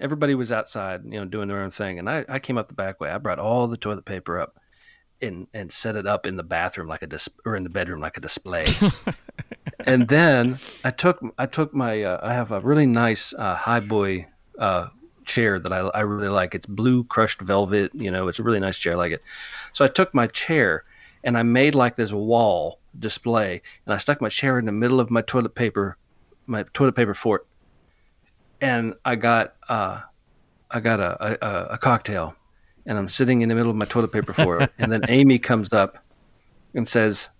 Everybody 0.00 0.34
was 0.34 0.50
outside, 0.50 1.02
you 1.04 1.20
know, 1.20 1.24
doing 1.24 1.46
their 1.46 1.62
own 1.62 1.70
thing, 1.70 2.00
and 2.00 2.10
I, 2.10 2.24
I 2.28 2.38
came 2.40 2.58
up 2.58 2.66
the 2.66 2.74
back 2.74 3.00
way. 3.00 3.10
I 3.10 3.18
brought 3.18 3.38
all 3.38 3.68
the 3.68 3.76
toilet 3.76 4.06
paper 4.06 4.40
up, 4.40 4.58
and 5.20 5.46
and 5.54 5.70
set 5.70 5.94
it 5.94 6.06
up 6.06 6.26
in 6.26 6.36
the 6.36 6.42
bathroom 6.42 6.88
like 6.88 7.02
a 7.02 7.06
dis- 7.06 7.28
or 7.44 7.54
in 7.54 7.64
the 7.64 7.70
bedroom 7.70 8.00
like 8.00 8.16
a 8.16 8.20
display. 8.20 8.66
and 9.88 10.08
then 10.08 10.58
I 10.84 10.90
took 10.90 11.20
I 11.38 11.46
took 11.46 11.74
my 11.74 12.02
uh, 12.02 12.20
I 12.22 12.32
have 12.32 12.52
a 12.52 12.60
really 12.60 12.86
nice 12.86 13.32
uh, 13.34 13.54
high 13.54 13.80
boy 13.80 14.26
uh, 14.58 14.88
chair 15.24 15.58
that 15.58 15.72
I, 15.72 15.78
I 15.78 16.00
really 16.00 16.28
like. 16.28 16.54
It's 16.54 16.66
blue 16.66 17.04
crushed 17.04 17.40
velvet. 17.40 17.92
You 17.94 18.10
know, 18.10 18.28
it's 18.28 18.38
a 18.38 18.42
really 18.42 18.60
nice 18.60 18.78
chair. 18.78 18.92
I 18.92 18.96
like 18.96 19.12
it. 19.12 19.22
So 19.72 19.84
I 19.84 19.88
took 19.88 20.12
my 20.14 20.26
chair 20.26 20.84
and 21.24 21.36
I 21.38 21.42
made 21.42 21.74
like 21.74 21.96
this 21.96 22.12
wall 22.12 22.78
display, 22.98 23.62
and 23.86 23.94
I 23.94 23.96
stuck 23.96 24.20
my 24.20 24.28
chair 24.28 24.58
in 24.58 24.66
the 24.66 24.72
middle 24.72 25.00
of 25.00 25.10
my 25.10 25.22
toilet 25.22 25.54
paper, 25.54 25.96
my 26.46 26.64
toilet 26.74 26.94
paper 26.94 27.14
fort, 27.14 27.46
and 28.60 28.94
I 29.04 29.16
got 29.16 29.54
uh, 29.68 30.02
I 30.70 30.80
got 30.80 31.00
a, 31.00 31.44
a, 31.44 31.74
a 31.74 31.78
cocktail, 31.78 32.34
and 32.86 32.98
I'm 32.98 33.08
sitting 33.08 33.40
in 33.40 33.48
the 33.48 33.54
middle 33.54 33.70
of 33.70 33.76
my 33.76 33.86
toilet 33.86 34.12
paper 34.12 34.32
fort, 34.32 34.70
and 34.78 34.92
then 34.92 35.02
Amy 35.08 35.38
comes 35.38 35.72
up 35.72 35.98
and 36.74 36.86
says, 36.86 37.30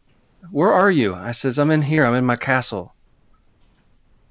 "Where 0.51 0.73
are 0.73 0.91
you?" 0.91 1.15
I 1.15 1.33
says, 1.33 1.59
"I'm 1.59 1.71
in 1.71 1.83
here. 1.83 2.05
I'm 2.05 2.15
in 2.15 2.27
my 2.27 2.37
castle." 2.37 2.95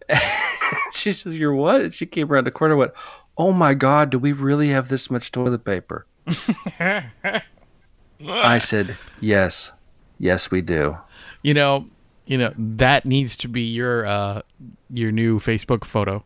she 0.92 1.12
says, 1.12 1.38
"You're 1.38 1.54
what?" 1.54 1.82
And 1.82 1.94
she 1.94 2.06
came 2.06 2.32
around 2.32 2.46
the 2.46 2.52
corner, 2.52 2.74
and 2.74 2.80
went, 2.80 2.94
"Oh 3.38 3.52
my 3.52 3.74
God, 3.74 4.10
do 4.10 4.20
we 4.20 4.32
really 4.32 4.70
have 4.70 4.90
this 4.90 5.10
much 5.10 5.32
toilet 5.32 5.64
paper?" 5.64 6.06
I 8.28 8.58
said, 8.58 8.98
"Yes, 9.22 9.72
yes, 10.20 10.52
we 10.52 10.62
do." 10.62 10.98
You 11.44 11.54
know, 11.54 11.86
you 12.26 12.38
know 12.38 12.54
that 12.58 13.06
needs 13.06 13.38
to 13.38 13.48
be 13.48 13.62
your 13.62 14.06
uh 14.06 14.42
your 14.90 15.12
new 15.12 15.40
Facebook 15.40 15.86
photo. 15.86 16.24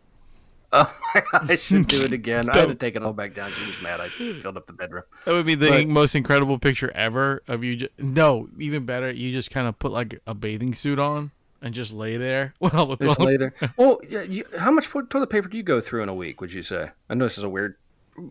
Oh 0.74 0.94
my 1.14 1.22
God, 1.32 1.52
I 1.52 1.56
should 1.58 1.88
do 1.88 2.02
it 2.04 2.14
again. 2.14 2.50
I 2.50 2.58
had 2.60 2.70
to 2.70 2.76
take 2.76 2.96
it 2.96 3.04
all 3.04 3.12
back 3.12 3.34
down. 3.34 3.52
She 3.52 3.66
was 3.66 3.82
mad. 3.82 4.00
I 4.00 4.08
filled 4.10 4.56
up 4.56 4.68
the 4.68 4.74
bedroom. 4.74 5.04
That 5.26 5.34
would 5.34 5.46
be 5.46 5.56
the 5.56 5.70
But- 5.70 5.88
most 5.88 6.16
incredible 6.16 6.58
picture 6.60 6.90
ever 6.96 7.44
of 7.50 7.64
you. 7.64 7.76
Just, 7.76 7.92
no, 8.00 8.48
even 8.58 8.86
better, 8.86 9.12
you 9.12 9.32
just 9.34 9.52
kind 9.52 9.68
of 9.68 9.78
put 9.80 9.92
like 9.92 10.20
a 10.28 10.34
bathing 10.34 10.74
suit 10.74 10.98
on 10.98 11.32
and 11.62 11.74
just 11.74 11.92
lay 11.92 12.16
there. 12.16 12.54
Well, 12.62 12.86
the 12.86 12.96
There's 12.96 13.18
toilet- 13.18 13.28
later. 13.32 13.54
Well, 13.76 14.00
yeah, 14.10 14.22
you, 14.22 14.46
how 14.58 14.72
much 14.72 14.88
toilet 14.90 15.30
paper 15.30 15.50
do 15.50 15.58
you 15.58 15.64
go 15.64 15.82
through 15.82 16.04
in 16.04 16.10
a 16.10 16.16
week? 16.16 16.40
Would 16.40 16.54
you 16.54 16.64
say? 16.64 16.90
I 17.10 17.16
know 17.16 17.26
this 17.26 17.38
is 17.38 17.44
a 17.44 17.50
weird. 17.50 17.76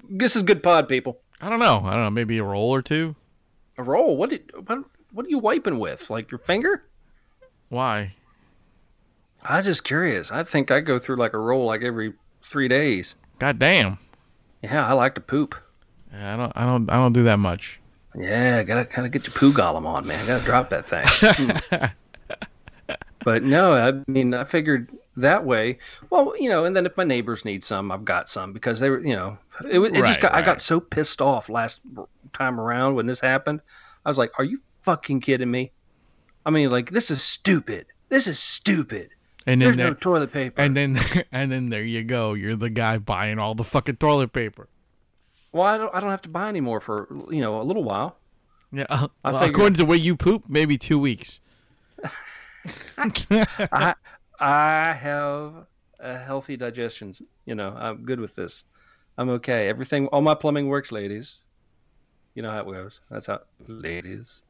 This 0.08 0.34
is 0.34 0.42
good 0.42 0.62
pod, 0.62 0.88
people. 0.88 1.20
I 1.42 1.50
don't 1.50 1.58
know. 1.60 1.82
I 1.84 1.92
don't 1.92 2.04
know. 2.04 2.10
Maybe 2.10 2.38
a 2.38 2.44
roll 2.44 2.70
or 2.74 2.80
two. 2.80 3.14
A 3.76 3.82
roll. 3.82 4.16
What 4.16 4.30
did? 4.30 4.50
What, 4.66 4.78
what 5.12 5.26
are 5.26 5.28
you 5.28 5.38
wiping 5.38 5.78
with? 5.78 6.08
Like 6.08 6.30
your 6.30 6.38
finger? 6.38 6.84
Why? 7.68 8.14
I 9.42 9.56
was 9.58 9.66
just 9.66 9.84
curious. 9.84 10.30
I 10.32 10.42
think 10.44 10.70
I 10.70 10.80
go 10.80 10.98
through 10.98 11.16
like 11.16 11.32
a 11.34 11.38
roll 11.38 11.64
like 11.66 11.82
every 11.82 12.12
three 12.42 12.68
days. 12.68 13.16
God 13.38 13.58
damn. 13.58 13.98
Yeah, 14.62 14.86
I 14.86 14.92
like 14.92 15.14
to 15.14 15.20
poop. 15.20 15.54
Yeah, 16.12 16.34
I 16.34 16.36
don't. 16.36 16.52
I 16.56 16.64
don't. 16.66 16.90
I 16.90 16.96
don't 16.96 17.12
do 17.12 17.22
that 17.24 17.38
much. 17.38 17.78
Yeah, 18.18 18.62
gotta 18.64 18.84
kind 18.84 19.06
of 19.06 19.12
get 19.12 19.26
your 19.26 19.34
poo 19.34 19.52
golem 19.52 19.86
on, 19.86 20.06
man. 20.06 20.26
Gotta 20.26 20.44
drop 20.44 20.68
that 20.70 20.86
thing. 20.86 21.52
But 23.22 23.42
no, 23.42 23.74
I 23.74 23.92
mean, 24.10 24.32
I 24.32 24.44
figured 24.44 24.90
that 25.18 25.44
way. 25.44 25.78
Well, 26.08 26.32
you 26.40 26.48
know, 26.48 26.64
and 26.64 26.74
then 26.74 26.86
if 26.86 26.96
my 26.96 27.04
neighbors 27.04 27.44
need 27.44 27.62
some, 27.62 27.92
I've 27.92 28.04
got 28.04 28.30
some 28.30 28.54
because 28.54 28.80
they 28.80 28.88
were, 28.88 29.00
you 29.00 29.14
know, 29.14 29.36
it, 29.70 29.78
was- 29.78 29.90
it 29.90 29.96
just 29.96 30.04
Right, 30.12 30.20
got. 30.22 30.34
I 30.34 30.40
got 30.40 30.58
so 30.60 30.80
pissed 30.80 31.20
off 31.20 31.50
last 31.50 31.82
time 32.32 32.58
around 32.58 32.94
when 32.94 33.04
this 33.06 33.20
happened. 33.20 33.60
I 34.06 34.08
was 34.08 34.16
like, 34.16 34.30
"Are 34.38 34.44
you 34.44 34.58
fucking 34.80 35.20
kidding 35.20 35.50
me?" 35.50 35.70
I 36.46 36.50
mean, 36.50 36.70
like, 36.70 36.90
this 36.90 37.10
is 37.10 37.22
stupid. 37.22 37.86
This 38.08 38.26
is 38.26 38.38
stupid. 38.38 39.10
And 39.46 39.60
then 39.60 39.66
There's 39.68 39.76
there, 39.76 39.86
no 39.88 39.94
toilet 39.94 40.32
paper. 40.32 40.60
and 40.60 40.76
then 40.76 40.98
and 41.32 41.50
then 41.50 41.70
there 41.70 41.82
you 41.82 42.02
go. 42.04 42.34
You're 42.34 42.56
the 42.56 42.70
guy 42.70 42.98
buying 42.98 43.38
all 43.38 43.54
the 43.54 43.64
fucking 43.64 43.96
toilet 43.96 44.32
paper. 44.32 44.68
well, 45.52 45.66
I 45.66 45.78
don't. 45.78 45.94
I 45.94 46.00
don't 46.00 46.10
have 46.10 46.22
to 46.22 46.28
buy 46.28 46.48
any 46.48 46.60
more 46.60 46.80
for 46.80 47.08
you 47.30 47.40
know 47.40 47.60
a 47.60 47.64
little 47.64 47.84
while. 47.84 48.16
Yeah. 48.72 48.84
uh, 48.90 49.08
I 49.24 49.32
well, 49.32 49.44
according 49.44 49.74
to 49.74 49.78
the 49.78 49.86
way 49.86 49.96
you 49.96 50.14
poop, 50.16 50.44
maybe 50.48 50.76
two 50.78 50.98
weeks. 50.98 51.40
I 52.98 53.94
I 54.38 54.92
have 54.92 55.66
a 55.98 56.18
healthy 56.18 56.56
digestion. 56.56 57.12
You 57.46 57.54
know, 57.54 57.74
I'm 57.78 58.04
good 58.04 58.20
with 58.20 58.34
this. 58.34 58.64
I'm 59.18 59.28
okay. 59.30 59.68
Everything, 59.68 60.06
all 60.08 60.22
my 60.22 60.34
plumbing 60.34 60.68
works, 60.68 60.92
ladies. 60.92 61.38
You 62.34 62.42
know 62.42 62.50
how 62.50 62.60
it 62.60 62.66
goes. 62.72 63.00
That's 63.10 63.26
how, 63.26 63.40
ladies. 63.66 64.42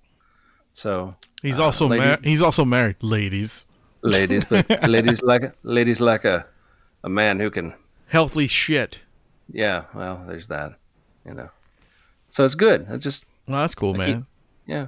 So, 0.74 1.16
He's 1.42 1.58
Uh, 1.58 1.64
also 1.64 1.88
lady- 1.88 2.04
mar- 2.06 2.18
he's 2.22 2.42
also 2.42 2.64
married, 2.64 2.96
ladies. 3.00 3.64
Ladies, 4.02 4.44
but 4.44 4.66
ladies 4.88 5.22
like 5.22 5.52
ladies 5.62 6.00
like 6.00 6.24
a 6.24 6.46
a 7.04 7.08
man 7.08 7.40
who 7.40 7.50
can. 7.50 7.74
Healthy 8.08 8.46
shit. 8.48 9.00
Yeah, 9.52 9.84
well, 9.94 10.24
there's 10.26 10.46
that. 10.48 10.74
You 11.26 11.34
know, 11.34 11.50
so 12.28 12.44
it's 12.44 12.54
good. 12.54 12.86
It's 12.90 13.04
just 13.04 13.24
Well, 13.46 13.60
that's 13.60 13.74
cool, 13.74 13.94
I 13.94 13.98
man. 13.98 14.14
keep- 14.16 14.24
yeah. 14.66 14.86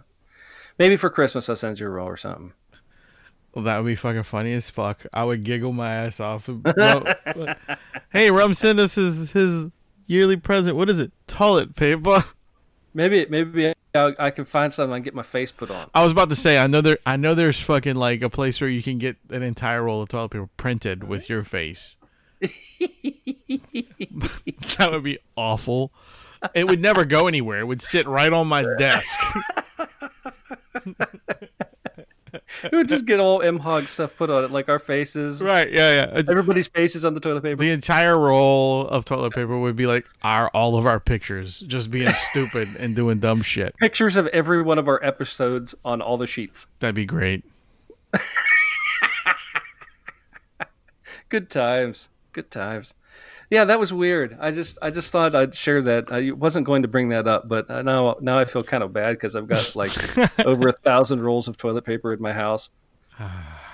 Maybe 0.78 0.96
for 0.96 1.10
Christmas 1.10 1.48
I'll 1.48 1.56
send 1.56 1.78
you 1.78 1.86
a 1.86 1.90
roll 1.90 2.08
or 2.08 2.16
something. 2.16 2.52
Well, 3.54 3.64
that 3.66 3.76
would 3.78 3.86
be 3.86 3.96
fucking 3.96 4.22
funny 4.22 4.52
as 4.52 4.70
fuck. 4.70 5.04
I 5.12 5.24
would 5.24 5.44
giggle 5.44 5.72
my 5.72 5.90
ass 5.92 6.20
off. 6.20 6.48
Hey, 8.12 8.30
Rum 8.30 8.54
sent 8.54 8.78
us 8.78 8.94
his 8.94 9.30
his 9.30 9.70
yearly 10.06 10.36
present. 10.36 10.76
What 10.76 10.88
is 10.90 10.98
it? 11.00 11.12
Toilet 11.26 11.74
paper. 11.76 12.24
Maybe 12.94 13.26
maybe 13.30 13.72
I, 13.95 14.12
I 14.18 14.30
can 14.30 14.45
find 14.45 14.72
something 14.72 14.95
and 14.95 15.05
get 15.05 15.14
my 15.14 15.22
face 15.22 15.53
put 15.53 15.70
on. 15.70 15.90
I 15.95 16.03
was 16.03 16.12
about 16.12 16.30
to 16.30 16.36
say, 16.36 16.59
I 16.59 16.66
know 16.66 16.80
there, 16.80 16.99
I 17.05 17.16
know 17.16 17.34
there's 17.34 17.61
fucking 17.61 17.97
like 17.97 18.22
a 18.22 18.30
place 18.30 18.61
where 18.61 18.70
you 18.70 18.82
can 18.82 18.99
get 18.99 19.16
an 19.30 19.43
entire 19.43 19.82
roll 19.82 20.03
of 20.03 20.09
toilet 20.09 20.30
paper 20.30 20.49
printed 20.57 21.05
with 21.05 21.28
your 21.28 21.45
face. 21.45 21.97
that 22.40 22.51
would 24.90 25.05
be 25.05 25.18
awful. 25.36 25.93
It 26.55 26.66
would 26.66 26.80
never 26.80 27.05
go 27.05 27.28
anywhere. 27.28 27.61
It 27.61 27.66
would 27.66 27.82
sit 27.82 28.07
right 28.07 28.32
on 28.32 28.49
my 28.49 28.64
desk. 28.78 29.20
We 32.70 32.78
would 32.78 32.89
just 32.89 33.05
get 33.05 33.20
all 33.20 33.41
MHOG 33.41 33.89
stuff 33.89 34.16
put 34.16 34.30
on 34.30 34.45
it, 34.45 34.51
like 34.51 34.68
our 34.68 34.78
faces. 34.78 35.43
right? 35.43 35.70
Yeah, 35.70 36.07
yeah. 36.14 36.22
Everybody's 36.28 36.68
faces 36.68 37.05
on 37.05 37.14
the 37.14 37.20
toilet 37.20 37.43
paper. 37.43 37.62
The 37.62 37.70
entire 37.70 38.18
roll 38.18 38.89
of 38.89 39.05
toilet 39.05 39.33
paper 39.35 39.59
would 39.59 39.76
be 39.76 39.87
like 39.87 40.07
our 40.22 40.49
all 40.49 40.76
of 40.76 40.87
our 40.87 40.99
pictures, 41.01 41.61
just 41.66 41.91
being 41.91 42.12
stupid 42.30 42.68
and 42.78 42.97
doing 42.97 43.18
dumb 43.18 43.43
shit. 43.43 43.76
Pictures 43.78 44.16
of 44.16 44.26
every 44.28 44.62
one 44.62 44.78
of 44.78 44.89
our 44.89 45.03
episodes 45.05 45.74
on 45.85 46.01
all 46.01 46.16
the 46.16 46.26
sheets. 46.26 46.66
That'd 46.78 46.95
be 46.95 47.05
great. 47.05 47.45
Good 51.28 51.51
times. 51.51 52.09
Good 52.33 52.51
times. 52.51 52.95
Yeah, 53.53 53.66
that 53.66 53.78
was 53.78 53.92
weird. 53.92 54.38
I 54.40 54.50
just 54.50 54.78
I 54.80 54.88
just 54.90 55.12
thought 55.12 55.34
I'd 55.34 55.55
share 55.55 55.82
that. 55.82 56.11
I 56.11 56.30
wasn't 56.30 56.64
going 56.64 56.80
to 56.82 56.88
bring 56.88 57.11
that 57.11 57.28
up, 57.28 57.48
but 57.48 57.68
now 57.68 58.16
now 58.20 58.38
I 58.38 58.46
feel 58.46 58.62
kind 58.62 58.82
of 58.82 58.94
bad 58.94 59.12
because 59.16 59.36
I've 59.36 59.46
got 59.46 59.76
like 59.76 59.92
over 60.46 60.68
a 60.68 60.72
thousand 60.72 61.20
rolls 61.20 61.48
of 61.48 61.59
toilet 61.59 61.84
paper 61.84 62.14
in 62.14 62.22
my 62.22 62.32
house. 62.32 62.70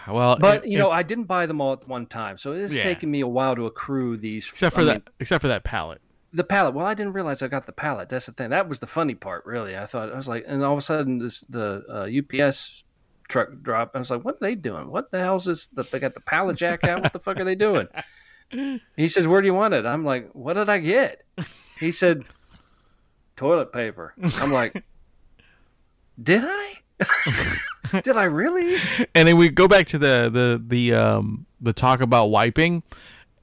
Well, 0.08 0.38
But 0.40 0.64
if- 0.64 0.70
you 0.70 0.78
know, 0.78 0.86
if- 0.90 0.94
I 0.98 1.02
didn't 1.02 1.24
buy 1.24 1.44
them 1.44 1.60
all 1.60 1.74
at 1.74 1.86
one 1.86 2.06
time, 2.06 2.38
so 2.38 2.52
it's 2.52 2.74
Yeah. 2.74 2.82
taken 2.82 3.10
me 3.10 3.20
a 3.20 3.26
while 3.28 3.54
to 3.54 3.66
accrue 3.66 4.16
these. 4.16 4.48
except 4.50 4.74
for 4.74 4.80
I 4.80 4.84
that, 4.84 4.92
mean, 4.94 5.02
except 5.20 5.42
for 5.42 5.48
that 5.48 5.64
palette. 5.64 6.00
the 6.32 6.44
pallet. 6.44 6.74
Well, 6.74 6.86
I 6.86 6.94
didn't 6.94 7.12
realize 7.12 7.42
I 7.42 7.48
got 7.48 7.66
the 7.66 7.72
pallet. 7.72 8.08
That's 8.08 8.24
the 8.24 8.32
thing. 8.32 8.48
That 8.48 8.68
was 8.70 8.78
the 8.78 8.86
funny 8.86 9.14
part, 9.14 9.44
really. 9.44 9.76
I 9.76 9.84
thought 9.84 10.10
I 10.10 10.16
was 10.16 10.26
like, 10.26 10.44
and 10.48 10.64
all 10.64 10.72
of 10.72 10.78
a 10.78 10.80
sudden, 10.80 11.18
this 11.18 11.42
the 11.50 11.84
uh, 11.90 12.08
UPS 12.46 12.84
truck 13.28 13.48
dropped. 13.62 13.94
I 13.96 13.98
was 13.98 14.10
like, 14.10 14.24
what 14.24 14.36
are 14.36 14.38
they 14.40 14.54
doing? 14.54 14.90
What 14.90 15.10
the 15.10 15.20
hell's 15.20 15.44
this? 15.44 15.66
The, 15.68 15.82
they 15.82 15.98
got 15.98 16.14
the 16.14 16.20
pallet 16.20 16.56
jack 16.56 16.84
out. 16.88 17.02
What 17.02 17.12
the 17.12 17.18
fuck 17.20 17.38
are 17.38 17.44
they 17.44 17.54
doing? 17.54 17.86
He 18.50 19.08
says, 19.08 19.28
where 19.28 19.40
do 19.40 19.46
you 19.46 19.54
want 19.54 19.74
it? 19.74 19.84
I'm 19.84 20.04
like, 20.04 20.30
what 20.32 20.54
did 20.54 20.68
I 20.70 20.78
get? 20.78 21.22
He 21.78 21.92
said, 21.92 22.24
toilet 23.36 23.72
paper. 23.72 24.14
I'm 24.36 24.52
like, 24.52 24.82
did 26.22 26.42
I? 26.44 26.74
did 28.02 28.16
I 28.16 28.24
really? 28.24 28.80
And 29.14 29.28
then 29.28 29.36
we 29.36 29.48
go 29.48 29.68
back 29.68 29.86
to 29.88 29.98
the 29.98 30.28
the 30.32 30.62
the 30.66 30.94
um 30.94 31.46
the 31.60 31.72
talk 31.72 32.00
about 32.00 32.26
wiping 32.26 32.82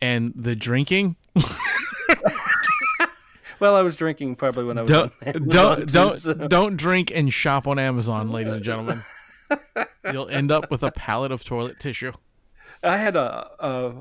and 0.02 0.34
the 0.36 0.56
drinking. 0.56 1.16
Well, 3.60 3.76
I 3.76 3.82
was 3.82 3.96
drinking 3.96 4.36
probably 4.36 4.66
when 4.66 4.78
I 4.78 4.82
was. 4.82 4.92
Don't 4.92 5.14
on 5.22 5.28
Amazon, 5.28 5.48
don't 5.50 5.80
too, 5.80 5.86
don't 5.86 6.20
so- 6.20 6.34
don't 6.34 6.78
drink 6.78 7.12
and 7.14 7.34
shop 7.34 7.68
on 7.68 7.80
Amazon, 7.80 8.30
ladies 8.30 8.56
and 8.56 8.64
gentlemen. 8.64 9.02
You'll 10.12 10.28
end 10.30 10.52
up 10.52 10.70
with 10.70 10.84
a 10.84 10.92
pallet 10.92 11.32
of 11.32 11.44
toilet 11.44 11.80
tissue. 11.80 12.12
I 12.84 12.98
had 12.98 13.16
a, 13.16 13.50
a 13.60 13.94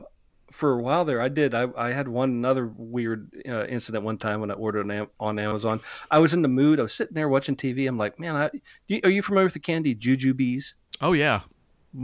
for 0.55 0.73
a 0.79 0.83
while 0.83 1.05
there. 1.05 1.21
I 1.21 1.29
did. 1.29 1.55
I, 1.55 1.67
I 1.77 1.91
had 1.93 2.07
one 2.09 2.31
another 2.31 2.69
weird 2.77 3.31
uh, 3.49 3.67
incident 3.67 4.05
one 4.05 4.17
time 4.19 4.41
when 4.41 4.51
I 4.51 4.55
ordered 4.55 4.81
on, 4.85 4.91
Am- 4.91 5.09
on 5.21 5.39
Amazon. 5.39 5.81
I 6.11 6.19
was 6.19 6.33
in 6.35 6.43
the 6.43 6.49
mood. 6.49 6.79
I 6.79 6.83
was 6.83 6.95
sitting 6.95 7.15
there 7.15 7.29
watching 7.29 7.57
TV. 7.57 7.89
I'm 7.89 7.99
like, 7.99 8.19
man, 8.19 8.37
I, 8.37 8.51
you, 8.89 9.01
are 9.05 9.11
you 9.11 9.21
familiar 9.23 9.45
with 9.47 9.55
the 9.55 9.59
candy 9.61 9.95
Jujubes? 9.95 10.75
Oh 11.01 11.13
yeah. 11.13 11.41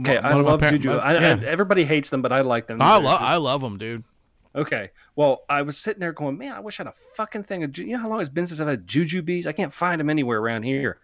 Okay, 0.01 0.15
One 0.15 0.25
I 0.25 0.33
love 0.35 0.59
par- 0.61 0.71
Juju. 0.71 0.91
I, 0.91 1.13
yeah. 1.13 1.37
I, 1.41 1.45
everybody 1.45 1.83
hates 1.83 2.09
them, 2.09 2.21
but 2.21 2.31
I 2.31 2.41
like 2.41 2.67
them. 2.67 2.81
I 2.81 2.97
love 2.97 3.21
I 3.21 3.35
love 3.35 3.59
them, 3.61 3.77
dude. 3.77 4.03
Okay. 4.55 4.89
Well, 5.15 5.43
I 5.49 5.61
was 5.61 5.77
sitting 5.77 5.99
there 6.01 6.11
going, 6.13 6.37
man, 6.37 6.53
I 6.53 6.59
wish 6.59 6.79
I 6.79 6.83
had 6.83 6.87
a 6.93 6.95
fucking 7.15 7.43
thing 7.43 7.63
of, 7.63 7.71
Ju- 7.71 7.85
you 7.85 7.93
know 7.95 8.01
how 8.01 8.09
long 8.09 8.19
it's 8.21 8.29
been 8.29 8.45
since 8.47 8.59
I've 8.59 8.67
had 8.67 8.85
Jujubes? 8.85 9.47
I 9.47 9.53
can't 9.53 9.71
find 9.73 9.99
them 9.99 10.09
anywhere 10.09 10.39
around 10.39 10.63
here. 10.63 10.99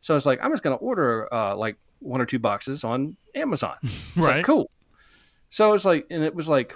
So 0.00 0.12
I 0.12 0.16
was 0.16 0.26
like, 0.26 0.40
I'm 0.42 0.50
just 0.50 0.62
going 0.64 0.76
to 0.76 0.82
order 0.82 1.32
uh, 1.32 1.54
like 1.56 1.76
one 2.00 2.20
or 2.20 2.26
two 2.26 2.38
boxes 2.40 2.82
on 2.84 3.16
Amazon. 3.34 3.76
It's 3.82 4.16
Right. 4.16 4.36
like, 4.38 4.44
cool. 4.44 4.70
So 5.50 5.68
it 5.68 5.72
was 5.72 5.84
like, 5.84 6.06
and 6.10 6.24
it 6.24 6.34
was 6.34 6.48
like 6.48 6.74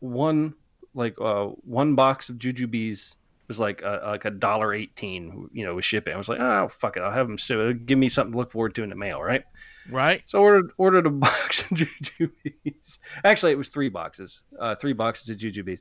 one, 0.00 0.54
like 0.94 1.20
uh, 1.20 1.46
one 1.64 1.94
box 1.94 2.28
of 2.28 2.36
Jujubes 2.36 3.16
was 3.48 3.58
like 3.58 3.82
a, 3.82 4.00
like 4.04 4.24
a 4.24 4.30
dollar 4.30 4.74
eighteen, 4.74 5.48
you 5.52 5.64
know, 5.64 5.74
with 5.74 5.84
shipping. 5.84 6.14
I 6.14 6.16
was 6.16 6.28
like, 6.28 6.40
oh 6.40 6.68
fuck 6.68 6.96
it, 6.96 7.00
I'll 7.00 7.10
have 7.10 7.26
them 7.26 7.38
so 7.38 7.72
give 7.72 7.98
me 7.98 8.08
something 8.08 8.32
to 8.32 8.38
look 8.38 8.52
forward 8.52 8.74
to 8.76 8.82
in 8.82 8.90
the 8.90 8.96
mail, 8.96 9.22
right? 9.22 9.44
Right. 9.90 10.22
So 10.26 10.38
I 10.38 10.42
ordered 10.42 10.70
ordered 10.76 11.06
a 11.06 11.10
box 11.26 11.62
of 11.62 11.68
jujubes. 11.78 12.98
Actually, 13.24 13.52
it 13.52 13.58
was 13.58 13.68
three 13.68 13.88
boxes, 13.88 14.42
uh, 14.58 14.74
three 14.74 14.92
boxes 14.92 15.30
of 15.30 15.38
jujubes. 15.38 15.80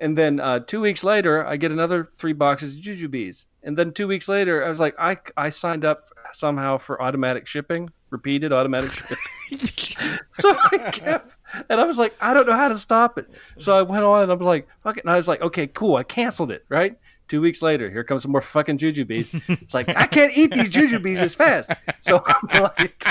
And 0.00 0.18
then 0.18 0.40
uh, 0.40 0.58
two 0.60 0.80
weeks 0.80 1.04
later, 1.04 1.46
I 1.46 1.56
get 1.56 1.70
another 1.70 2.08
three 2.16 2.32
boxes 2.32 2.74
of 2.74 2.80
jujubes. 2.80 3.46
And 3.62 3.78
then 3.78 3.92
two 3.92 4.08
weeks 4.08 4.28
later, 4.28 4.64
I 4.64 4.68
was 4.68 4.80
like, 4.80 4.94
I, 4.98 5.16
I 5.36 5.48
signed 5.50 5.84
up 5.84 6.08
somehow 6.32 6.78
for 6.78 7.00
automatic 7.00 7.46
shipping, 7.46 7.88
repeated 8.10 8.52
automatic 8.52 8.92
shipping. 9.50 10.18
so 10.32 10.56
I 10.72 10.90
kept, 10.92 11.33
and 11.68 11.80
I 11.80 11.84
was 11.84 11.98
like, 11.98 12.14
I 12.20 12.34
don't 12.34 12.46
know 12.46 12.56
how 12.56 12.68
to 12.68 12.78
stop 12.78 13.18
it. 13.18 13.28
So 13.58 13.76
I 13.76 13.82
went 13.82 14.04
on 14.04 14.22
and 14.22 14.32
I 14.32 14.34
was 14.34 14.46
like, 14.46 14.68
fuck 14.82 14.96
it. 14.96 15.04
And 15.04 15.10
I 15.10 15.16
was 15.16 15.28
like, 15.28 15.40
okay, 15.40 15.66
cool. 15.66 15.96
I 15.96 16.02
canceled 16.02 16.50
it, 16.50 16.64
right? 16.68 16.96
Two 17.28 17.40
weeks 17.40 17.62
later, 17.62 17.90
here 17.90 18.04
comes 18.04 18.22
some 18.22 18.32
more 18.32 18.40
fucking 18.40 18.78
jujubes. 18.78 19.28
It's 19.48 19.74
like, 19.74 19.88
I 19.88 20.06
can't 20.06 20.36
eat 20.36 20.52
these 20.54 20.70
jujubes 20.70 21.16
as 21.16 21.34
fast. 21.34 21.72
So 22.00 22.22
I'm 22.26 22.62
like, 22.62 23.06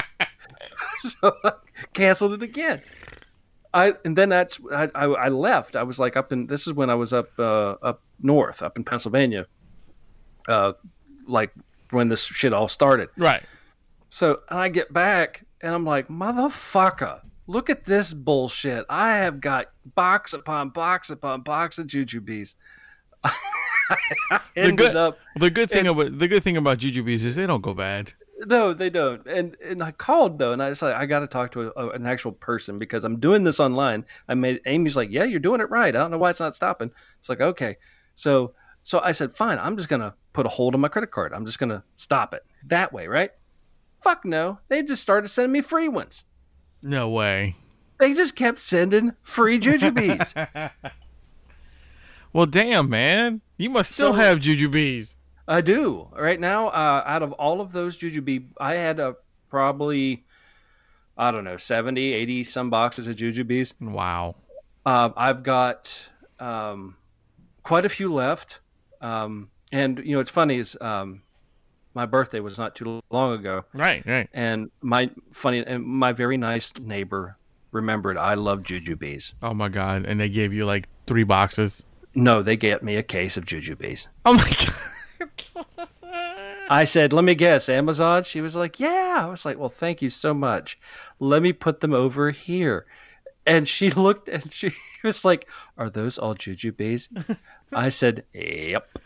so 1.00 1.36
I 1.44 1.52
canceled 1.94 2.34
it 2.34 2.44
again. 2.44 2.82
I 3.74 3.94
and 4.06 4.16
then 4.16 4.30
that's 4.30 4.60
I, 4.72 4.88
I, 4.94 5.06
I 5.06 5.30
left. 5.30 5.76
I 5.76 5.84
was 5.84 6.00
like 6.00 6.16
up 6.16 6.32
in 6.32 6.46
this 6.46 6.68
is 6.68 6.74
when 6.74 6.90
I 6.90 6.96
was 6.96 7.12
up 7.12 7.30
uh, 7.40 7.72
up 7.82 8.02
north, 8.22 8.62
up 8.62 8.78
in 8.78 8.84
Pennsylvania, 8.84 9.48
uh, 10.48 10.74
like 11.28 11.52
when 11.90 12.08
this 12.08 12.24
shit 12.24 12.54
all 12.54 12.68
started. 12.68 13.10
Right. 13.18 13.42
So 14.10 14.42
and 14.50 14.60
I 14.60 14.70
get 14.70 14.94
back 14.94 15.44
and 15.62 15.74
I'm 15.74 15.86
like, 15.86 16.08
motherfucker, 16.08 17.22
look 17.48 17.70
at 17.70 17.86
this 17.86 18.14
bullshit. 18.14 18.86
I 18.90 19.18
have 19.18 19.42
got 19.42 19.68
box 19.96 20.34
upon 20.34 20.70
box 20.70 21.10
upon 21.10 21.42
box 21.42 21.78
of 21.80 21.88
jujubes. 21.88 22.56
Ended 24.56 24.78
good- 24.78 24.96
up 24.96 25.20
The 25.36 25.50
good 25.50 25.70
thing 25.70 25.88
And- 25.88 26.00
about 26.00 26.18
the 26.20 26.28
good 26.28 26.44
thing 26.44 26.58
about 26.58 26.78
jujubes 26.80 27.24
is 27.24 27.36
they 27.36 27.48
don't 27.48 27.62
go 27.62 27.74
bad. 27.74 28.14
no, 28.46 28.74
they 28.74 28.90
don't. 28.90 29.26
And 29.28 29.56
and 29.64 29.84
I 29.84 29.92
called 29.92 30.40
though, 30.40 30.54
and 30.54 30.62
I 30.62 30.70
was 30.70 30.82
like, 30.82 30.96
I 30.96 31.06
got 31.06 31.20
to 31.20 31.28
talk 31.28 31.52
to 31.54 31.72
a, 31.80 31.90
an 31.90 32.06
actual 32.06 32.32
person 32.32 32.80
because 32.80 33.04
I'm 33.04 33.20
doing 33.20 33.44
this 33.44 33.60
online. 33.60 34.06
I 34.28 34.34
made 34.36 34.62
Amy's 34.66 34.96
like, 34.98 35.10
yeah, 35.12 35.24
you're 35.24 35.40
doing 35.40 35.62
it 35.62 35.70
right. 35.70 35.96
I 35.96 36.00
don't 36.00 36.12
know 36.12 36.18
why 36.18 36.30
it's 36.30 36.40
not 36.40 36.56
stopping. 36.56 36.92
It's 37.20 37.30
like 37.30 37.42
okay, 37.42 37.78
so 38.16 38.54
so 38.84 39.00
I 39.00 39.12
said, 39.12 39.32
fine. 39.34 39.60
I'm 39.60 39.78
just 39.78 39.90
gonna 39.90 40.14
put 40.34 40.46
a 40.46 40.50
hold 40.50 40.76
on 40.76 40.82
my 40.82 40.88
credit 40.90 41.12
card. 41.12 41.34
I'm 41.34 41.46
just 41.46 41.60
gonna 41.60 41.84
stop 41.98 42.34
it 42.34 42.44
that 42.68 42.92
way, 42.92 43.08
right? 43.08 43.32
Fuck 44.02 44.26
no. 44.26 44.60
They 44.68 44.84
just 44.84 45.02
started 45.02 45.28
sending 45.30 45.52
me 45.54 45.62
free 45.62 45.88
ones. 45.88 46.26
No 46.84 47.10
way. 47.10 47.56
They 48.00 48.14
just 48.14 48.36
kept 48.36 48.60
sending 48.62 49.14
free 49.24 49.60
jujubes. 49.60 50.34
Well, 52.34 52.48
damn, 52.48 52.90
man. 52.90 53.42
You 53.58 53.70
must 53.70 53.92
still 53.92 54.14
So- 54.14 54.14
have 54.14 54.40
jujubes. 54.40 55.14
I 55.48 55.62
do 55.62 56.08
right 56.18 56.40
now. 56.40 56.70
Uh, 56.70 57.04
out 57.06 57.22
of 57.22 57.32
all 57.34 57.60
of 57.62 57.72
those 57.74 57.98
jujube, 57.98 58.46
I 58.60 58.76
had 58.76 59.00
a 59.00 59.16
probably 59.50 60.24
I 61.18 61.30
don't 61.32 61.44
know 61.44 61.58
70, 61.58 62.14
80 62.14 62.44
some 62.46 62.70
boxes 62.72 63.08
of 63.08 63.18
jujubes. 63.18 63.74
Wow. 63.80 64.36
Uh, 64.86 65.10
I've 65.16 65.44
got 65.44 65.96
um, 66.40 66.96
quite 67.62 67.86
a 67.86 67.90
few 67.90 68.12
left, 68.14 68.62
um, 69.02 69.50
and 69.72 70.00
you 70.00 70.16
know 70.16 70.20
it's 70.22 70.30
funny 70.32 70.58
is 70.58 70.76
um, 70.82 71.22
my 71.94 72.06
birthday 72.06 72.40
was 72.40 72.58
not 72.58 72.76
too 72.76 73.02
long 73.12 73.34
ago, 73.34 73.66
Right, 73.74 74.06
right. 74.06 74.30
and 74.34 74.70
my 74.82 75.10
funny 75.32 75.64
and 75.66 75.84
my 75.86 76.12
very 76.12 76.38
nice 76.38 76.74
neighbor 76.80 77.38
remembered 77.72 78.18
I 78.18 78.34
love 78.36 78.60
jujubes. 78.64 79.34
Oh 79.42 79.54
my 79.54 79.70
god. 79.70 80.06
And 80.06 80.20
they 80.20 80.30
gave 80.30 80.54
you 80.54 80.66
like 80.66 80.88
three 81.08 81.24
boxes. 81.24 81.84
No, 82.16 82.44
they 82.44 82.56
get 82.56 82.84
me 82.84 82.96
a 82.98 83.04
case 83.04 83.38
of 83.38 83.46
jujubes. 83.46 84.08
Oh 84.26 84.34
my 84.36 84.50
god. 84.50 85.88
I 86.70 86.86
said, 86.86 87.14
"Let 87.14 87.24
me 87.26 87.36
guess, 87.36 87.70
Amazon." 87.70 88.24
She 88.24 88.42
was 88.42 88.56
like, 88.56 88.80
"Yeah." 88.80 89.22
I 89.24 89.30
was 89.30 89.46
like, 89.46 89.58
"Well, 89.60 89.70
thank 89.70 90.02
you 90.02 90.10
so 90.10 90.34
much. 90.34 90.80
Let 91.20 91.42
me 91.42 91.54
put 91.54 91.82
them 91.82 91.94
over 91.94 92.32
here." 92.32 92.86
And 93.46 93.68
she 93.68 93.90
looked 93.92 94.30
and 94.30 94.52
she 94.52 94.72
was 95.04 95.26
like, 95.26 95.48
"Are 95.78 95.90
those 95.90 96.18
all 96.18 96.36
jujubes?" 96.36 97.10
I 97.74 97.90
said, 97.90 98.24
"Yep." 98.34 99.00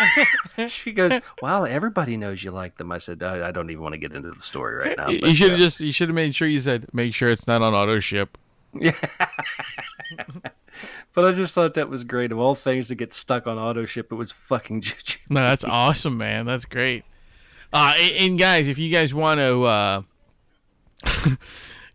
she 0.66 0.92
goes, 0.92 1.20
"Wow, 1.40 1.64
everybody 1.64 2.16
knows 2.16 2.42
you 2.42 2.50
like 2.50 2.76
them." 2.76 2.92
I 2.92 2.98
said, 2.98 3.22
"I, 3.22 3.48
I 3.48 3.50
don't 3.50 3.70
even 3.70 3.82
want 3.82 3.94
to 3.94 3.98
get 3.98 4.12
into 4.12 4.30
the 4.30 4.40
story 4.40 4.76
right 4.76 4.96
now." 4.96 5.08
you 5.08 5.34
should 5.34 5.50
have 5.50 5.60
uh, 5.60 5.62
just 5.62 5.80
you 5.80 5.92
should 5.92 6.08
have 6.08 6.16
made 6.16 6.34
sure 6.34 6.48
you 6.48 6.60
said 6.60 6.86
make 6.92 7.14
sure 7.14 7.28
it's 7.28 7.46
not 7.46 7.62
on 7.62 7.74
auto 7.74 8.00
ship. 8.00 8.38
Yeah. 8.74 8.92
but 11.14 11.26
I 11.26 11.32
just 11.32 11.54
thought 11.54 11.74
that 11.74 11.90
was 11.90 12.04
great. 12.04 12.32
Of 12.32 12.38
all 12.38 12.54
things 12.54 12.88
to 12.88 12.94
get 12.94 13.12
stuck 13.12 13.46
on 13.46 13.58
auto 13.58 13.84
ship, 13.84 14.10
it 14.10 14.14
was 14.14 14.32
fucking 14.32 14.80
jujube. 14.82 15.18
No, 15.28 15.42
that's 15.42 15.64
awesome, 15.64 16.16
man. 16.16 16.46
That's 16.46 16.64
great. 16.64 17.04
Uh, 17.70 17.92
and, 17.98 18.12
and 18.12 18.38
guys, 18.38 18.68
if 18.68 18.78
you 18.78 18.90
guys 18.90 19.12
want 19.12 19.40
to, 19.40 19.62
uh, 19.64 20.02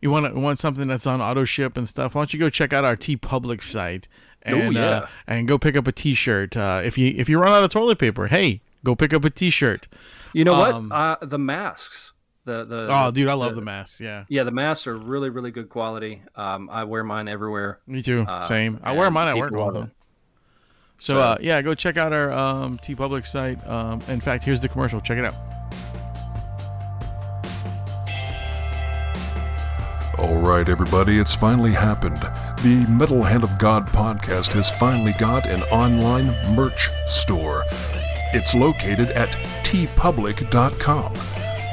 you 0.02 0.12
want 0.12 0.32
to 0.32 0.40
want 0.40 0.60
something 0.60 0.88
that's 0.88 1.08
on 1.08 1.20
auto 1.20 1.46
ship 1.46 1.78
and 1.78 1.90
stuff, 1.90 2.14
why 2.14 2.22
don't 2.22 2.34
you 2.34 2.40
go 2.40 2.50
check 2.50 2.74
out 2.74 2.86
our 2.86 2.96
Tee 2.96 3.18
Public 3.18 3.64
site 3.64 4.08
and 4.48 4.74
yeah. 4.74 4.82
uh, 4.90 5.08
and 5.28 5.48
go 5.48 5.58
pick 5.58 5.76
up 5.76 5.88
a 5.88 5.92
T-shirt. 5.92 6.56
Uh, 6.58 6.82
if 6.84 6.98
you 6.98 7.14
if 7.18 7.28
you 7.30 7.40
run 7.40 7.54
out 7.54 7.64
of 7.64 7.70
toilet 7.72 8.00
paper, 8.00 8.28
hey, 8.28 8.62
go 8.84 8.96
pick 8.96 9.14
up 9.14 9.24
a 9.26 9.30
T-shirt. 9.30 9.88
You 10.34 10.44
know 10.46 10.54
Um, 10.56 10.90
what? 10.90 10.96
Uh, 10.96 11.18
the 11.26 11.40
masks. 11.40 12.14
The 12.46 12.64
the 12.64 12.88
Oh, 12.90 13.12
dude, 13.12 13.28
I 13.28 13.34
love 13.34 13.56
the 13.56 13.62
masks. 13.62 14.00
Yeah, 14.00 14.24
Yeah, 14.30 14.44
the 14.44 14.52
masks 14.52 14.88
are 14.88 14.96
really, 14.98 15.30
really 15.30 15.52
good 15.52 15.68
quality. 15.70 16.22
Um, 16.36 16.70
I 16.72 16.86
wear 16.86 17.04
mine 17.04 17.28
everywhere. 17.28 17.80
me 17.88 18.02
too. 18.02 18.22
Uh, 18.28 18.42
Same. 18.48 18.80
I 18.84 18.94
wear 18.94 19.12
mine 19.12 19.28
at 19.28 19.38
work 19.38 19.50
people 19.50 19.64
all 19.64 19.66
love 19.68 19.74
the 19.74 19.80
them. 19.82 19.92
So, 21.00 21.14
So- 21.16 21.20
uh, 21.20 21.38
yeah, 21.42 21.62
go 21.62 21.76
check 21.76 21.98
out 21.98 22.14
our 22.14 22.32
um, 22.32 22.78
Tee 22.78 22.96
Public 22.96 23.26
site. 23.26 23.66
Um, 23.68 24.00
in 24.08 24.22
fact, 24.22 24.44
here's 24.46 24.62
the 24.62 24.70
commercial. 24.70 25.02
Check 25.02 25.18
it 25.18 25.26
out. 25.26 25.36
All 30.18 30.38
right, 30.38 30.68
everybody, 30.68 31.20
it's 31.20 31.36
finally 31.36 31.74
happened. 31.74 32.18
The 32.64 32.88
Metal 32.90 33.22
Hand 33.22 33.44
of 33.44 33.56
God 33.60 33.88
podcast 33.88 34.52
has 34.54 34.68
finally 34.68 35.14
got 35.20 35.46
an 35.46 35.62
online 35.64 36.36
merch 36.56 36.90
store. 37.06 37.64
It's 38.34 38.56
located 38.56 39.12
at 39.12 39.30
teepublic.com. 39.64 41.14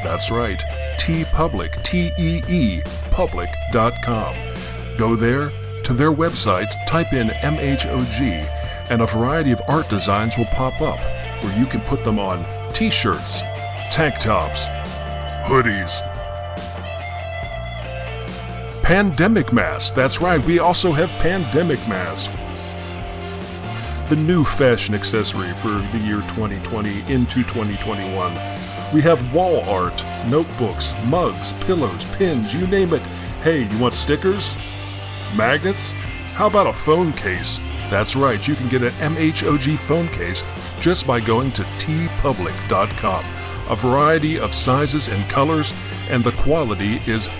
That's 0.04 0.30
right, 0.30 0.58
teepublic, 0.98 1.82
T 1.84 2.12
E 2.18 2.42
E, 2.48 2.82
public.com. 3.10 4.36
Go 4.98 5.16
there 5.16 5.50
to 5.84 5.94
their 5.94 6.12
website, 6.12 6.70
type 6.86 7.14
in 7.14 7.28
MHOG, 7.28 8.44
and 8.90 9.00
a 9.00 9.06
variety 9.06 9.52
of 9.52 9.62
art 9.66 9.88
designs 9.88 10.36
will 10.36 10.44
pop 10.46 10.82
up 10.82 11.00
where 11.42 11.58
you 11.58 11.64
can 11.64 11.80
put 11.80 12.04
them 12.04 12.18
on 12.18 12.44
t 12.74 12.90
shirts, 12.90 13.40
tank 13.90 14.18
tops, 14.18 14.66
hoodies, 15.48 16.02
Pandemic 18.84 19.50
masks. 19.50 19.92
That's 19.92 20.20
right, 20.20 20.44
we 20.44 20.58
also 20.58 20.92
have 20.92 21.08
pandemic 21.20 21.78
masks. 21.88 22.28
The 24.10 24.16
new 24.16 24.44
fashion 24.44 24.94
accessory 24.94 25.48
for 25.54 25.70
the 25.70 26.04
year 26.04 26.20
2020 26.36 26.90
into 27.10 27.42
2021. 27.44 28.34
We 28.92 29.00
have 29.00 29.32
wall 29.32 29.64
art, 29.70 30.04
notebooks, 30.28 30.92
mugs, 31.06 31.54
pillows, 31.64 32.16
pins, 32.16 32.52
you 32.52 32.66
name 32.66 32.92
it. 32.92 33.00
Hey, 33.42 33.62
you 33.62 33.78
want 33.78 33.94
stickers? 33.94 34.54
Magnets? 35.34 35.92
How 36.34 36.48
about 36.48 36.66
a 36.66 36.72
phone 36.72 37.12
case? 37.12 37.60
That's 37.88 38.14
right, 38.14 38.46
you 38.46 38.54
can 38.54 38.68
get 38.68 38.82
an 38.82 38.90
MHOG 39.14 39.78
phone 39.78 40.08
case 40.08 40.44
just 40.82 41.06
by 41.06 41.20
going 41.20 41.52
to 41.52 41.62
teepublic.com. 41.62 43.24
A 43.70 43.76
variety 43.76 44.38
of 44.38 44.52
sizes 44.52 45.08
and 45.08 45.26
colors, 45.30 45.72
and 46.10 46.22
the 46.22 46.32
quality 46.32 46.96
is 47.10 47.30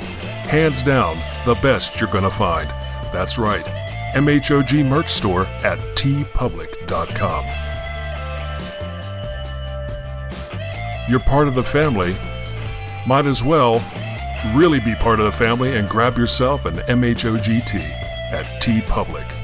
hands 0.46 0.82
down 0.82 1.16
the 1.44 1.58
best 1.62 2.00
you're 2.00 2.10
gonna 2.10 2.30
find. 2.30 2.68
That's 3.12 3.38
right, 3.38 3.64
MHOG 4.14 4.84
merch 4.86 5.08
store 5.08 5.46
at 5.64 5.78
teepublic.com. 5.96 7.44
You're 11.08 11.20
part 11.20 11.48
of 11.48 11.54
the 11.54 11.62
family. 11.62 12.14
Might 13.06 13.26
as 13.26 13.42
well 13.44 13.82
really 14.54 14.80
be 14.80 14.94
part 14.94 15.20
of 15.20 15.26
the 15.26 15.32
family 15.32 15.76
and 15.76 15.88
grab 15.88 16.16
yourself 16.16 16.64
an 16.64 16.74
MHOG 16.74 17.66
tee 17.66 17.92
at 18.32 18.46
teepublic.com. 18.62 19.34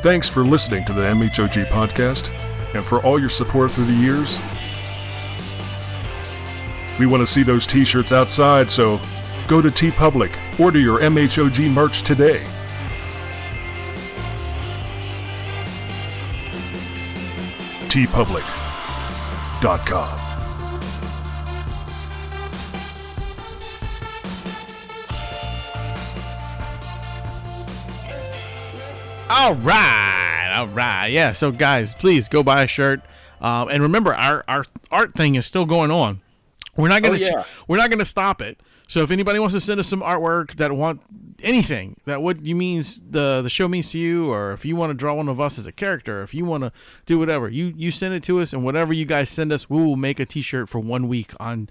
Thanks 0.00 0.28
for 0.28 0.44
listening 0.44 0.84
to 0.84 0.92
the 0.92 1.02
MHOG 1.02 1.66
podcast 1.66 2.30
and 2.74 2.84
for 2.84 3.02
all 3.02 3.18
your 3.18 3.28
support 3.28 3.70
through 3.72 3.86
the 3.86 3.92
years. 3.92 4.40
We 6.98 7.06
want 7.06 7.20
to 7.20 7.26
see 7.26 7.42
those 7.42 7.66
t 7.66 7.84
shirts 7.84 8.12
outside, 8.12 8.70
so 8.70 9.00
go 9.48 9.60
to 9.60 9.70
Tee 9.70 9.90
Public, 9.90 10.30
order 10.58 10.78
your 10.78 11.00
MHOG 11.00 11.70
merch 11.72 12.02
today. 12.02 12.46
teepublic.com. 17.96 20.18
All 29.28 29.54
right, 29.54 30.54
all 30.56 30.68
right, 30.68 31.08
yeah. 31.08 31.32
So 31.32 31.50
guys, 31.50 31.94
please 31.94 32.28
go 32.28 32.42
buy 32.42 32.64
a 32.64 32.66
shirt, 32.66 33.00
um, 33.40 33.68
and 33.68 33.82
remember 33.82 34.14
our 34.14 34.44
our 34.46 34.66
art 34.90 35.14
thing 35.14 35.34
is 35.34 35.46
still 35.46 35.64
going 35.64 35.90
on. 35.90 36.20
We're 36.76 36.88
not 36.88 37.02
gonna 37.02 37.16
Oh, 37.16 37.18
yeah. 37.18 37.44
we're 37.68 37.76
not 37.78 37.90
gonna 37.90 38.04
stop 38.04 38.40
it. 38.42 38.60
So 38.88 39.02
if 39.02 39.10
anybody 39.10 39.38
wants 39.38 39.54
to 39.54 39.60
send 39.60 39.80
us 39.80 39.88
some 39.88 40.00
artwork 40.00 40.56
that 40.56 40.72
want 40.72 41.00
anything 41.42 41.96
that 42.06 42.22
what 42.22 42.44
you 42.44 42.54
means 42.54 43.00
the 43.10 43.40
the 43.42 43.50
show 43.50 43.66
means 43.68 43.90
to 43.90 43.98
you, 43.98 44.30
or 44.30 44.52
if 44.52 44.64
you 44.64 44.76
want 44.76 44.90
to 44.90 44.94
draw 44.94 45.14
one 45.14 45.28
of 45.28 45.40
us 45.40 45.58
as 45.58 45.66
a 45.66 45.72
character, 45.72 46.22
if 46.22 46.32
you 46.34 46.44
want 46.44 46.62
to 46.64 46.72
do 47.04 47.18
whatever, 47.18 47.48
you 47.48 47.72
you 47.76 47.90
send 47.90 48.14
it 48.14 48.22
to 48.24 48.40
us, 48.40 48.52
and 48.52 48.62
whatever 48.64 48.92
you 48.94 49.04
guys 49.04 49.28
send 49.30 49.52
us, 49.52 49.68
we 49.68 49.78
will 49.84 49.96
make 49.96 50.20
a 50.20 50.24
T-shirt 50.26 50.68
for 50.68 50.78
one 50.78 51.08
week 51.08 51.32
on 51.40 51.68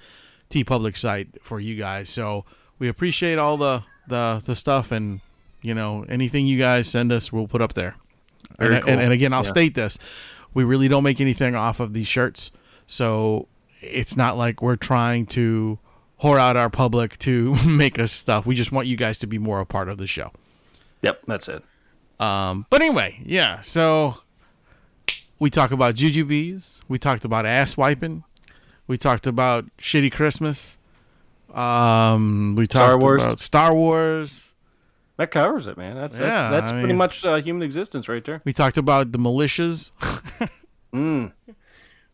Tee 0.49 0.63
Public 0.63 0.97
site 0.97 1.29
for 1.41 1.59
you 1.59 1.75
guys. 1.75 2.09
So 2.09 2.43
we 2.79 2.87
appreciate 2.89 3.37
all 3.37 3.57
the 3.57 3.83
the 4.07 4.41
the 4.45 4.55
stuff 4.55 4.91
and 4.91 5.21
you 5.61 5.73
know 5.73 6.05
anything 6.09 6.45
you 6.47 6.59
guys 6.59 6.87
send 6.87 7.11
us, 7.11 7.31
we'll 7.31 7.47
put 7.47 7.61
up 7.61 7.73
there. 7.73 7.95
And, 8.59 8.83
cool. 8.83 8.91
and, 8.93 9.01
and 9.01 9.11
again, 9.13 9.33
I'll 9.33 9.43
Yeah. 9.43 9.49
state 9.51 9.73
this: 9.75 9.97
we 10.53 10.63
really 10.63 10.87
don't 10.87 11.03
make 11.03 11.19
anything 11.21 11.55
off 11.55 11.79
of 11.79 11.93
these 11.93 12.07
shirts, 12.07 12.51
so 12.87 13.47
it's 13.85 14.15
not 14.17 14.37
like 14.37 14.61
we're 14.61 14.75
trying 14.75 15.25
to 15.27 15.79
whore 16.21 16.39
out 16.39 16.55
our 16.57 16.69
public 16.69 17.17
to 17.19 17.55
make 17.65 17.99
us 17.99 18.11
stuff. 18.11 18.45
We 18.45 18.55
just 18.55 18.71
want 18.71 18.87
you 18.87 18.97
guys 18.97 19.19
to 19.19 19.27
be 19.27 19.37
more 19.37 19.59
a 19.59 19.65
part 19.65 19.89
of 19.89 19.97
the 19.97 20.07
show. 20.07 20.31
Yep, 21.01 21.21
that's 21.27 21.47
it. 21.49 21.63
Um, 22.19 22.65
but 22.69 22.81
anyway, 22.81 23.19
yeah. 23.25 23.61
So 23.61 24.17
we 25.39 25.49
talk 25.49 25.71
about 25.71 25.95
jujubes. 25.95 26.79
We 26.87 26.97
talked 26.97 27.25
about 27.25 27.45
ass 27.45 27.75
wiping. 27.77 28.23
We 28.87 28.97
talked 28.97 29.27
about 29.27 29.65
shitty 29.77 30.11
Christmas. 30.11 30.77
Um, 31.53 32.55
we 32.57 32.67
talked 32.67 32.85
Star 32.91 32.97
Wars. 32.99 33.23
about 33.23 33.39
Star 33.39 33.73
Wars. 33.73 34.53
That 35.17 35.31
covers 35.31 35.67
it, 35.67 35.77
man. 35.77 35.95
That's 35.95 36.19
Yeah, 36.19 36.49
that's, 36.49 36.51
that's 36.51 36.71
I 36.71 36.73
pretty 36.73 36.87
mean- 36.89 36.97
much 36.97 37.23
uh, 37.25 37.35
human 37.37 37.63
existence 37.63 38.09
right 38.09 38.23
there. 38.23 38.41
We 38.45 38.51
talked 38.53 38.77
about 38.77 39.11
the 39.11 39.17
militias, 39.19 39.91
Mm, 40.93 41.33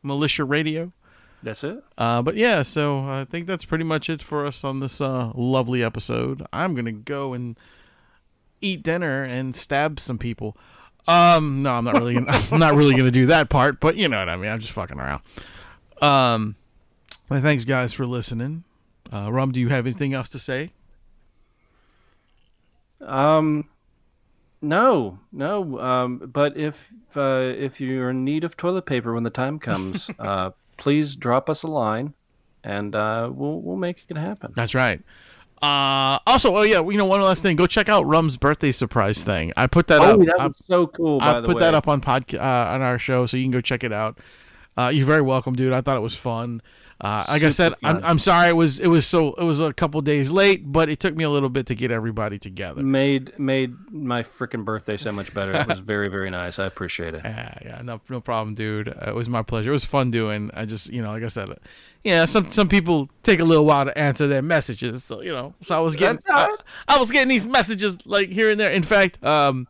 militia 0.02 0.44
radio. 0.44 0.92
That's 1.44 1.64
it. 1.64 1.84
Uh, 1.98 2.22
but 2.22 2.36
yeah, 2.36 2.64
so 2.64 3.00
I 3.00 3.26
think 3.30 3.48
that's 3.48 3.66
pretty 3.66 3.84
much 3.84 4.10
it 4.10 4.22
for 4.22 4.46
us 4.46 4.64
on 4.64 4.80
this 4.80 5.02
uh, 5.02 5.32
lovely 5.36 5.84
episode. 5.84 6.46
I'm 6.54 6.76
gonna 6.76 6.92
go 6.92 7.34
and 7.34 7.58
eat 8.62 8.84
dinner 8.84 9.24
and 9.24 9.56
stab 9.56 10.00
some 10.00 10.18
people. 10.18 10.56
Um, 11.08 11.64
no, 11.64 11.72
I'm 11.72 11.86
not 11.86 11.98
really. 11.98 12.14
Gonna, 12.14 12.32
I'm 12.52 12.60
not 12.60 12.76
really 12.76 12.94
gonna 12.94 13.12
do 13.12 13.28
that 13.28 13.50
part, 13.50 13.80
but 13.80 13.96
you 13.96 14.08
know 14.08 14.20
what 14.20 14.30
I 14.30 14.36
mean. 14.36 14.52
I'm 14.52 14.60
just 14.60 14.74
fucking 14.74 15.00
around. 15.00 15.22
Um, 16.02 16.56
well, 17.30 17.42
thanks 17.42 17.66
guys 17.66 17.94
for 17.94 18.06
listening. 18.06 18.64
Uh, 19.12 19.32
Rum, 19.32 19.52
do 19.52 19.60
you 19.60 19.70
have 19.70 19.86
anything 19.86 20.14
else 20.14 20.30
to 20.30 20.40
say? 20.40 20.72
Um, 23.02 23.68
no, 24.62 25.20
no. 25.32 25.80
Um, 25.80 26.18
but 26.32 26.56
if 26.56 26.92
uh, 27.16 27.54
if 27.58 27.82
you're 27.82 28.12
in 28.12 28.24
need 28.24 28.44
of 28.44 28.56
toilet 28.56 28.86
paper 28.86 29.14
when 29.14 29.24
the 29.24 29.30
time 29.30 29.60
comes, 29.60 30.10
uh, 30.20 30.52
please 30.82 31.16
drop 31.16 31.48
us 31.48 31.62
a 31.62 31.68
line, 31.68 32.14
and 32.64 32.96
uh, 32.96 33.30
we'll 33.32 33.62
we'll 33.62 33.78
make 33.78 34.04
it 34.10 34.18
happen. 34.18 34.52
That's 34.56 34.74
right. 34.74 35.00
Uh, 35.62 36.18
also, 36.26 36.56
oh 36.58 36.64
yeah, 36.64 36.82
you 36.82 36.98
know, 36.98 37.06
one 37.06 37.22
last 37.22 37.44
thing. 37.44 37.56
Go 37.56 37.68
check 37.68 37.88
out 37.88 38.06
Rum's 38.08 38.36
birthday 38.36 38.72
surprise 38.72 39.22
thing. 39.24 39.54
I 39.56 39.68
put 39.68 39.86
that 39.88 40.02
Oh, 40.02 40.20
up. 40.20 40.20
that 40.26 40.40
I- 40.40 40.48
was 40.48 40.58
so 40.58 40.88
cool. 40.88 41.22
I 41.22 41.40
put 41.42 41.58
way, 41.58 41.60
that 41.60 41.76
up 41.76 41.88
on 41.88 42.02
pod 42.02 42.34
uh, 42.34 42.40
on 42.40 42.82
our 42.82 42.98
show, 42.98 43.28
so 43.28 43.38
you 43.38 43.44
can 43.44 43.52
go 43.52 43.62
check 43.62 43.84
it 43.84 43.94
out. 43.94 44.18
Uh, 44.76 44.88
you're 44.88 45.06
very 45.06 45.22
welcome, 45.22 45.54
dude. 45.54 45.72
I 45.72 45.82
thought 45.82 45.98
it 45.98 46.02
was 46.02 46.16
fun. 46.16 46.62
Uh, 47.02 47.26
like 47.30 47.42
I 47.42 47.50
said, 47.50 47.74
I'm. 47.84 48.06
I'm 48.06 48.20
sorry 48.20 48.50
it 48.50 48.56
was 48.56 48.80
it 48.80 48.86
was 48.86 49.08
so 49.08 49.34
it 49.34 49.44
was 49.44 49.60
a 49.60 49.74
couple 49.74 50.00
days 50.02 50.30
late, 50.30 50.72
but 50.72 50.88
it 50.88 51.00
took 51.00 51.16
me 51.16 51.24
a 51.24 51.32
little 51.32 51.50
bit 51.50 51.66
to 51.68 51.76
get 51.76 51.90
everybody 51.90 52.38
together. 52.38 52.84
made 52.84 53.38
made 53.40 53.74
my 53.92 54.22
freaking 54.22 54.64
birthday 54.64 54.98
so 54.98 55.12
much 55.12 55.34
better. 55.34 55.52
It 55.54 55.68
was 55.68 55.80
very 55.94 56.10
very 56.10 56.30
nice. 56.30 56.60
I 56.60 56.66
appreciate 56.66 57.16
it. 57.16 57.22
Yeah, 57.24 57.58
yeah, 57.66 57.82
no, 57.84 58.02
no 58.08 58.22
problem, 58.22 58.54
dude. 58.54 58.90
Uh, 58.90 59.06
it 59.08 59.16
was 59.16 59.28
my 59.28 59.42
pleasure. 59.42 59.72
It 59.72 59.74
was 59.74 59.86
fun 59.86 60.12
doing. 60.12 60.52
I 60.54 60.66
just, 60.66 60.90
you 60.90 61.02
know, 61.02 61.10
like 61.10 61.24
I 61.24 61.30
said, 61.30 61.50
uh, 61.50 61.56
yeah, 62.04 62.26
some 62.26 62.52
some 62.52 62.70
people 62.70 63.10
take 63.24 63.40
a 63.40 63.46
little 63.46 63.66
while 63.66 63.86
to 63.86 63.98
answer 63.98 64.28
their 64.28 64.44
messages, 64.44 65.04
so 65.04 65.22
you 65.22 65.32
know, 65.32 65.56
so 65.62 65.76
I 65.76 65.80
was 65.80 65.96
getting, 65.96 66.20
I. 66.30 66.56
I 66.88 67.00
was 67.00 67.10
getting 67.10 67.30
these 67.30 67.48
messages 67.48 67.98
like 68.06 68.30
here 68.30 68.52
and 68.52 68.60
there. 68.60 68.70
In 68.70 68.84
fact, 68.84 69.24
um, 69.24 69.68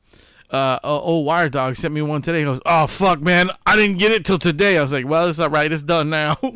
uh, 0.52 0.80
old 0.84 1.26
Wire 1.26 1.49
Dog 1.49 1.76
sent 1.78 1.93
me 1.93 2.02
one 2.02 2.22
today. 2.22 2.39
He 2.39 2.43
goes, 2.43 2.62
"Oh 2.66 2.88
fuck, 2.88 3.22
man, 3.22 3.49
I 3.66 3.76
didn't 3.76 3.97
get 3.97 4.12
it 4.12 4.26
till 4.26 4.39
today." 4.39 4.78
I 4.78 4.82
was 4.82 4.91
like, 4.91 5.08
"Well, 5.08 5.28
it's 5.30 5.39
all 5.39 5.49
right. 5.49 5.72
It's 5.72 5.84
done 5.84 6.10
now." 6.10 6.38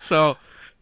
so, 0.00 0.36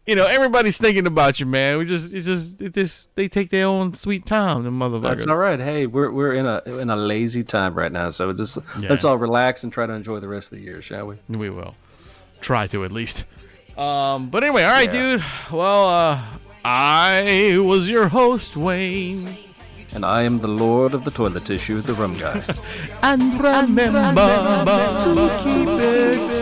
you 0.05 0.15
know, 0.15 0.25
everybody's 0.25 0.77
thinking 0.77 1.05
about 1.07 1.39
you, 1.39 1.45
man. 1.45 1.77
We 1.77 1.85
just, 1.85 2.13
it's 2.13 2.25
just, 2.25 2.61
it 2.61 2.73
just, 2.73 3.13
they 3.15 3.27
take 3.27 3.49
their 3.49 3.65
own 3.67 3.93
sweet 3.93 4.25
time, 4.25 4.63
the 4.63 4.69
motherfuckers. 4.69 5.17
That's 5.17 5.25
all 5.27 5.37
right. 5.37 5.59
Hey, 5.59 5.85
we're 5.85 6.11
we're 6.11 6.33
in 6.33 6.45
a 6.45 6.61
in 6.79 6.89
a 6.89 6.95
lazy 6.95 7.43
time 7.43 7.75
right 7.75 7.91
now, 7.91 8.09
so 8.09 8.33
just 8.33 8.57
Yeah. 8.79 8.89
let's 8.89 9.05
all 9.05 9.17
relax 9.17 9.63
and 9.63 9.71
try 9.71 9.85
to 9.85 9.93
enjoy 9.93 10.19
the 10.19 10.27
rest 10.27 10.51
of 10.51 10.57
the 10.57 10.63
year, 10.63 10.81
shall 10.81 11.07
we? 11.07 11.15
We 11.29 11.49
will 11.49 11.75
try 12.41 12.67
to 12.67 12.85
at 12.85 12.91
least. 12.91 13.23
Um, 13.77 14.29
but 14.29 14.43
anyway, 14.43 14.63
all 14.63 14.71
right, 14.71 14.91
Yeah. 14.93 15.17
dude. 15.17 15.23
Well, 15.51 15.87
uh, 15.89 16.23
I 16.65 17.57
was 17.59 17.87
your 17.87 18.09
host, 18.09 18.57
Wayne, 18.57 19.25
And 19.93 20.05
I 20.05 20.21
am 20.21 20.39
the 20.39 20.47
lord 20.47 20.93
of 20.93 21.03
the 21.03 21.11
toilet 21.11 21.45
tissue, 21.45 21.81
the 21.81 21.93
rum 21.93 22.17
guy. 22.17 22.43
and 23.03 23.33
remember, 23.41 24.65
to 24.65 25.41
keep 25.43 25.67
it 25.67 26.38